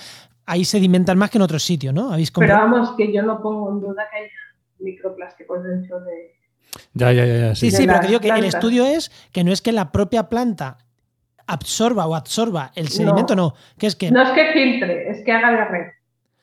ahí 0.46 0.64
sedimentan 0.64 1.18
más 1.18 1.30
que 1.30 1.38
en 1.38 1.42
otros 1.42 1.62
sitios, 1.62 1.92
¿no? 1.92 2.12
¿Habéis 2.12 2.30
Pero 2.30 2.54
vamos, 2.54 2.94
que 2.96 3.12
yo 3.12 3.22
no 3.22 3.42
pongo 3.42 3.70
en 3.72 3.80
duda 3.80 4.06
que 4.10 4.18
haya 4.18 4.30
microplásticos 4.78 5.62
dentro 5.64 6.00
de... 6.00 6.34
Ya, 6.94 7.12
ya, 7.12 7.26
ya. 7.26 7.54
Sí, 7.54 7.70
sí, 7.70 7.86
pero 7.86 8.00
que 8.00 8.06
digo 8.08 8.20
que 8.20 8.28
el 8.28 8.44
estudio 8.44 8.84
es 8.86 9.10
que 9.32 9.44
no 9.44 9.52
es 9.52 9.62
que 9.62 9.72
la 9.72 9.92
propia 9.92 10.28
planta 10.28 10.78
absorba 11.46 12.06
o 12.06 12.14
absorba 12.14 12.72
el 12.74 12.88
sedimento, 12.88 13.34
no, 13.34 13.54
que 13.78 13.86
es 13.86 13.96
que... 13.96 14.10
No 14.10 14.22
es 14.22 14.30
que 14.30 14.52
filtre, 14.52 15.10
es 15.10 15.24
que 15.24 15.32
haga 15.32 15.52
la 15.52 15.64
red 15.66 15.86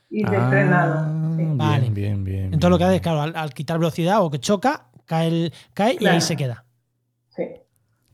y 0.10 0.24
de 0.24 0.40
frenado. 0.40 0.94
Ah, 1.00 1.36
vale. 1.56 1.90
Bien, 1.90 2.24
bien, 2.24 2.46
Entonces 2.46 2.70
lo 2.70 2.78
que 2.78 2.84
hace 2.84 2.96
es, 2.98 3.02
claro, 3.02 3.22
al, 3.22 3.54
quitar 3.54 3.80
velocidad 3.80 4.22
o 4.22 4.30
que 4.30 4.40
choca, 4.40 4.90
cae, 5.06 5.28
el, 5.28 5.54
cae 5.74 5.98
y 6.00 6.06
ahí 6.06 6.22
se 6.22 6.38
queda. 6.38 6.66
Sí. 7.36 7.44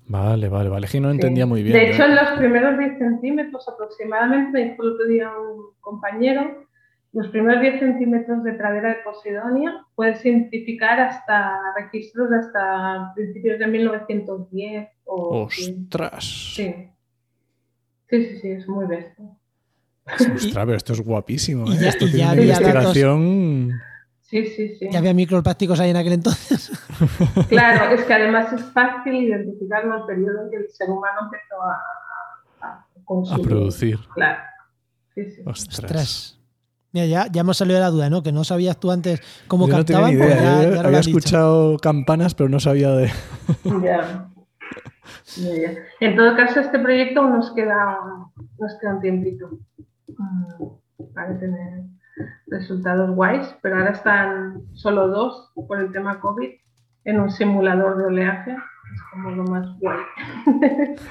Vale, 0.10 0.50
vale, 0.50 0.70
vale. 0.70 0.88
Que 0.88 1.00
no 1.00 1.12
entendía 1.12 1.46
muy 1.46 1.62
bien. 1.62 1.74
De 1.74 1.92
hecho, 1.92 2.04
en 2.04 2.16
los 2.16 2.30
primeros 2.32 2.80
10 2.80 2.98
centímetros 2.98 3.70
aproximadamente, 3.70 4.52
me 4.52 4.70
dijo 4.72 4.82
el 4.82 4.94
otro 4.94 5.06
día 5.06 5.32
un 5.38 5.76
compañero, 5.80 6.66
los 7.14 7.28
primeros 7.28 7.62
10 7.62 7.80
centímetros 7.80 8.44
de 8.44 8.54
pradera 8.54 8.90
de 8.90 8.96
Posidonia 9.04 9.86
puedes 9.94 10.26
identificar 10.26 11.00
hasta 11.00 11.60
registros 11.78 12.32
de 12.32 12.38
hasta 12.40 13.12
principios 13.14 13.60
de 13.60 13.68
1910. 13.68 14.90
O 15.06 15.44
¡Ostras! 15.44 16.54
Sí. 16.56 16.74
Sí, 18.10 18.26
sí, 18.26 18.40
sí, 18.40 18.50
es 18.50 18.68
muy 18.68 18.88
bestia. 18.88 19.26
Ostras, 20.08 20.66
pero 20.66 20.74
esto 20.74 20.94
es 20.94 21.02
guapísimo. 21.02 21.72
¿eh? 21.72 21.88
esto 21.88 22.08
tiene 22.08 22.32
una 22.32 22.42
investigación. 22.42 23.80
Sí, 24.30 24.46
sí, 24.46 24.76
sí. 24.76 24.88
¿Ya 24.92 25.00
había 25.00 25.14
microplásticos 25.14 25.80
ahí 25.80 25.90
en 25.90 25.98
aquel 25.98 26.14
entonces? 26.14 26.72
Claro, 27.50 27.96
es 27.96 28.04
que 28.04 28.14
además 28.14 28.52
es 28.54 28.62
fácil 28.74 29.16
identificar 29.16 29.84
el 29.86 30.06
periodo 30.06 30.44
en 30.44 30.52
que 30.52 30.58
el 30.58 30.70
ser 30.70 30.90
humano 30.90 31.22
empezó 31.24 31.56
a, 31.64 32.68
a 32.68 32.86
consumir. 33.06 33.46
A 33.46 33.50
producir. 33.50 34.00
Claro. 34.14 34.40
Sí, 35.16 35.32
sí. 35.32 35.42
Ostras. 35.46 36.40
Mira, 36.92 37.06
ya, 37.06 37.28
ya 37.32 37.42
hemos 37.42 37.58
salido 37.58 37.78
de 37.78 37.84
la 37.84 37.90
duda, 37.90 38.10
¿no? 38.10 38.22
Que 38.22 38.32
no 38.32 38.44
sabías 38.44 38.80
tú 38.80 38.92
antes 38.92 39.22
cómo 39.48 39.68
Yo 39.68 39.76
captaban. 39.76 40.18
No 40.18 40.26
tenía 40.26 40.36
ni 40.36 40.42
idea. 40.44 40.70
Pues 40.70 40.80
había 40.86 41.00
escuchado 41.00 41.78
campanas, 41.78 42.36
pero 42.36 42.50
no 42.50 42.60
sabía 42.60 42.92
de. 42.92 43.08
ya. 43.84 44.30
ya. 45.38 45.72
En 46.02 46.16
todo 46.16 46.36
caso, 46.36 46.60
este 46.60 46.78
proyecto 46.80 47.24
nos 47.24 47.52
queda, 47.54 47.98
nos 48.60 48.76
queda 48.80 48.96
un 48.96 49.02
tiempito 49.02 49.50
mm, 50.18 51.14
para 51.14 51.40
tener 51.40 51.84
resultados 52.48 53.16
guays, 53.16 53.56
pero 53.62 53.78
ahora 53.78 53.92
están 53.92 54.64
solo 54.74 55.08
dos 55.08 55.52
por 55.68 55.80
el 55.80 55.92
tema 55.92 56.20
COVID 56.20 56.50
en 57.06 57.20
un 57.20 57.32
simulador 57.32 57.98
de 57.98 58.06
oleaje, 58.06 58.52
es 58.52 59.02
como 59.12 59.32
lo 59.32 59.44
más 59.44 59.68
guay. 59.80 60.00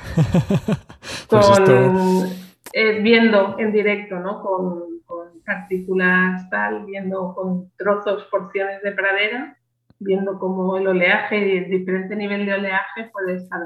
Pues 1.29 1.47
con, 1.47 2.27
eh, 2.73 3.03
viendo 3.03 3.57
en 3.59 3.71
directo, 3.71 4.19
¿no? 4.19 4.41
Con, 4.41 5.01
con 5.05 5.43
partículas 5.45 6.49
tal, 6.49 6.87
viendo 6.87 7.35
con 7.35 7.71
trozos, 7.77 8.25
porciones 8.31 8.83
de 8.83 8.93
pradera, 8.93 9.59
viendo 9.99 10.39
cómo 10.39 10.77
el 10.79 10.87
oleaje 10.89 11.47
y 11.47 11.59
el 11.59 11.71
diferente 11.71 12.17
nivel 12.17 12.47
de 12.47 12.55
oleaje 12.55 13.11
puede 13.13 13.37
estar 13.37 13.61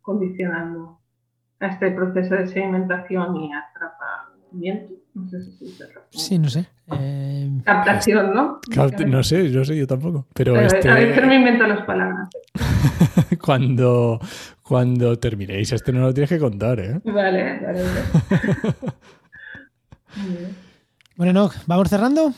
condicionando 0.00 0.98
a 1.60 1.66
este 1.66 1.90
proceso 1.90 2.34
de 2.34 2.46
sedimentación 2.46 3.36
y 3.36 3.50
atrapamiento. 3.52 4.94
No 5.14 5.28
sé 5.28 5.42
si 5.44 5.68
se 5.68 5.84
Sí, 6.10 6.38
no 6.38 6.48
sé. 6.48 6.66
Eh, 6.98 7.48
Captación, 7.64 8.34
¿no? 8.34 8.60
Cap- 8.70 8.98
No 9.06 9.22
sé, 9.22 9.48
no 9.48 9.64
sé, 9.64 9.76
yo 9.76 9.86
tampoco. 9.86 10.26
Pero 10.34 10.54
Pero 10.54 10.66
este, 10.66 10.88
A 10.90 10.94
veces 10.96 11.26
me 11.26 11.36
invento 11.36 11.66
las 11.66 11.84
palabras. 11.86 12.28
cuando, 13.40 14.20
cuando 14.62 15.16
terminéis, 15.18 15.72
este 15.72 15.92
no 15.92 16.00
lo 16.00 16.12
tienes 16.14 16.30
que 16.30 16.38
contar, 16.38 16.80
¿eh? 16.80 17.00
Vale, 17.04 17.60
vale. 17.60 17.82
vale. 17.82 17.82
Bueno, 21.16 21.32
no, 21.32 21.50
¿vamos 21.66 21.88
cerrando? 21.88 22.32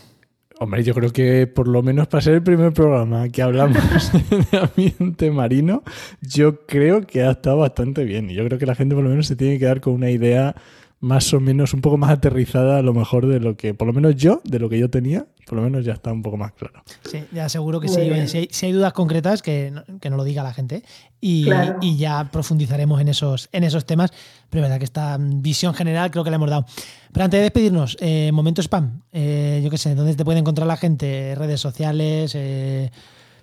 Hombre, 0.59 0.83
yo 0.83 0.95
creo 0.95 1.11
que 1.11 1.47
por 1.47 1.69
lo 1.69 1.83
menos 1.83 2.09
para 2.09 2.23
ser 2.23 2.35
el 2.35 2.43
primer 2.43 2.73
programa 2.73 3.29
que 3.29 3.43
hablamos 3.43 4.11
de 4.51 4.59
ambiente 4.59 5.31
marino, 5.31 5.83
yo 6.23 6.65
creo 6.67 7.03
que 7.07 7.23
ha 7.23 7.33
estado 7.33 7.59
bastante 7.59 8.05
bien. 8.05 8.31
Y 8.31 8.35
yo 8.35 8.45
creo 8.47 8.59
que 8.59 8.67
la 8.67 8.75
gente 8.75 8.95
por 8.95 9.05
lo 9.05 9.11
menos 9.11 9.27
se 9.27 9.37
tiene 9.37 9.55
que 9.55 9.61
quedar 9.61 9.81
con 9.81 9.95
una 9.95 10.11
idea 10.11 10.55
más 11.07 11.33
o 11.33 11.41
menos 11.41 11.73
un 11.73 11.81
poco 11.81 11.97
más 11.97 12.11
aterrizada 12.11 12.79
a 12.79 12.83
lo 12.83 12.93
mejor 12.93 13.27
de 13.27 13.39
lo 13.41 13.57
que, 13.57 13.75
por 13.75 13.87
lo 13.87 13.93
menos 13.93 14.17
yo, 14.17 14.41
de 14.45 14.59
lo 14.59 14.69
que 14.69 14.79
yo 14.79 14.91
tenía, 14.91 15.27
por 15.47 15.57
lo 15.57 15.63
menos 15.63 15.85
ya 15.85 15.93
está 15.93 16.13
un 16.13 16.23
poco 16.23 16.37
más 16.37 16.53
claro. 16.53 16.83
Sí, 17.09 17.23
ya 17.33 17.49
seguro 17.49 17.79
que 17.81 17.87
sí. 17.89 18.01
Oye, 18.01 18.27
si, 18.27 18.39
hay, 18.39 18.49
si 18.51 18.67
hay 18.67 18.73
dudas 18.73 18.93
concretas, 18.93 19.41
que 19.43 19.71
no, 19.71 19.85
que 20.01 20.11
no 20.11 20.17
lo 20.17 20.25
diga 20.25 20.43
la 20.43 20.53
gente. 20.53 20.83
Y, 21.21 21.45
Claro. 21.45 21.79
y 21.81 21.97
ya 21.97 22.29
profundizaremos 22.33 23.01
en 23.01 23.09
esos, 23.09 23.49
en 23.53 23.63
esos 23.63 23.87
temas. 23.87 24.11
Pero 24.51 24.63
es 24.65 24.69
verdad 24.69 24.79
que 24.79 24.85
esta 24.85 25.17
visión 25.21 25.73
general 25.75 26.11
creo 26.11 26.25
que 26.25 26.31
la 26.31 26.37
hemos 26.37 26.51
dado. 26.51 26.67
Pero 27.13 27.25
antes 27.25 27.39
de 27.39 27.43
despedirnos, 27.45 27.97
eh, 28.01 28.31
momento 28.33 28.61
spam. 28.61 29.03
Eh, 29.13 29.61
yo 29.63 29.71
qué 29.71 29.79
sé, 29.79 29.95
¿dónde 29.95 30.15
te 30.17 30.25
puede 30.25 30.41
encontrar 30.41 30.67
la 30.67 30.77
gente? 30.77 31.35
Redes 31.37 31.61
sociales. 31.61 32.33
eh, 32.35 32.91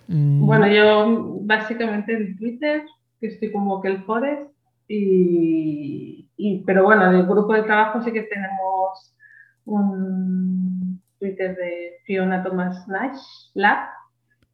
mm, 0.08 0.44
Bueno, 0.46 0.66
yo 0.68 1.38
básicamente 1.40 2.12
en 2.12 2.36
Twitter, 2.36 2.82
que 3.20 3.28
estoy 3.28 3.50
como 3.50 3.80
que 3.80 3.88
el 3.88 4.02
Forest, 4.04 4.50
y, 4.88 6.62
pero 6.66 6.84
bueno, 6.84 7.06
en 7.06 7.16
el 7.16 7.26
grupo 7.26 7.54
de 7.54 7.62
trabajo 7.62 8.02
sí 8.02 8.12
que 8.12 8.22
tenemos 8.22 9.16
un 9.64 11.02
Twitter 11.18 11.56
de 11.56 11.92
Fiona 12.04 12.42
Thomas 12.42 12.86
Nash 12.88 13.20
Lab, 13.54 13.88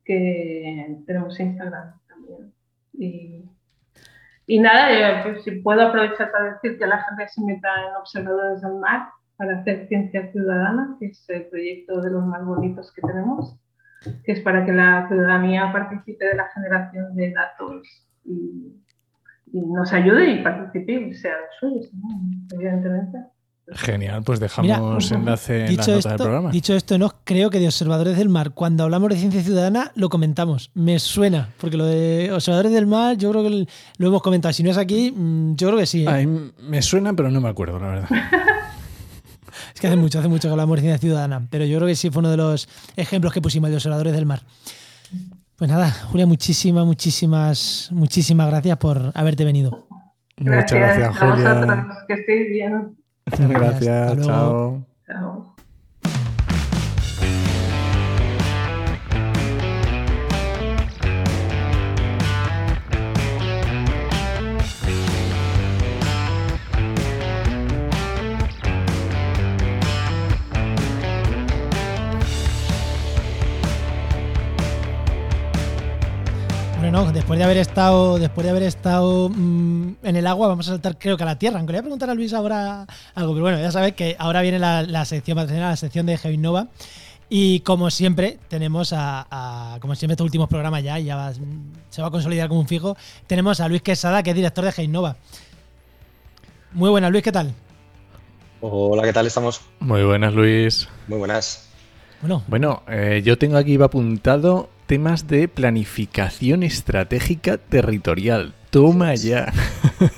que 0.04 0.98
tenemos 1.06 1.38
Instagram 1.38 1.94
también. 2.08 2.52
Y, 2.92 3.44
y 4.46 4.58
nada, 4.58 5.24
si 5.42 5.50
puedo 5.62 5.82
aprovechar 5.82 6.30
para 6.32 6.54
decir 6.54 6.78
que 6.78 6.86
la 6.86 7.02
gente 7.04 7.28
se 7.28 7.42
meta 7.44 7.68
en 7.88 7.96
Observadores 7.96 8.60
del 8.62 8.74
Mar 8.74 9.08
para 9.36 9.58
hacer 9.58 9.88
ciencia 9.88 10.30
ciudadana, 10.32 10.96
que 10.98 11.06
es 11.06 11.24
el 11.28 11.46
proyecto 11.46 12.00
de 12.00 12.10
los 12.10 12.24
más 12.24 12.44
bonitos 12.44 12.92
que 12.92 13.02
tenemos 13.02 13.58
que 14.24 14.32
es 14.32 14.40
para 14.40 14.64
que 14.64 14.72
la 14.72 15.06
ciudadanía 15.08 15.70
participe 15.72 16.24
de 16.24 16.34
la 16.34 16.48
generación 16.48 17.14
de 17.14 17.32
datos 17.32 18.06
nos 19.52 19.92
ayude 19.92 20.32
y 20.32 20.42
participe 20.42 20.92
y 21.10 21.14
sea 21.14 21.32
suyo, 21.58 21.80
evidentemente. 22.52 23.18
Genial, 23.72 24.24
pues 24.24 24.40
dejamos 24.40 25.10
Mira, 25.10 25.20
enlace 25.20 25.60
en 25.60 25.64
la 25.64 25.70
Dicho 25.70 25.80
nota 25.92 25.98
esto, 25.98 26.08
del 26.08 26.16
programa. 26.18 26.50
dicho 26.50 26.74
esto, 26.74 26.98
no 26.98 27.14
creo 27.22 27.50
que 27.50 27.60
de 27.60 27.66
Observadores 27.66 28.16
del 28.16 28.28
Mar, 28.28 28.50
cuando 28.52 28.82
hablamos 28.82 29.10
de 29.10 29.16
ciencia 29.16 29.40
ciudadana, 29.42 29.92
lo 29.94 30.08
comentamos. 30.08 30.72
Me 30.74 30.98
suena, 30.98 31.50
porque 31.60 31.76
lo 31.76 31.86
de 31.86 32.32
Observadores 32.32 32.72
del 32.72 32.86
Mar, 32.88 33.16
yo 33.16 33.30
creo 33.30 33.44
que 33.44 33.68
lo 33.98 34.08
hemos 34.08 34.22
comentado. 34.22 34.52
Si 34.52 34.64
no 34.64 34.70
es 34.70 34.76
aquí, 34.76 35.12
mm, 35.12 35.54
yo 35.54 35.68
creo 35.68 35.78
que 35.78 35.86
sí. 35.86 36.02
¿eh? 36.02 36.08
Ay, 36.08 36.26
me 36.26 36.82
suena, 36.82 37.12
pero 37.12 37.30
no 37.30 37.40
me 37.40 37.48
acuerdo, 37.48 37.78
la 37.78 37.86
verdad. 37.88 38.08
Es 39.74 39.80
que 39.80 39.86
hace 39.88 39.96
mucho, 39.96 40.18
hace 40.18 40.28
mucho 40.28 40.48
que 40.48 40.52
hablamos 40.52 40.76
de 40.76 40.82
ciencia 40.82 40.98
ciudadana, 40.98 41.46
pero 41.50 41.64
yo 41.64 41.76
creo 41.78 41.88
que 41.88 41.94
sí 41.96 42.10
fue 42.10 42.20
uno 42.20 42.30
de 42.30 42.36
los 42.36 42.68
ejemplos 42.96 43.32
que 43.32 43.40
pusimos 43.42 43.68
de 43.70 43.76
Observadores 43.76 44.12
del 44.12 44.26
Mar. 44.26 44.42
Pues 45.60 45.70
nada, 45.70 45.90
Julia, 45.90 46.24
muchísimas, 46.24 46.86
muchísimas, 46.86 47.90
muchísimas 47.92 48.48
gracias 48.48 48.78
por 48.78 49.12
haberte 49.14 49.44
venido. 49.44 49.86
Muchas 50.38 50.72
gracias, 50.72 51.08
a 51.10 51.12
Julia. 51.12 51.54
vosotros, 51.54 51.86
que 52.08 52.14
estéis 52.14 52.48
bien. 52.48 52.96
Gracias. 53.26 54.26
Chao. 54.26 54.86
Después 77.30 77.38
de 77.38 77.44
haber 77.44 77.58
estado, 77.58 78.18
después 78.18 78.44
de 78.44 78.50
haber 78.50 78.62
estado 78.64 79.28
mm, 79.28 79.92
en 80.02 80.16
el 80.16 80.26
agua, 80.26 80.48
vamos 80.48 80.66
a 80.66 80.72
saltar 80.72 80.98
creo 80.98 81.16
que 81.16 81.22
a 81.22 81.26
la 81.26 81.38
tierra. 81.38 81.58
Aunque 81.58 81.72
le 81.72 81.78
voy 81.78 81.82
a 81.82 81.84
preguntar 81.84 82.10
a 82.10 82.14
Luis 82.14 82.32
ahora 82.34 82.86
algo, 83.14 83.32
pero 83.34 83.42
bueno, 83.42 83.60
ya 83.60 83.70
sabes 83.70 83.92
que 83.94 84.16
ahora 84.18 84.42
viene 84.42 84.58
la, 84.58 84.82
la 84.82 85.04
sección 85.04 85.36
patrocinada, 85.36 85.70
la 85.70 85.76
sección 85.76 86.06
de 86.06 86.18
Heavy 86.18 86.38
Nova. 86.38 86.66
Y 87.28 87.60
como 87.60 87.88
siempre, 87.92 88.40
tenemos 88.48 88.92
a, 88.92 89.28
a- 89.30 89.78
como 89.78 89.94
siempre, 89.94 90.14
estos 90.14 90.24
últimos 90.24 90.48
programas 90.48 90.82
ya, 90.82 90.98
ya 90.98 91.14
va- 91.14 91.32
se 91.88 92.02
va 92.02 92.08
a 92.08 92.10
consolidar 92.10 92.48
como 92.48 92.58
un 92.62 92.66
fijo. 92.66 92.96
Tenemos 93.28 93.60
a 93.60 93.68
Luis 93.68 93.82
Quesada, 93.82 94.24
que 94.24 94.30
es 94.30 94.36
director 94.36 94.64
de 94.64 94.72
Heavy 94.72 94.88
Nova. 94.88 95.16
Muy 96.72 96.90
buenas, 96.90 97.12
Luis, 97.12 97.22
¿qué 97.22 97.30
tal? 97.30 97.54
Hola, 98.60 99.04
¿qué 99.04 99.12
tal 99.12 99.28
estamos? 99.28 99.60
Muy 99.78 100.02
buenas, 100.02 100.34
Luis. 100.34 100.88
Muy 101.06 101.18
buenas. 101.18 101.68
Bueno, 102.22 102.42
Bueno, 102.48 102.82
eh, 102.88 103.22
yo 103.24 103.38
tengo 103.38 103.56
aquí 103.56 103.80
apuntado 103.80 104.68
temas 104.90 105.28
de 105.28 105.46
planificación 105.46 106.64
estratégica 106.64 107.58
territorial. 107.58 108.54
Toma 108.70 109.14
ya. 109.14 109.52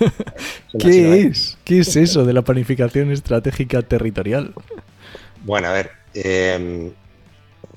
¿Qué 0.78 1.20
es? 1.20 1.58
¿Qué 1.62 1.80
es 1.80 1.94
eso 1.94 2.24
de 2.24 2.32
la 2.32 2.40
planificación 2.40 3.12
estratégica 3.12 3.82
territorial? 3.82 4.54
Bueno, 5.44 5.68
a 5.68 5.72
ver, 5.72 5.90
eh, 6.14 6.90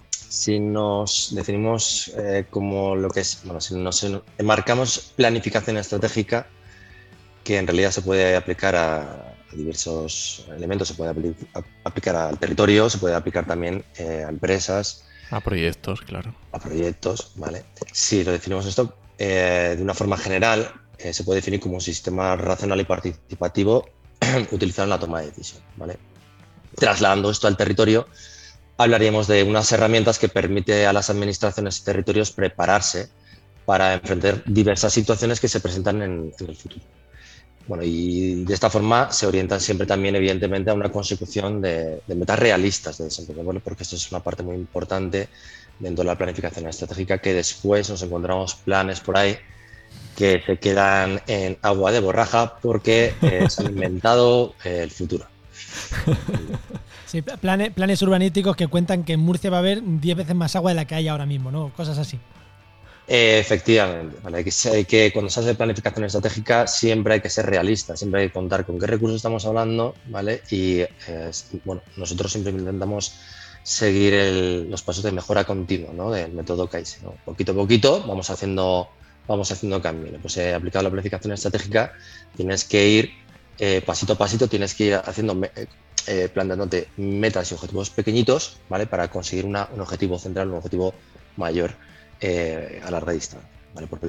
si 0.10 0.58
nos 0.58 1.36
definimos 1.36 2.14
eh, 2.18 2.46
como 2.50 2.96
lo 2.96 3.10
que 3.10 3.20
es, 3.20 3.42
bueno, 3.44 3.60
si 3.60 3.76
nos 3.76 4.08
enmarcamos 4.38 5.12
planificación 5.18 5.76
estratégica, 5.76 6.48
que 7.44 7.58
en 7.58 7.68
realidad 7.68 7.92
se 7.92 8.04
puede 8.04 8.38
aplicar 8.38 8.74
a, 8.78 9.36
diversos 9.52 10.46
elementos, 10.56 10.88
se 10.88 10.94
puede 10.94 11.36
aplicar 11.84 12.16
al 12.16 12.40
territorio, 12.40 12.90
se 12.90 13.00
puede 13.00 13.16
aplicar 13.16 13.46
también 13.46 13.84
eh, 13.98 14.24
a 14.26 14.30
empresas, 14.30 15.05
A 15.32 15.42
proyectos, 15.42 16.02
claro. 16.02 16.34
a 16.52 16.60
proyectos, 16.60 17.32
¿vale? 17.36 17.66
Si 17.92 18.24
lo 18.24 18.32
definimos 18.32 18.66
esto 18.66 18.96
eh, 19.18 19.74
de 19.76 19.84
una 19.84 19.94
forma 19.94 20.18
general, 20.18 20.72
eh, 20.98 21.14
se 21.14 21.24
puede 21.24 21.40
definir 21.40 21.60
como 21.60 21.76
un 21.76 21.82
sistema 21.82 22.36
racional 22.36 22.80
y 22.80 22.86
participativo 22.86 23.90
utilizado 24.52 24.86
en 24.86 24.90
la 24.92 25.00
toma 25.00 25.22
de 25.22 25.28
decisión, 25.28 25.62
¿vale? 25.78 25.98
Trasladando 26.76 27.32
esto 27.32 27.48
al 27.48 27.58
territorio, 27.58 28.08
hablaríamos 28.78 29.28
de 29.28 29.44
unas 29.44 29.72
herramientas 29.72 30.20
que 30.20 30.30
permite 30.30 30.86
a 30.86 30.94
las 30.94 31.10
administraciones 31.10 31.80
y 31.80 31.84
territorios 31.86 32.32
prepararse 32.32 33.10
para 33.66 33.94
enfrentar 33.94 34.44
diversas 34.46 34.94
situaciones 34.94 35.40
que 35.40 35.48
se 35.48 35.60
presentan 35.60 36.02
en, 36.02 36.34
en 36.40 36.50
el 36.50 36.56
futuro. 36.56 36.86
Bueno, 37.68 37.84
y 37.84 38.44
de 38.44 38.54
esta 38.54 38.70
forma 38.70 39.12
se 39.12 39.26
orientan 39.26 39.60
siempre 39.60 39.88
también, 39.88 40.16
evidentemente, 40.16 40.70
a 40.70 40.74
una 40.74 40.92
consecución 40.92 41.62
de, 41.62 42.02
de 42.06 42.16
metas 42.16 42.38
realistas 42.38 42.98
de 43.00 43.06
desempeño, 43.06 43.44
¿vale? 43.44 43.60
porque 43.60 43.84
esto 43.84 43.96
es 43.96 44.12
una 44.12 44.22
parte 44.22 44.44
muy 44.44 44.56
importante 44.56 45.30
dentro 45.80 46.04
de 46.04 46.08
la 46.08 46.18
planificación 46.18 46.68
estratégica, 46.68 47.18
que 47.18 47.34
después 47.34 47.90
nos 47.90 48.02
encontramos 48.04 48.56
planes 48.56 49.00
por 49.00 49.18
ahí 49.18 49.38
que 50.16 50.42
se 50.46 50.58
quedan 50.58 51.22
en 51.28 51.58
agua 51.62 51.92
de 51.92 52.00
borraja 52.00 52.56
porque 52.62 53.14
eh, 53.22 53.48
se 53.50 53.62
han 53.62 53.74
inventado 53.74 54.56
eh, 54.64 54.82
el 54.84 54.92
futuro. 54.92 55.26
sí, 57.06 57.22
planes, 57.22 57.74
planes 57.74 58.02
urbanísticos 58.02 58.56
que 58.56 58.68
cuentan 58.68 59.04
que 59.04 59.14
en 59.14 59.20
Murcia 59.20 59.50
va 59.50 59.58
a 59.58 59.60
haber 59.60 59.82
10 59.84 60.18
veces 60.18 60.36
más 60.36 60.56
agua 60.56 60.72
de 60.72 60.76
la 60.76 60.86
que 60.86 60.96
hay 60.96 61.08
ahora 61.08 61.26
mismo, 61.26 61.52
¿no? 61.52 61.72
Cosas 61.76 61.98
así. 61.98 62.20
Eh, 63.08 63.38
efectivamente, 63.40 64.18
¿vale? 64.20 64.44
Que, 64.44 64.86
que 64.88 65.12
cuando 65.14 65.30
se 65.30 65.40
hace 65.40 65.54
planificación 65.56 66.06
estratégica 66.06 66.66
siempre 66.66 67.14
hay 67.16 67.22
que 67.22 67.30
ser 67.30 67.46
realista, 67.46 67.96
siempre 67.96 68.22
hay 68.22 68.28
que 68.30 68.34
contar 68.34 68.66
con 68.66 68.80
qué 68.80 68.88
recursos 68.88 69.18
estamos 69.18 69.46
hablando, 69.46 70.00
¿vale? 70.06 70.42
Y 70.50 70.80
eh, 70.82 71.30
bueno, 71.64 71.84
nosotros 71.96 72.32
siempre 72.32 72.52
intentamos 72.54 73.16
seguir 73.64 74.14
el- 74.16 74.70
los 74.70 74.82
pasos 74.84 75.04
de 75.04 75.12
mejora 75.12 75.44
continua, 75.46 75.94
¿no? 75.94 76.10
Del 76.12 76.34
método 76.34 76.68
Kaizen. 76.68 77.08
Poquito 77.24 77.52
a 77.52 77.56
poquito 77.56 78.04
vamos 78.08 78.30
haciendo, 78.32 78.90
vamos 79.28 79.52
haciendo 79.52 79.80
camino. 79.82 80.20
Pues 80.22 80.38
eh, 80.38 80.54
aplicado 80.56 80.84
la 80.84 80.90
planificación 80.90 81.34
estratégica 81.34 81.92
tienes 82.36 82.66
que 82.68 82.88
ir 82.90 83.14
eh, 83.58 83.82
pasito 83.86 84.14
a 84.14 84.18
pasito, 84.18 84.48
tienes 84.50 84.74
que 84.76 84.86
ir 84.86 84.96
haciendo 84.96 85.36
planteándote 86.34 86.92
metas 86.98 87.52
y 87.52 87.56
objetivos 87.56 87.90
pequeñitos, 87.92 88.64
¿vale? 88.68 88.88
Para 88.88 89.10
conseguir 89.10 89.46
una- 89.46 89.68
un 89.72 89.82
objetivo 89.82 90.20
central, 90.20 90.50
un 90.50 90.58
objetivo 90.58 91.02
mayor 91.36 91.78
eh, 92.22 92.82
a 92.86 92.92
larga 92.92 93.12
distancia. 93.12 93.50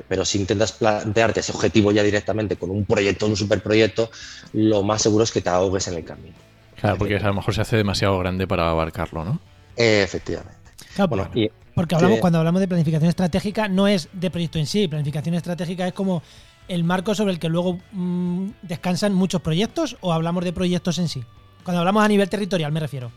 pero 0.08 0.24
si 0.24 0.38
intentas 0.38 0.70
plantearte 0.72 1.40
ese 1.40 1.50
objetivo 1.52 1.90
ya 1.90 2.02
directamente 2.04 2.54
con 2.56 2.70
un 2.70 2.84
proyecto, 2.84 3.26
un 3.26 3.36
superproyecto, 3.36 4.08
lo 4.52 4.82
más 4.84 5.02
seguro 5.02 5.24
es 5.24 5.32
que 5.32 5.40
te 5.40 5.48
ahogues 5.50 5.88
en 5.88 5.94
el 5.94 6.04
camino. 6.04 6.34
Claro, 6.80 6.98
porque 6.98 7.16
a 7.16 7.26
lo 7.26 7.34
mejor 7.34 7.52
se 7.54 7.62
hace 7.62 7.76
demasiado 7.76 8.16
grande 8.18 8.46
para 8.46 8.70
abarcarlo, 8.70 9.24
¿no? 9.24 9.40
Eh, 9.76 10.02
efectivamente. 10.04 10.54
Claro, 10.94 11.08
Bueno, 11.08 11.24
porque- 11.24 11.40
y 11.40 11.50
porque 11.74 11.94
hablamos, 11.96 12.16
que- 12.18 12.20
cuando 12.20 12.38
hablamos 12.38 12.60
de 12.60 12.68
planificación 12.68 13.08
estratégica, 13.08 13.66
no 13.68 13.88
es 13.88 14.08
de 14.12 14.30
proyecto 14.30 14.58
en 14.58 14.66
sí. 14.66 14.86
Planificación 14.86 15.34
estratégica 15.34 15.86
es 15.88 15.94
como 15.94 16.22
el 16.68 16.84
marco 16.84 17.14
sobre 17.14 17.32
el 17.32 17.38
que 17.40 17.48
luego 17.48 17.78
mm, 17.92 18.50
descansan 18.62 19.14
muchos 19.14 19.42
proyectos 19.42 19.96
o 20.00 20.12
hablamos 20.12 20.44
de 20.44 20.52
proyectos 20.52 20.98
en 20.98 21.08
sí. 21.08 21.24
Cuando 21.64 21.80
hablamos 21.80 22.04
a 22.04 22.08
nivel 22.08 22.28
territorial, 22.28 22.70
me 22.70 22.78
refiero. 22.80 23.10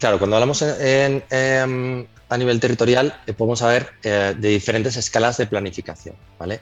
Claro, 0.00 0.18
cuando 0.18 0.36
hablamos 0.36 0.60
en- 0.62 0.74
en, 0.80 1.24
em, 1.30 2.06
a 2.28 2.36
nivel 2.38 2.60
territorial, 2.60 3.14
eh, 3.26 3.32
podemos 3.32 3.58
saber 3.58 3.90
eh, 4.02 4.34
de 4.36 4.48
diferentes 4.48 4.96
escalas 4.96 5.36
de 5.36 5.46
planificación. 5.46 6.16
¿vale? 6.38 6.60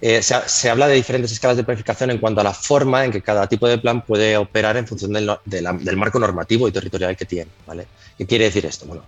Eh, 0.00 0.20
se, 0.22 0.34
ha- 0.34 0.48
se 0.48 0.68
habla 0.68 0.88
de 0.88 0.94
diferentes 0.96 1.30
escalas 1.32 1.56
de 1.56 1.64
planificación 1.64 2.10
en 2.10 2.18
cuanto 2.18 2.40
a 2.40 2.44
la 2.44 2.52
forma 2.52 3.04
en 3.04 3.12
que 3.12 3.22
cada 3.22 3.46
tipo 3.46 3.68
de 3.68 3.78
plan 3.78 4.02
puede 4.02 4.36
operar 4.36 4.76
en 4.76 4.86
función 4.86 5.12
del, 5.12 5.30
del 5.44 5.96
marco 5.96 6.18
normativo 6.18 6.66
y 6.68 6.72
territorial 6.72 7.16
que 7.16 7.24
tiene. 7.24 7.50
¿vale? 7.66 7.86
¿Qué 8.18 8.26
quiere 8.26 8.44
decir 8.46 8.66
esto? 8.66 8.86
Bueno, 8.86 9.04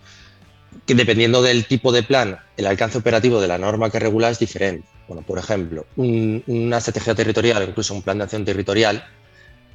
que 0.87 0.95
dependiendo 0.95 1.43
del 1.43 1.66
tipo 1.66 1.91
de 1.93 2.03
plan, 2.03 2.39
el 2.57 2.66
alcance 2.66 2.99
operativo 2.99 3.41
de 3.41 3.49
la 3.49 3.59
norma 3.59 3.91
que 3.91 3.99
regula 3.99 4.31
es 4.31 4.39
diferente. 4.39 4.87
Bueno, 5.09 5.22
por 5.22 5.39
ejemplo, 5.39 5.85
un- 5.97 6.43
una 6.47 6.79
estrategia 6.79 7.14
territorial, 7.14 7.62
incluso 7.68 7.93
un 7.95 8.03
plan 8.03 8.18
de 8.18 8.25
acción 8.25 8.45
territorial, 8.45 9.05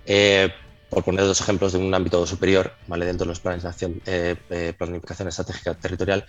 eh, 0.06 0.50
por 0.90 1.04
poner 1.04 1.26
dos 1.26 1.42
ejemplos 1.42 1.74
de 1.74 1.80
un 1.80 1.94
ámbito 1.94 2.26
superior, 2.26 2.74
¿vale? 2.88 3.06
dentro 3.06 3.26
de 3.26 3.30
los 3.30 3.40
planes 3.40 3.64
de 3.64 3.70
acción, 3.70 4.02
eh, 4.06 4.36
eh, 4.50 4.74
planificación 4.78 5.28
estratégica 5.28 5.74
territorial, 5.76 6.26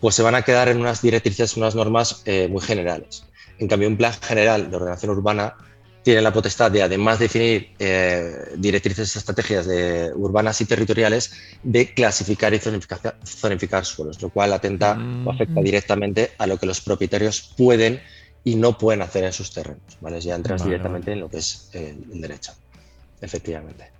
pues 0.00 0.14
se 0.14 0.22
van 0.22 0.34
a 0.34 0.42
quedar 0.42 0.68
en 0.68 0.80
unas 0.80 1.02
directrices, 1.02 1.56
unas 1.56 1.74
normas 1.74 2.22
eh, 2.24 2.48
muy 2.48 2.60
generales. 2.60 3.24
En 3.58 3.68
cambio, 3.68 3.88
un 3.88 3.96
plan 3.96 4.12
general 4.14 4.70
de 4.70 4.76
ordenación 4.76 5.12
urbana 5.12 5.54
tiene 6.02 6.22
la 6.22 6.32
potestad 6.32 6.70
de, 6.70 6.82
además 6.82 7.18
de 7.18 7.26
definir 7.26 7.74
eh, 7.78 8.54
directrices 8.56 9.14
estrategias 9.16 9.66
de, 9.66 10.10
urbanas 10.14 10.60
y 10.60 10.64
territoriales, 10.64 11.32
de 11.62 11.92
clasificar 11.92 12.54
y 12.54 12.58
zonificar, 12.58 13.16
zonificar 13.24 13.84
suelos, 13.84 14.20
lo 14.22 14.30
cual 14.30 14.52
atenta 14.52 14.98
o 15.24 15.30
afecta 15.30 15.60
Mm. 15.60 15.64
directamente 15.64 16.30
a 16.38 16.46
lo 16.46 16.56
que 16.56 16.66
los 16.66 16.80
propietarios 16.80 17.54
pueden 17.56 18.00
y 18.44 18.54
no 18.56 18.78
pueden 18.78 19.02
hacer 19.02 19.24
en 19.24 19.32
sus 19.32 19.52
terrenos. 19.52 19.98
¿vale? 20.00 20.20
Ya 20.20 20.36
entras 20.36 20.62
Vale, 20.62 20.70
directamente 20.70 21.12
en 21.12 21.20
lo 21.20 21.28
que 21.28 21.38
es 21.38 21.68
eh, 21.74 21.94
el 22.12 22.20
derecho, 22.20 22.52
efectivamente. 23.20 23.99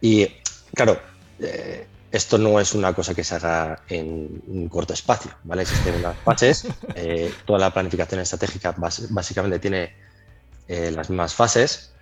Y 0.00 0.26
claro, 0.74 1.00
eh, 1.38 1.88
esto 2.10 2.38
no 2.38 2.60
es 2.60 2.74
una 2.74 2.94
cosa 2.94 3.14
que 3.14 3.24
se 3.24 3.34
haga 3.34 3.84
en 3.88 4.40
un 4.46 4.68
corto 4.68 4.92
espacio, 4.92 5.30
¿vale? 5.44 5.62
Existen 5.62 5.96
unas 5.96 6.16
fases, 6.24 6.66
eh, 6.94 7.42
toda 7.46 7.58
la 7.58 7.72
planificación 7.72 8.20
estratégica 8.20 8.74
básicamente 9.10 9.58
tiene 9.58 9.92
eh, 10.66 10.90
las 10.92 11.10
mismas 11.10 11.34
fases. 11.34 11.94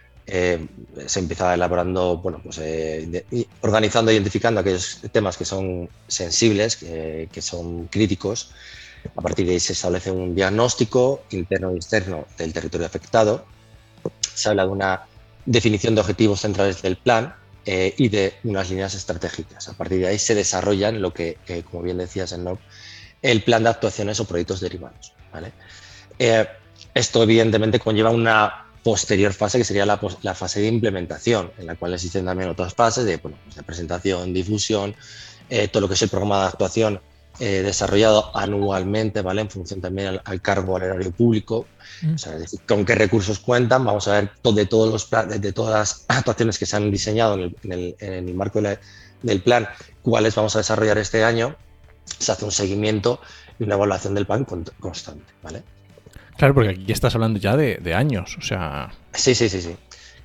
se 1.06 1.20
empieza 1.20 1.54
elaborando, 1.54 2.18
bueno, 2.18 2.40
pues 2.42 2.58
eh, 2.58 3.06
de- 3.08 3.48
organizando, 3.60 4.10
identificando 4.12 4.60
aquellos 4.60 5.00
temas 5.12 5.36
que 5.36 5.44
son 5.44 5.88
sensibles, 6.08 6.76
que, 6.76 7.28
que 7.32 7.42
son 7.42 7.88
críticos. 7.88 8.52
A 9.16 9.22
partir 9.22 9.46
de 9.46 9.52
ahí 9.54 9.60
se 9.60 9.72
establece 9.74 10.10
un 10.10 10.34
diagnóstico 10.34 11.26
interno 11.30 11.72
y 11.74 11.76
externo 11.76 12.26
del 12.38 12.52
territorio 12.52 12.86
afectado. 12.86 13.46
Se 14.34 14.48
habla 14.48 14.64
de 14.64 14.70
una 14.72 15.02
definición 15.44 15.94
de 15.94 16.00
objetivos 16.02 16.40
centrales 16.40 16.82
del 16.82 16.96
plan 16.98 17.34
eh, 17.66 17.94
y 17.98 18.08
de 18.08 18.34
unas 18.44 18.70
líneas 18.70 18.94
estratégicas. 18.94 19.68
A 19.68 19.72
partir 19.72 19.98
de 19.98 20.06
ahí 20.06 20.18
se 20.18 20.36
desarrollan 20.36 21.02
lo 21.02 21.12
que, 21.12 21.38
eh, 21.48 21.64
como 21.68 21.82
bien 21.82 21.98
decías, 21.98 22.32
en 22.32 22.46
el 23.22 23.42
plan 23.42 23.64
de 23.64 23.70
actuaciones 23.70 24.20
o 24.20 24.24
proyectos 24.24 24.60
derivados. 24.60 25.12
¿vale? 25.32 25.52
Eh, 26.18 26.46
esto 26.94 27.22
evidentemente 27.22 27.80
conlleva 27.80 28.10
una 28.10 28.66
posterior 28.82 29.32
fase 29.32 29.58
que 29.58 29.64
sería 29.64 29.84
la, 29.84 30.00
la 30.22 30.34
fase 30.34 30.60
de 30.60 30.68
implementación, 30.68 31.50
en 31.58 31.66
la 31.66 31.74
cual 31.74 31.94
existen 31.94 32.24
también 32.24 32.50
otras 32.50 32.72
fases 32.72 33.04
de, 33.04 33.16
bueno, 33.16 33.36
pues 33.42 33.56
de 33.56 33.64
presentación, 33.64 34.32
difusión, 34.32 34.94
eh, 35.50 35.66
todo 35.66 35.80
lo 35.82 35.88
que 35.88 35.94
es 35.94 36.02
el 36.02 36.08
programa 36.08 36.42
de 36.42 36.46
actuación 36.46 37.00
eh, 37.40 37.62
desarrollado 37.62 38.30
anualmente, 38.36 39.22
¿vale? 39.22 39.42
En 39.42 39.50
función 39.50 39.80
también 39.80 40.08
al, 40.08 40.22
al 40.24 40.40
cargo 40.40 40.76
al 40.76 40.82
erario 40.84 41.12
público, 41.12 41.66
Mm. 42.02 42.14
o 42.14 42.18
sea, 42.18 42.34
es 42.34 42.40
decir, 42.40 42.60
con 42.66 42.84
qué 42.84 42.94
recursos 42.94 43.38
cuentan, 43.38 43.84
vamos 43.84 44.06
a 44.08 44.12
ver 44.14 44.30
to- 44.42 44.52
de 44.52 44.66
todos 44.66 44.92
los 44.92 45.06
pla- 45.06 45.24
de, 45.24 45.38
de 45.38 45.52
todas 45.52 45.72
las 45.72 46.04
actuaciones 46.18 46.58
que 46.58 46.66
se 46.66 46.76
han 46.76 46.90
diseñado 46.90 47.34
en 47.34 47.40
el, 47.40 47.56
en 47.62 47.72
el- 47.72 47.96
en 48.00 48.28
el 48.28 48.34
marco 48.34 48.60
de 48.60 48.62
la- 48.70 48.80
del 49.22 49.40
plan, 49.42 49.66
cuáles 50.02 50.34
vamos 50.34 50.54
a 50.56 50.58
desarrollar 50.58 50.98
este 50.98 51.24
año, 51.24 51.56
se 52.18 52.32
hace 52.32 52.44
un 52.44 52.52
seguimiento 52.52 53.20
y 53.58 53.64
una 53.64 53.74
evaluación 53.76 54.14
del 54.14 54.26
plan 54.26 54.44
con- 54.44 54.64
constante, 54.80 55.32
¿vale? 55.42 55.62
Claro, 56.36 56.52
porque 56.54 56.70
aquí 56.70 56.92
estás 56.92 57.14
hablando 57.14 57.38
ya 57.38 57.56
de, 57.56 57.76
de 57.76 57.94
años, 57.94 58.36
o 58.38 58.42
sea, 58.42 58.92
Sí, 59.14 59.34
sí, 59.34 59.48
sí, 59.48 59.62
sí. 59.62 59.74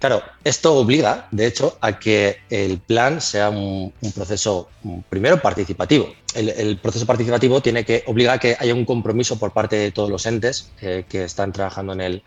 Claro, 0.01 0.23
esto 0.43 0.73
obliga, 0.73 1.27
de 1.29 1.45
hecho, 1.45 1.77
a 1.79 1.99
que 1.99 2.37
el 2.49 2.79
plan 2.81 3.21
sea 3.21 3.51
un, 3.51 3.93
un 4.01 4.11
proceso, 4.13 4.67
mm, 4.81 5.01
primero, 5.09 5.39
participativo. 5.39 6.11
El, 6.33 6.49
el 6.49 6.79
proceso 6.79 7.05
participativo 7.05 7.61
tiene 7.61 7.85
que 7.85 8.03
obliga 8.07 8.33
a 8.33 8.39
que 8.39 8.57
haya 8.59 8.73
un 8.73 8.83
compromiso 8.85 9.37
por 9.37 9.53
parte 9.53 9.75
de 9.75 9.91
todos 9.91 10.09
los 10.09 10.25
entes 10.25 10.71
eh, 10.81 11.05
que 11.07 11.23
están 11.25 11.51
trabajando 11.53 11.93
en 11.93 12.01
el, 12.01 12.23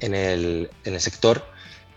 en 0.00 0.14
el, 0.14 0.70
en 0.84 0.94
el 0.94 1.00
sector, 1.02 1.44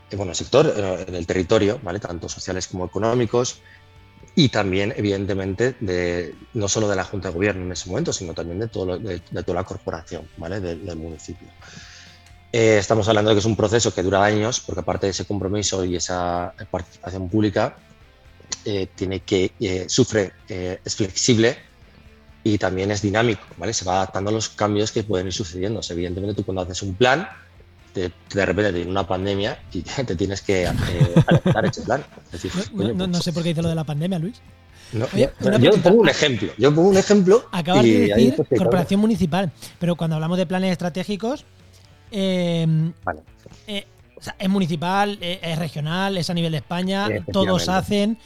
eh, 0.10 0.18
bueno, 0.18 0.34
el 0.34 0.36
sector, 0.36 0.74
eh, 0.76 1.06
en 1.08 1.16
el 1.16 1.26
territorio, 1.26 1.80
¿vale? 1.82 2.00
Tanto 2.00 2.28
sociales 2.28 2.68
como 2.68 2.86
económicos, 2.86 3.62
y 4.36 4.50
también, 4.50 4.94
evidentemente, 4.98 5.76
de, 5.80 6.36
no 6.54 6.68
solo 6.68 6.90
de 6.90 6.96
la 6.98 7.04
Junta 7.06 7.30
de 7.30 7.36
Gobierno 7.36 7.66
en 7.66 7.72
ese 7.74 7.90
momento, 7.90 8.14
sino 8.14 8.34
también 8.34 8.60
de, 8.60 8.68
todo 8.70 8.86
lo- 8.86 8.98
de, 9.00 9.22
de 9.30 9.44
toda 9.44 9.56
la 9.62 9.64
corporación, 9.66 10.30
¿vale? 10.38 10.60
Del- 10.62 10.86
del 10.86 10.98
municipio. 10.98 11.48
Eh, 12.54 12.78
estamos 12.80 13.08
hablando 13.08 13.30
de 13.30 13.36
que 13.36 13.40
es 13.40 13.46
un 13.46 13.56
proceso 13.56 13.94
que 13.94 14.04
dura 14.04 14.24
años, 14.24 14.60
porque 14.60 14.82
aparte 14.82 15.08
de 15.08 15.12
ese 15.12 15.26
compromiso 15.26 15.86
y 15.86 15.96
esa 15.96 16.54
participación 16.70 17.30
pública, 17.30 17.78
eh, 18.66 18.88
tiene 18.94 19.22
que 19.22 19.52
eh, 19.60 19.86
sufre, 19.88 20.34
eh, 20.50 20.80
es 20.84 20.96
flexible 20.96 21.58
y 22.44 22.58
también 22.58 22.92
es 22.92 23.02
dinámico, 23.02 23.44
¿vale? 23.58 23.74
Se 23.74 23.86
va 23.86 23.96
adaptando 23.98 24.30
a 24.32 24.34
los 24.34 24.50
cambios 24.50 24.92
que 24.92 25.04
pueden 25.04 25.28
ir 25.28 25.34
sucediendo. 25.34 25.80
O 25.80 25.84
sea, 25.84 25.94
evidentemente, 25.94 26.36
tú 26.36 26.44
cuando 26.44 26.62
haces 26.64 26.82
un 26.82 26.96
plan, 26.96 27.28
te- 27.94 28.12
de 28.34 28.46
repente 28.46 28.74
tiene 28.74 28.92
una 28.92 29.08
pandemia 29.08 29.58
y 29.72 29.82
te 30.06 30.16
tienes 30.16 30.42
que 30.42 30.64
eh, 30.64 30.70
adaptar 31.28 31.66
a 31.66 31.68
ese 31.70 31.82
plan. 31.84 32.04
Es 32.26 32.42
decir, 32.44 32.52
No, 32.54 32.78
coño, 32.78 32.94
no- 32.94 33.08
no 33.08 33.12
pues, 33.14 33.24
sé 33.24 33.32
por 33.32 33.44
qué 33.44 33.50
dice 33.50 33.62
lo 33.62 33.70
de 33.70 33.76
la 33.76 33.84
pandemia, 33.86 34.20
Luis. 34.20 34.42
no, 34.92 35.08
Oye, 35.14 35.30
yo- 35.62 35.72
pongo 35.82 36.02
un 36.02 36.10
ejemplo. 36.10 36.52
Yo 36.58 36.76
pongo 36.76 36.90
un 36.90 36.98
ejemplo. 36.98 37.46
Acabas 37.54 37.84
de 37.84 37.90
ahí, 38.14 38.26
decir 38.26 38.36
pues, 38.36 38.50
te 38.50 38.58
corporación 38.58 39.00
municipal, 39.00 39.52
pero 39.80 39.96
cuando 39.96 40.16
hablamos 40.18 40.38
de 40.38 40.46
planes 40.46 40.72
estratégicos, 40.74 41.46
eh, 42.12 42.92
Vale. 43.04 43.22
eh, 43.68 43.88
o 44.16 44.22
sea, 44.24 44.36
es 44.38 44.50
municipal, 44.50 45.18
eh, 45.22 45.40
es 45.42 45.58
regional, 45.58 46.18
es 46.18 46.30
a 46.30 46.34
nivel 46.34 46.52
de 46.52 46.60
España, 46.60 47.08
todos 47.32 47.68
hacen. 47.70 48.18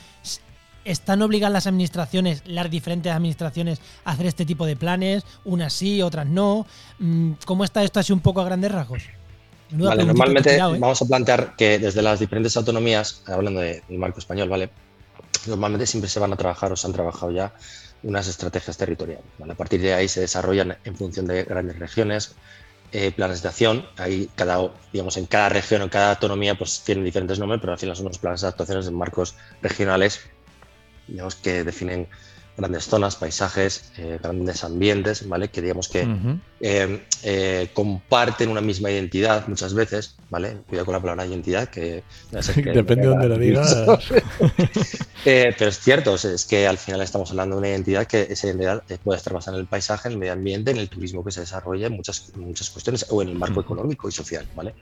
¿Están 0.84 1.22
obligadas 1.24 1.52
las 1.54 1.68
administraciones, 1.68 2.44
las 2.46 2.70
diferentes 2.70 3.12
administraciones, 3.12 3.80
a 4.04 4.12
hacer 4.12 4.28
este 4.28 4.46
tipo 4.46 4.68
de 4.68 4.76
planes? 4.76 5.24
Unas 5.44 5.74
sí, 5.74 6.02
otras 6.04 6.28
no. 6.28 6.68
Mm, 7.00 7.32
¿Cómo 7.46 7.64
está 7.64 7.84
esto 7.84 8.00
así 8.00 8.14
un 8.14 8.20
poco 8.20 8.42
a 8.42 8.46
grandes 8.46 8.72
rasgos? 8.72 9.02
Vale, 9.72 10.04
normalmente 10.06 10.52
tirado, 10.52 10.76
¿eh? 10.76 10.80
vamos 10.80 11.02
a 11.02 11.06
plantear 11.06 11.56
que 11.56 11.80
desde 11.80 12.04
las 12.04 12.20
diferentes 12.20 12.56
autonomías, 12.56 13.24
hablando 13.26 13.62
de- 13.62 13.82
del 13.88 13.98
marco 13.98 14.20
español, 14.20 14.48
¿vale? 14.48 14.70
Normalmente 15.48 15.88
siempre 15.88 16.08
se 16.08 16.20
van 16.20 16.34
a 16.34 16.36
trabajar 16.36 16.72
o 16.72 16.76
se 16.76 16.86
han 16.86 16.94
trabajado 16.94 17.32
ya 17.32 17.52
unas 18.04 18.28
estrategias 18.28 18.78
territoriales. 18.78 19.26
¿vale? 19.40 19.54
A 19.54 19.56
partir 19.56 19.82
de 19.82 19.94
ahí 19.96 20.08
se 20.08 20.22
desarrollan 20.22 20.78
en 20.84 20.96
función 20.96 21.26
de 21.26 21.44
grandes 21.46 21.80
regiones 21.80 22.36
eh, 22.92 23.12
planes 23.12 23.42
de 23.42 23.50
acción. 23.50 23.86
Ahí 23.98 24.30
cada, 24.36 24.72
digamos, 24.92 25.18
en 25.18 25.26
cada 25.26 25.50
región 25.50 25.82
en 25.82 25.90
cada 25.90 26.12
autonomía 26.12 26.56
pues 26.56 26.82
tienen 26.86 27.04
diferentes 27.04 27.40
nombres, 27.40 27.62
pero 27.62 27.74
al 27.74 27.80
final 27.80 27.96
son 27.96 28.06
unos 28.06 28.20
planes 28.20 28.42
de 28.42 28.48
actuaciones 28.48 28.88
en 28.88 28.96
marcos 28.96 29.36
regionales 29.62 30.22
digamos, 31.08 31.36
que 31.36 31.64
definen 31.64 32.08
grandes 32.58 32.86
zonas, 32.86 33.16
paisajes, 33.18 33.92
eh, 33.98 34.18
grandes 34.22 34.64
ambientes, 34.64 35.28
¿vale? 35.28 35.50
Que 35.50 35.62
digamos 35.62 35.90
que 35.90 36.04
ujú. 36.04 36.40
eh, 36.62 37.04
eh, 37.24 37.70
comparten 37.74 38.50
una 38.50 38.62
misma 38.62 38.90
identidad 38.92 39.48
muchas 39.48 39.74
veces, 39.74 40.16
¿vale? 40.30 40.58
Cuidado 40.68 40.86
con 40.86 40.94
la 40.94 41.02
palabra 41.02 41.26
identidad, 41.26 41.68
que... 41.70 42.04
no 42.32 42.42
sé 42.42 42.54
qué- 42.62 42.72
depende 42.72 43.04
de 43.04 43.08
dónde 43.10 43.30
lo 43.30 43.38
digas. 43.38 43.76
Eh, 45.28 45.56
pero 45.58 45.72
es 45.72 45.80
cierto, 45.80 46.14
o 46.14 46.18
sea, 46.20 46.32
es 46.34 46.46
que 46.46 46.68
al 46.68 46.78
final 46.78 47.02
estamos 47.02 47.32
hablando 47.32 47.56
de 47.56 47.60
una 47.62 47.70
identidad 47.70 48.06
que 48.06 48.28
esa 48.30 48.46
identidad 48.46 48.84
puede 49.04 49.18
estar 49.18 49.34
basada 49.34 49.58
en 49.58 49.62
el 49.62 49.68
paisaje, 49.68 50.08
en 50.08 50.14
el 50.14 50.20
medio 50.20 50.34
ambiente, 50.34 50.70
en 50.70 50.78
el 50.78 50.88
turismo 50.88 51.24
que 51.26 51.32
se 51.32 51.40
desarrolla, 51.40 51.88
en 51.88 51.94
muchas, 51.94 52.32
muchas 52.36 52.70
cuestiones, 52.70 53.08
o 53.10 53.24
en 53.24 53.30
el 53.30 53.36
marco 53.36 53.60
económico 53.60 54.08
y 54.08 54.12
social, 54.12 54.48
¿vale? 54.56 54.76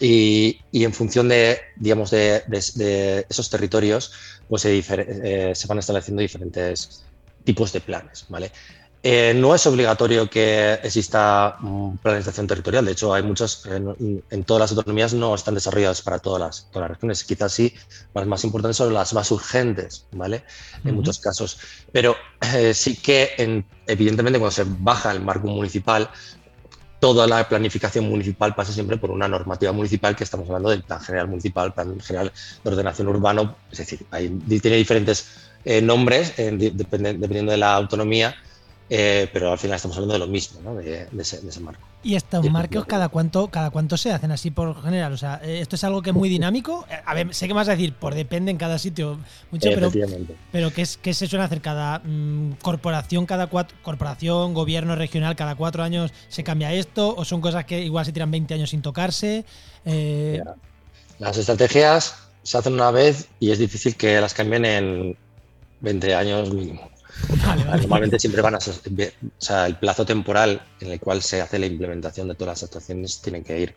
Y, 0.00 0.60
y 0.70 0.84
en 0.84 0.92
función 0.92 1.28
de, 1.28 1.58
digamos, 1.76 2.10
de, 2.10 2.42
de- 2.46 2.64
de 2.74 3.26
esos 3.28 3.50
territorios, 3.50 4.12
pues 4.46 4.62
se, 4.62 4.78
eh, 4.78 5.54
se 5.54 5.66
van 5.66 5.78
estableciendo 5.78 6.22
diferentes 6.22 7.04
tipos 7.44 7.72
de 7.72 7.80
planes, 7.80 8.24
¿vale? 8.28 8.52
Eh, 9.00 9.32
no 9.34 9.54
es 9.54 9.64
obligatorio 9.66 10.28
que 10.28 10.74
exista 10.82 11.56
planificación 12.02 12.48
territorial. 12.48 12.84
De 12.84 12.92
hecho, 12.92 13.14
hay 13.14 13.22
muchas, 13.22 13.64
en, 13.66 14.24
en, 14.28 14.44
todas 14.44 14.60
las 14.60 14.70
autonomías 14.72 15.14
no 15.14 15.34
están 15.36 15.54
desarrolladas 15.54 16.02
para 16.02 16.18
todas 16.18 16.40
las, 16.40 16.68
todas 16.70 16.88
las 16.88 16.96
regiones. 16.96 17.22
Quizás 17.24 17.52
sí, 17.52 17.72
las 18.12 18.26
más 18.26 18.42
importantes 18.44 18.76
son 18.76 18.92
las 18.92 19.12
más 19.14 19.30
urgentes, 19.30 20.08
¿vale? 20.10 20.42
En 20.84 20.96
muchos 20.96 21.20
casos. 21.20 21.58
Pero 21.92 22.16
eh, 22.54 22.74
sí 22.74 22.96
que, 23.00 23.30
en, 23.38 23.64
evidentemente, 23.86 24.40
cuando 24.40 24.50
se 24.54 24.64
baja 24.66 25.12
el 25.12 25.20
marco 25.20 25.46
municipal, 25.46 26.10
toda 27.00 27.26
la 27.26 27.48
planificación 27.48 28.08
municipal 28.08 28.54
pasa 28.54 28.72
siempre 28.72 28.96
por 28.96 29.10
una 29.10 29.28
normativa 29.28 29.72
municipal 29.72 30.16
que 30.16 30.24
estamos 30.24 30.46
hablando 30.48 30.70
del 30.70 30.82
plan 30.82 31.00
general 31.00 31.28
municipal, 31.28 31.72
plan 31.72 31.98
general 32.00 32.32
de 32.64 32.70
ordenación 32.70 33.08
urbano. 33.08 33.56
Es 33.70 33.78
decir, 33.78 34.00
hay, 34.10 34.28
tiene 34.60 34.76
diferentes 34.76 35.28
eh, 35.64 35.80
nombres 35.80 36.34
dependiendo 36.36 37.52
de 37.52 37.58
la 37.58 37.74
autonomía 37.74 38.34
eh, 38.90 39.28
pero 39.32 39.52
al 39.52 39.58
final 39.58 39.76
estamos 39.76 39.96
hablando 39.96 40.14
de 40.14 40.18
lo 40.18 40.26
mismo, 40.26 40.60
¿no? 40.62 40.74
de, 40.74 41.08
ese, 41.18 41.60
marco. 41.60 41.82
¿Y 42.02 42.14
estos 42.14 42.48
marcos 42.50 42.86
cada 42.86 43.08
cuánto, 43.08 43.48
cada 43.48 43.70
cuánto 43.70 43.98
se 43.98 44.12
hacen 44.12 44.30
así 44.30 44.50
por 44.50 44.82
general? 44.82 45.12
O 45.12 45.18
sea, 45.18 45.40
eh, 45.42 45.60
¿esto 45.60 45.76
es 45.76 45.84
algo 45.84 46.00
que 46.00 46.10
es 46.10 46.16
muy 46.16 46.30
dinámico? 46.30 46.86
Eh, 46.90 46.94
a 47.04 47.12
ver, 47.12 47.34
sé 47.34 47.48
que 47.48 47.52
vas 47.52 47.68
a 47.68 47.72
decir, 47.72 47.92
por 47.92 48.14
depende 48.14 48.50
en 48.50 48.56
cada 48.56 48.78
sitio 48.78 49.18
mucho, 49.50 49.68
pero, 49.74 49.90
pero 50.50 50.72
¿qué, 50.72 50.82
es, 50.82 50.96
¿qué 50.96 51.12
se 51.12 51.26
suele 51.26 51.44
hacer? 51.44 51.60
¿Cada 51.60 51.98
mm, 51.98 52.54
corporación, 52.62 53.26
cada 53.26 53.48
cuatro, 53.48 53.76
corporación, 53.82 54.54
gobierno 54.54 54.96
regional, 54.96 55.36
cada 55.36 55.54
cuatro 55.54 55.82
años 55.82 56.10
se 56.28 56.42
cambia 56.42 56.72
esto? 56.72 57.14
¿O 57.14 57.26
son 57.26 57.42
cosas 57.42 57.66
que 57.66 57.82
igual 57.82 58.06
se 58.06 58.12
tiran 58.12 58.30
20 58.30 58.54
años 58.54 58.70
sin 58.70 58.80
tocarse? 58.80 59.44
Las 61.18 61.36
estrategias 61.36 62.14
se 62.42 62.56
hacen 62.56 62.72
una 62.72 62.90
vez 62.90 63.28
y 63.38 63.50
es 63.50 63.58
difícil 63.58 63.96
que 63.96 64.20
las 64.20 64.32
cambien 64.32 64.64
en 64.64 65.16
20 65.80 66.14
años 66.14 66.54
mínimo. 66.54 66.88
Normalmente 67.76 68.18
siempre 68.18 68.42
van 68.42 68.54
a 68.54 68.60
ser, 68.60 68.74
o 68.74 69.28
sea, 69.40 69.66
el 69.66 69.76
plazo 69.76 70.06
temporal 70.06 70.60
en 70.80 70.92
el 70.92 71.00
cual 71.00 71.22
se 71.22 71.40
hace 71.40 71.58
la 71.58 71.66
implementación 71.66 72.28
de 72.28 72.34
todas 72.34 72.60
las 72.60 72.62
actuaciones 72.64 73.20
tienen 73.20 73.44
que 73.44 73.60
ir, 73.60 73.74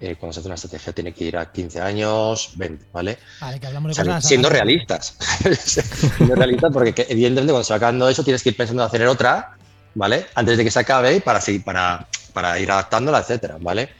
eh, 0.00 0.16
cuando 0.16 0.32
se 0.32 0.40
hace 0.40 0.48
una 0.48 0.54
estrategia, 0.54 0.92
tiene 0.92 1.12
que 1.12 1.24
ir 1.24 1.36
a 1.36 1.50
15 1.50 1.80
años, 1.80 2.52
20, 2.56 2.86
¿vale? 2.92 3.18
Vale, 3.40 3.60
que 3.60 3.66
hablamos 3.66 3.96
de 3.96 4.02
cosas 4.02 4.26
siendo 4.26 4.48
realistas. 4.48 5.16
siendo 5.64 6.34
realistas 6.34 6.70
porque 6.72 7.06
evidentemente 7.08 7.52
cuando 7.52 7.64
se 7.64 7.72
va 7.72 7.76
acabando 7.76 8.08
eso 8.08 8.22
tienes 8.22 8.42
que 8.42 8.50
ir 8.50 8.56
pensando 8.56 8.82
en 8.82 8.88
hacer 8.88 9.06
otra, 9.06 9.56
¿vale? 9.94 10.26
Antes 10.34 10.58
de 10.58 10.64
que 10.64 10.70
se 10.70 10.80
acabe 10.80 11.20
para, 11.20 11.40
para, 11.64 12.06
para 12.32 12.58
ir 12.58 12.70
adaptándola, 12.70 13.20
etcétera, 13.20 13.56
¿vale? 13.60 13.90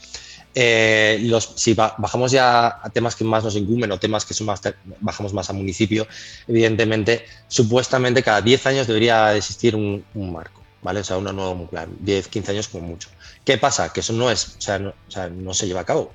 Eh, 0.59 1.31
si 1.55 1.75
bajamos 1.75 2.33
ya 2.33 2.81
a 2.83 2.89
temas 2.89 3.15
que 3.15 3.25
más 3.25 3.45
nos 3.45 3.57
incumben 3.57 3.93
o 3.93 3.99
temas 3.99 4.25
que 4.25 4.33
son 4.33 4.47
más, 4.47 4.63
bajamos 5.01 5.35
más 5.35 5.51
a 5.51 5.53
municipio, 5.53 6.09
evidentemente, 6.49 7.27
supuestamente 7.47 8.23
cada 8.23 8.41
10 8.41 8.67
años 8.67 8.87
debería 8.87 9.37
existir 9.37 9.77
un, 9.77 10.03
marco, 10.15 10.63
¿vale? 10.81 11.01
O 11.01 11.05
sea, 11.05 11.19
un 11.19 11.25
nuevo 11.25 11.67
plan, 11.69 11.95
10, 12.01 12.29
15 12.29 12.53
años 12.53 12.69
como 12.69 12.89
mucho. 12.89 13.11
¿Qué 13.45 13.59
pasa? 13.59 13.93
Que 13.93 14.01
eso 14.01 14.15
no 14.15 14.31
es, 14.31 14.57
o 14.57 14.61
sea, 14.63 14.79
no, 14.79 15.53
se 15.53 15.67
lleva 15.67 15.83
a 15.83 15.85
cabo. 15.85 16.11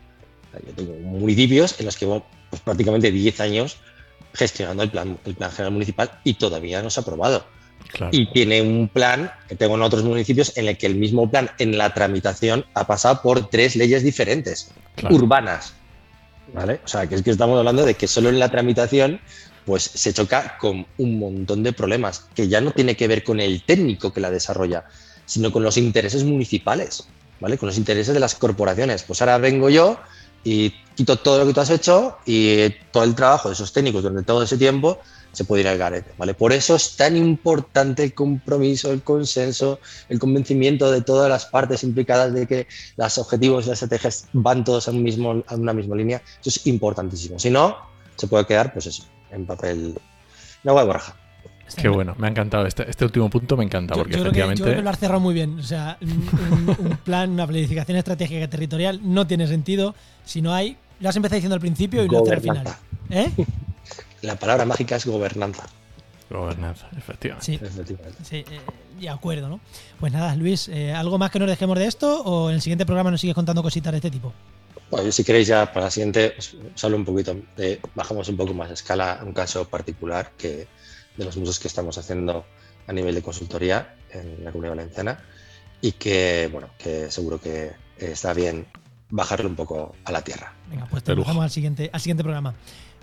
yo 0.65 0.73
tengo 0.73 0.93
municipios 1.07 1.79
en 1.79 1.85
los 1.85 1.95
que 1.95 2.07
llevo 2.07 2.25
pues, 2.49 2.63
prácticamente 2.63 3.11
10 3.11 3.39
años 3.41 3.77
gestionando 4.33 4.81
el 4.81 4.89
plan, 4.89 5.19
el 5.23 5.35
plan 5.35 5.51
general 5.51 5.73
municipal 5.73 6.19
y 6.23 6.33
todavía 6.33 6.81
no 6.81 6.89
se 6.89 6.99
ha 6.99 7.03
aprobado. 7.03 7.45
Y 8.11 8.31
tiene 8.31 8.61
un 8.61 8.87
plan 8.87 9.31
que 9.47 9.55
tengo 9.55 9.75
en 9.75 9.81
otros 9.81 10.03
municipios 10.03 10.57
en 10.57 10.67
el 10.67 10.77
que 10.77 10.87
el 10.87 10.95
mismo 10.95 11.29
plan 11.29 11.49
en 11.59 11.77
la 11.77 11.93
tramitación 11.93 12.65
ha 12.73 12.87
pasado 12.87 13.21
por 13.21 13.49
tres 13.49 13.75
leyes 13.75 14.03
diferentes, 14.03 14.71
urbanas. 15.09 15.73
¿Vale? 16.53 16.81
O 16.83 16.87
sea, 16.87 17.07
que 17.07 17.15
es 17.15 17.21
que 17.21 17.31
estamos 17.31 17.57
hablando 17.57 17.85
de 17.85 17.93
que 17.93 18.07
solo 18.07 18.29
en 18.29 18.39
la 18.39 18.49
tramitación 18.49 19.21
pues 19.65 19.83
se 19.83 20.13
choca 20.13 20.57
con 20.57 20.85
un 20.97 21.19
montón 21.19 21.63
de 21.63 21.71
problemas 21.71 22.27
que 22.35 22.47
ya 22.47 22.61
no 22.61 22.71
tiene 22.71 22.95
que 22.95 23.07
ver 23.07 23.23
con 23.23 23.39
el 23.39 23.63
técnico 23.63 24.11
que 24.11 24.19
la 24.19 24.31
desarrolla, 24.31 24.85
sino 25.25 25.51
con 25.51 25.63
los 25.63 25.77
intereses 25.77 26.23
municipales, 26.23 27.07
¿vale? 27.39 27.57
Con 27.57 27.67
los 27.67 27.77
intereses 27.77 28.13
de 28.13 28.19
las 28.19 28.35
corporaciones. 28.35 29.03
Pues 29.03 29.21
ahora 29.21 29.37
vengo 29.37 29.69
yo 29.69 29.99
y 30.43 30.73
quito 30.95 31.17
todo 31.17 31.39
lo 31.39 31.47
que 31.47 31.53
tú 31.53 31.59
has 31.61 31.69
hecho 31.69 32.17
y 32.25 32.69
todo 32.91 33.03
el 33.03 33.15
trabajo 33.15 33.49
de 33.49 33.53
esos 33.53 33.71
técnicos 33.73 34.03
durante 34.03 34.23
todo 34.23 34.43
ese 34.43 34.57
tiempo 34.57 34.99
se 35.31 35.45
puede 35.45 35.61
ir 35.61 35.67
al 35.69 35.77
garete, 35.77 36.11
¿vale? 36.17 36.33
Por 36.33 36.51
eso 36.51 36.75
es 36.75 36.97
tan 36.97 37.15
importante 37.15 38.03
el 38.03 38.13
compromiso, 38.13 38.91
el 38.91 39.01
consenso, 39.01 39.79
el 40.09 40.19
convencimiento 40.19 40.91
de 40.91 41.01
todas 41.01 41.29
las 41.29 41.45
partes 41.45 41.83
implicadas 41.83 42.33
de 42.33 42.47
que 42.47 42.67
los 42.97 43.17
objetivos 43.17 43.65
y 43.65 43.69
las 43.69 43.81
estrategias 43.81 44.27
van 44.33 44.63
todos 44.63 44.87
a, 44.87 44.91
un 44.91 45.03
mismo, 45.03 45.43
a 45.47 45.55
una 45.55 45.73
misma 45.73 45.95
línea. 45.95 46.21
Eso 46.41 46.49
es 46.49 46.67
importantísimo. 46.67 47.39
Si 47.39 47.49
no, 47.49 47.77
se 48.17 48.27
puede 48.27 48.45
quedar, 48.45 48.73
pues 48.73 48.87
eso, 48.87 49.05
en 49.31 49.45
papel, 49.45 49.97
agua 50.65 50.81
de 50.81 50.87
borraja. 50.87 51.15
Qué 51.75 51.87
bueno, 51.87 52.15
me 52.17 52.27
ha 52.27 52.29
encantado. 52.29 52.65
Este, 52.65 52.89
este 52.89 53.05
último 53.05 53.29
punto 53.29 53.57
me 53.57 53.63
encanta 53.63 53.95
porque 53.95 54.15
efectivamente. 54.15 54.59
yo 54.59 54.65
creo 54.65 54.77
que 54.77 54.83
lo 54.83 54.89
has 54.89 54.99
cerrado 54.99 55.19
muy 55.19 55.33
bien. 55.33 55.59
O 55.59 55.63
sea, 55.63 55.97
un, 56.01 56.97
plan, 57.03 57.31
una 57.31 57.47
planificación 57.47 57.97
estratégica 57.97 58.47
territorial 58.49 58.99
no 59.03 59.25
tiene 59.27 59.47
sentido 59.47 59.95
si 60.25 60.41
no 60.41 60.53
hay. 60.53 60.77
Lo 60.99 61.09
has 61.09 61.15
empezado 61.15 61.37
diciendo 61.37 61.55
al 61.55 61.61
principio 61.61 62.03
y 62.03 62.07
no 62.07 62.19
al 62.19 62.41
final. 62.41 62.67
¿Eh? 63.09 63.29
La 64.21 64.35
palabra 64.35 64.65
mágica 64.65 64.97
es 64.97 65.05
gobernanza. 65.05 65.63
Gobernanza, 66.29 66.87
efectivamente. 66.95 67.45
Sí, 67.45 67.59
sí 68.23 68.35
eh, 68.37 68.61
de 68.99 69.09
acuerdo, 69.09 69.49
¿no? 69.49 69.59
Pues 69.99 70.13
nada, 70.13 70.35
Luis, 70.35 70.69
eh, 70.69 70.93
¿algo 70.93 71.17
más 71.17 71.31
que 71.31 71.39
nos 71.39 71.49
dejemos 71.49 71.77
de 71.77 71.87
esto 71.87 72.21
o 72.21 72.49
en 72.49 72.55
el 72.55 72.61
siguiente 72.61 72.85
programa 72.85 73.11
nos 73.11 73.19
sigues 73.19 73.35
contando 73.35 73.63
cositas 73.63 73.91
de 73.91 73.97
este 73.97 74.11
tipo? 74.11 74.31
Bueno, 74.91 75.11
si 75.11 75.23
queréis 75.23 75.47
ya 75.47 75.71
para 75.71 75.85
la 75.85 75.91
siguiente, 75.91 76.35
solo 76.75 76.97
un 76.97 77.05
poquito, 77.05 77.35
bajamos 77.95 78.29
un 78.29 78.37
poco 78.37 78.53
más 78.53 78.69
a 78.69 78.73
escala 78.73 79.21
un 79.25 79.33
caso 79.33 79.67
particular 79.67 80.31
que 80.37 80.67
de 81.21 81.25
los 81.25 81.37
muchos 81.37 81.59
que 81.59 81.67
estamos 81.67 81.99
haciendo 81.99 82.45
a 82.87 82.93
nivel 82.93 83.13
de 83.13 83.21
consultoría 83.21 83.93
en 84.11 84.43
la 84.43 84.51
Comunidad 84.51 84.75
Valenciana 84.75 85.19
y 85.79 85.91
que, 85.91 86.49
bueno, 86.51 86.69
que 86.79 87.11
seguro 87.11 87.39
que 87.39 87.73
está 87.97 88.33
bien 88.33 88.65
bajarlo 89.11 89.47
un 89.47 89.55
poco 89.55 89.93
a 90.03 90.11
la 90.11 90.23
tierra. 90.23 90.51
Venga, 90.67 90.87
pues 90.89 91.03
te 91.03 91.13
dejamos 91.13 91.43
al 91.43 91.51
siguiente, 91.51 91.91
al 91.93 92.01
siguiente 92.01 92.23
programa. 92.23 92.55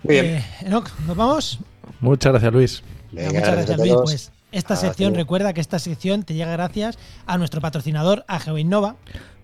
Muy 0.03 0.15
bien. 0.15 0.27
Eh, 0.37 0.45
Enoch, 0.63 0.91
¿nos 1.07 1.17
vamos? 1.17 1.61
Muchas 2.01 2.33
gracias, 2.33 2.53
Luis. 2.53 2.83
muchas 3.13 3.33
gracias, 3.33 3.79
Luis. 3.79 3.95
Pues 4.03 4.33
esta 4.51 4.75
sección, 4.75 5.15
recuerda 5.15 5.53
que 5.53 5.61
esta 5.61 5.79
sección 5.79 6.25
te 6.25 6.35
llega 6.35 6.51
gracias 6.51 6.99
a 7.27 7.39
nuestro 7.39 7.61
patrocinador, 7.61 8.25
a 8.27 8.41
GeoInnova. 8.41 8.97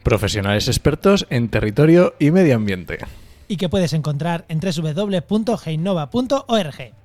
Profesionales 0.03 0.67
expertos 0.67 1.29
en 1.31 1.49
territorio 1.49 2.17
y 2.19 2.33
medio 2.33 2.57
ambiente. 2.57 2.99
Y 3.47 3.57
que 3.57 3.69
puedes 3.69 3.93
encontrar 3.93 4.45
en 4.49 4.59
www.geinnova.org. 4.59 7.04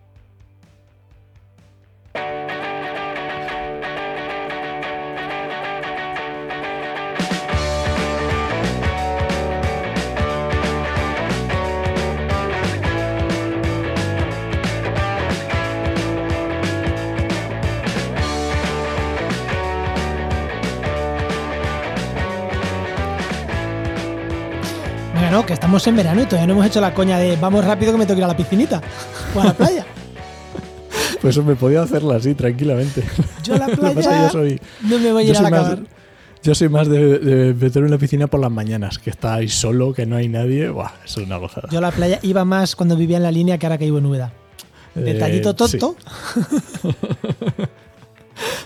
que 25.46 25.54
estamos 25.54 25.86
en 25.86 25.96
verano 25.96 26.24
y 26.24 26.26
todavía 26.26 26.48
no 26.48 26.54
hemos 26.54 26.66
hecho 26.66 26.82
la 26.82 26.92
coña 26.94 27.20
de 27.20 27.36
vamos 27.36 27.64
rápido 27.64 27.92
que 27.92 28.00
me 28.00 28.06
tengo 28.06 28.16
que 28.16 28.22
ir 28.22 28.26
a 28.26 28.30
la 28.30 28.38
piscinita 28.38 28.82
o 29.36 29.42
a 29.42 29.46
la 29.46 29.54
playa. 29.54 29.86
Pues 31.22 31.38
me 31.44 31.56
podía 31.56 31.82
hacerla 31.82 32.16
así, 32.16 32.34
tranquilamente. 32.34 33.04
Yo 33.44 33.56
a 33.56 33.58
la 33.58 33.68
playa 33.68 34.32
no 34.84 35.00
me 35.00 35.12
voy 35.12 35.28
a 35.28 35.30
ir 35.30 35.38
a 35.38 35.50
la 35.50 35.80
Yo 36.42 36.56
soy 36.56 36.70
más 36.70 36.88
de, 36.88 37.54
meterme 37.60 37.88
en 37.88 37.92
la 37.92 37.98
piscina 37.98 38.28
por 38.28 38.40
las 38.40 38.50
mañanas, 38.50 38.98
que 38.98 39.10
está 39.10 39.34
ahí 39.34 39.50
solo, 39.50 39.94
que 39.94 40.06
no 40.06 40.16
hay 40.16 40.30
nadie. 40.30 40.70
Buah, 40.70 40.92
eso 41.04 41.20
es 41.20 41.28
una 41.28 41.36
gozada. 41.36 41.68
Yo 41.72 41.80
a 41.80 41.82
la 41.82 41.92
playa 41.92 42.20
iba 42.22 42.46
más 42.46 42.76
cuando 42.76 42.96
vivía 42.96 43.18
en 43.18 43.24
la 43.24 43.32
línea 43.32 43.58
que 43.58 43.66
ahora 43.66 43.78
que 43.78 43.84
vivo 43.84 43.98
en 43.98 44.06
Úbeda. 44.06 44.32
Detallito 44.96 45.50
eh, 45.50 45.54
tonto. 45.56 45.96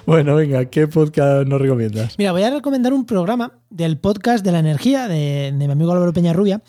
Bueno, 0.05 0.35
venga, 0.35 0.65
¿qué 0.65 0.85
podcast 0.85 1.47
nos 1.47 1.61
recomiendas? 1.61 2.17
Mira, 2.17 2.33
voy 2.33 2.43
a 2.43 2.49
recomendar 2.49 2.91
un 2.91 3.05
programa 3.05 3.53
del 3.69 3.97
podcast 3.97 4.43
de 4.43 4.51
la 4.51 4.59
energía 4.59 5.07
de, 5.07 5.53
mi 5.55 5.63
amigo 5.63 5.93
Álvaro 5.93 6.11
Peñarrubia 6.11 6.61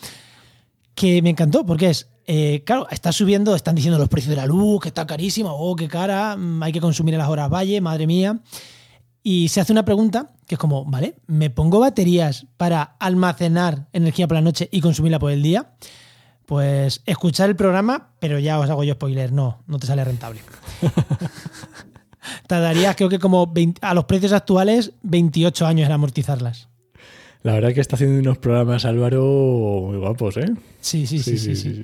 que 0.93 1.21
me 1.21 1.31
encantó 1.31 1.65
porque 1.65 1.89
es, 1.89 2.07
eh, 2.27 2.63
claro, 2.65 2.87
está 2.89 3.11
subiendo, 3.11 3.53
están 3.53 3.75
diciendo 3.75 3.99
los 3.99 4.07
precios 4.07 4.29
de 4.29 4.37
la 4.37 4.45
luz, 4.45 4.79
que 4.81 4.87
está 4.87 5.05
carísimo, 5.05 5.49
oh, 5.51 5.75
qué 5.75 5.89
cara, 5.89 6.37
mm, 6.37 6.63
hay 6.63 6.71
que 6.71 6.79
consumir 6.79 7.13
en 7.13 7.17
las 7.17 7.27
horas 7.27 7.49
valle, 7.49 7.81
madre 7.81 8.07
mía. 8.07 8.39
Y 9.21 9.49
se 9.49 9.59
hace 9.59 9.73
una 9.73 9.83
pregunta 9.83 10.31
que 10.47 10.55
es 10.55 10.59
como, 10.59 10.85
¿vale? 10.85 11.15
¿Me 11.27 11.49
pongo 11.49 11.79
baterías 11.79 12.47
para 12.55 12.83
almacenar 12.83 13.87
energía 13.91 14.27
por 14.29 14.35
la 14.35 14.41
noche 14.41 14.69
y 14.71 14.79
consumirla 14.79 15.19
por 15.19 15.31
el 15.31 15.43
día? 15.43 15.71
Pues 16.45 17.01
escuchar 17.05 17.49
el 17.49 17.57
programa, 17.57 18.11
pero 18.19 18.39
ya 18.39 18.59
os 18.59 18.69
hago 18.69 18.85
yo 18.85 18.93
spoiler, 18.93 19.33
no, 19.33 19.63
no 19.67 19.77
te 19.77 19.87
sale 19.87 20.05
rentable. 20.05 20.39
tardarías 22.47 22.95
creo 22.95 23.09
que 23.09 23.19
como 23.19 23.53
a 23.81 23.93
los 23.93 24.05
precios 24.05 24.33
actuales 24.33 24.93
28 25.03 25.65
años 25.65 25.85
en 25.87 25.91
amortizarlas. 25.91 26.69
La 27.43 27.53
verdad 27.53 27.73
que 27.73 27.81
está 27.81 27.95
haciendo 27.95 28.19
unos 28.19 28.39
programas 28.39 28.85
Álvaro 28.85 29.21
muy 29.87 29.97
guapos, 29.97 30.37
¿eh? 30.37 30.51
Sí, 30.81 31.05
sí, 31.05 31.19
sí, 31.19 31.37
sí. 31.37 31.83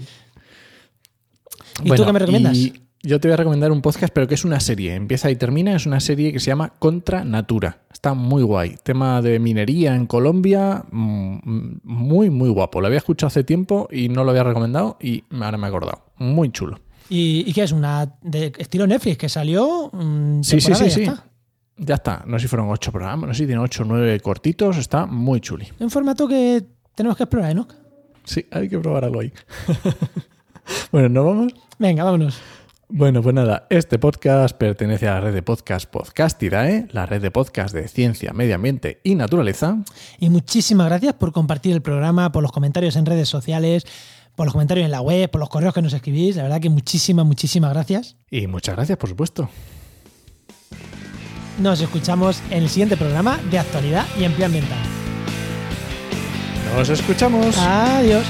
¿Y 1.83 1.91
tú 1.91 2.05
qué 2.05 2.13
me 2.13 2.19
recomiendas? 2.19 2.57
yo 3.03 3.19
te 3.19 3.27
voy 3.27 3.33
a 3.33 3.37
recomendar 3.37 3.71
un 3.71 3.81
podcast, 3.81 4.13
pero 4.13 4.27
que 4.27 4.35
es 4.35 4.45
una 4.45 4.59
serie. 4.59 4.93
Empieza 4.93 5.31
y 5.31 5.35
termina. 5.35 5.75
Es 5.75 5.85
una 5.85 5.99
serie 5.99 6.31
que 6.31 6.39
se 6.39 6.47
llama 6.47 6.73
Contra 6.77 7.23
Natura. 7.23 7.81
Está 7.91 8.13
muy 8.13 8.43
guay. 8.43 8.75
Tema 8.83 9.21
de 9.21 9.39
minería 9.39 9.95
en 9.95 10.05
Colombia. 10.05 10.83
mm, 10.91 11.79
Muy, 11.83 12.29
muy 12.29 12.49
guapo. 12.49 12.79
Lo 12.79 12.87
había 12.87 12.99
escuchado 12.99 13.27
hace 13.27 13.43
tiempo 13.43 13.87
y 13.91 14.09
no 14.09 14.23
lo 14.23 14.31
había 14.31 14.43
recomendado 14.43 14.97
y 15.01 15.23
ahora 15.31 15.57
me 15.57 15.65
he 15.65 15.69
acordado. 15.69 16.05
Muy 16.17 16.51
chulo. 16.51 16.79
¿Y, 17.13 17.43
y 17.45 17.51
qué 17.51 17.63
es? 17.63 17.73
Una 17.73 18.09
de 18.21 18.53
estilo 18.57 18.87
Netflix 18.87 19.17
que 19.17 19.27
salió. 19.27 19.89
mm, 19.91 20.41
Sí, 20.43 20.61
sí, 20.61 20.73
sí, 20.73 20.89
sí. 20.89 21.01
está. 21.03 21.25
Ya 21.75 21.95
está. 21.95 22.23
No 22.25 22.39
sé 22.39 22.43
si 22.43 22.47
fueron 22.47 22.69
ocho 22.69 22.89
programas, 22.93 23.27
no 23.27 23.33
sé 23.33 23.39
si 23.39 23.47
tiene 23.47 23.61
ocho 23.61 23.83
o 23.83 23.85
nueve 23.85 24.17
cortitos. 24.21 24.77
Está 24.77 25.05
muy 25.05 25.41
chuli. 25.41 25.67
Un 25.79 25.89
formato 25.91 26.25
que 26.25 26.63
tenemos 26.95 27.17
que 27.17 27.23
explorar, 27.23 27.53
¿no? 27.53 27.67
Sí, 28.23 28.45
hay 28.49 28.69
que 28.69 28.79
probar 28.79 29.03
algo 29.03 29.19
ahí. 29.19 29.33
bueno, 30.91 31.09
¿no 31.09 31.25
vamos? 31.25 31.53
Venga, 31.79 32.05
vámonos. 32.05 32.39
Bueno, 32.93 33.21
pues 33.21 33.33
nada, 33.33 33.67
este 33.69 33.99
podcast 33.99 34.55
pertenece 34.57 35.07
a 35.07 35.13
la 35.15 35.21
red 35.21 35.33
de 35.33 35.41
podcast 35.41 35.89
Podcastidae, 35.89 36.87
la 36.91 37.05
red 37.05 37.21
de 37.21 37.31
podcast 37.31 37.73
de 37.73 37.87
ciencia, 37.87 38.33
medio 38.33 38.55
ambiente 38.55 38.99
y 39.03 39.15
naturaleza. 39.15 39.77
Y 40.19 40.29
muchísimas 40.29 40.87
gracias 40.87 41.13
por 41.13 41.31
compartir 41.31 41.73
el 41.73 41.81
programa, 41.81 42.31
por 42.33 42.43
los 42.43 42.51
comentarios 42.51 42.97
en 42.97 43.05
redes 43.05 43.29
sociales, 43.29 43.85
por 44.41 44.47
los 44.47 44.53
comentarios 44.53 44.85
en 44.85 44.91
la 44.91 45.01
web, 45.01 45.29
por 45.29 45.39
los 45.39 45.49
correos 45.49 45.71
que 45.71 45.83
nos 45.83 45.93
escribís. 45.93 46.35
La 46.35 46.41
verdad 46.41 46.59
que 46.59 46.71
muchísimas, 46.71 47.27
muchísimas 47.27 47.71
gracias. 47.73 48.15
Y 48.31 48.47
muchas 48.47 48.75
gracias, 48.75 48.97
por 48.97 49.07
supuesto. 49.07 49.47
Nos 51.59 51.79
escuchamos 51.79 52.41
en 52.49 52.63
el 52.63 52.69
siguiente 52.69 52.97
programa 52.97 53.39
de 53.51 53.59
actualidad 53.59 54.03
y 54.19 54.23
empleo 54.23 54.47
ambiental. 54.47 54.79
Nos 56.75 56.89
escuchamos. 56.89 57.55
Adiós. 57.59 58.25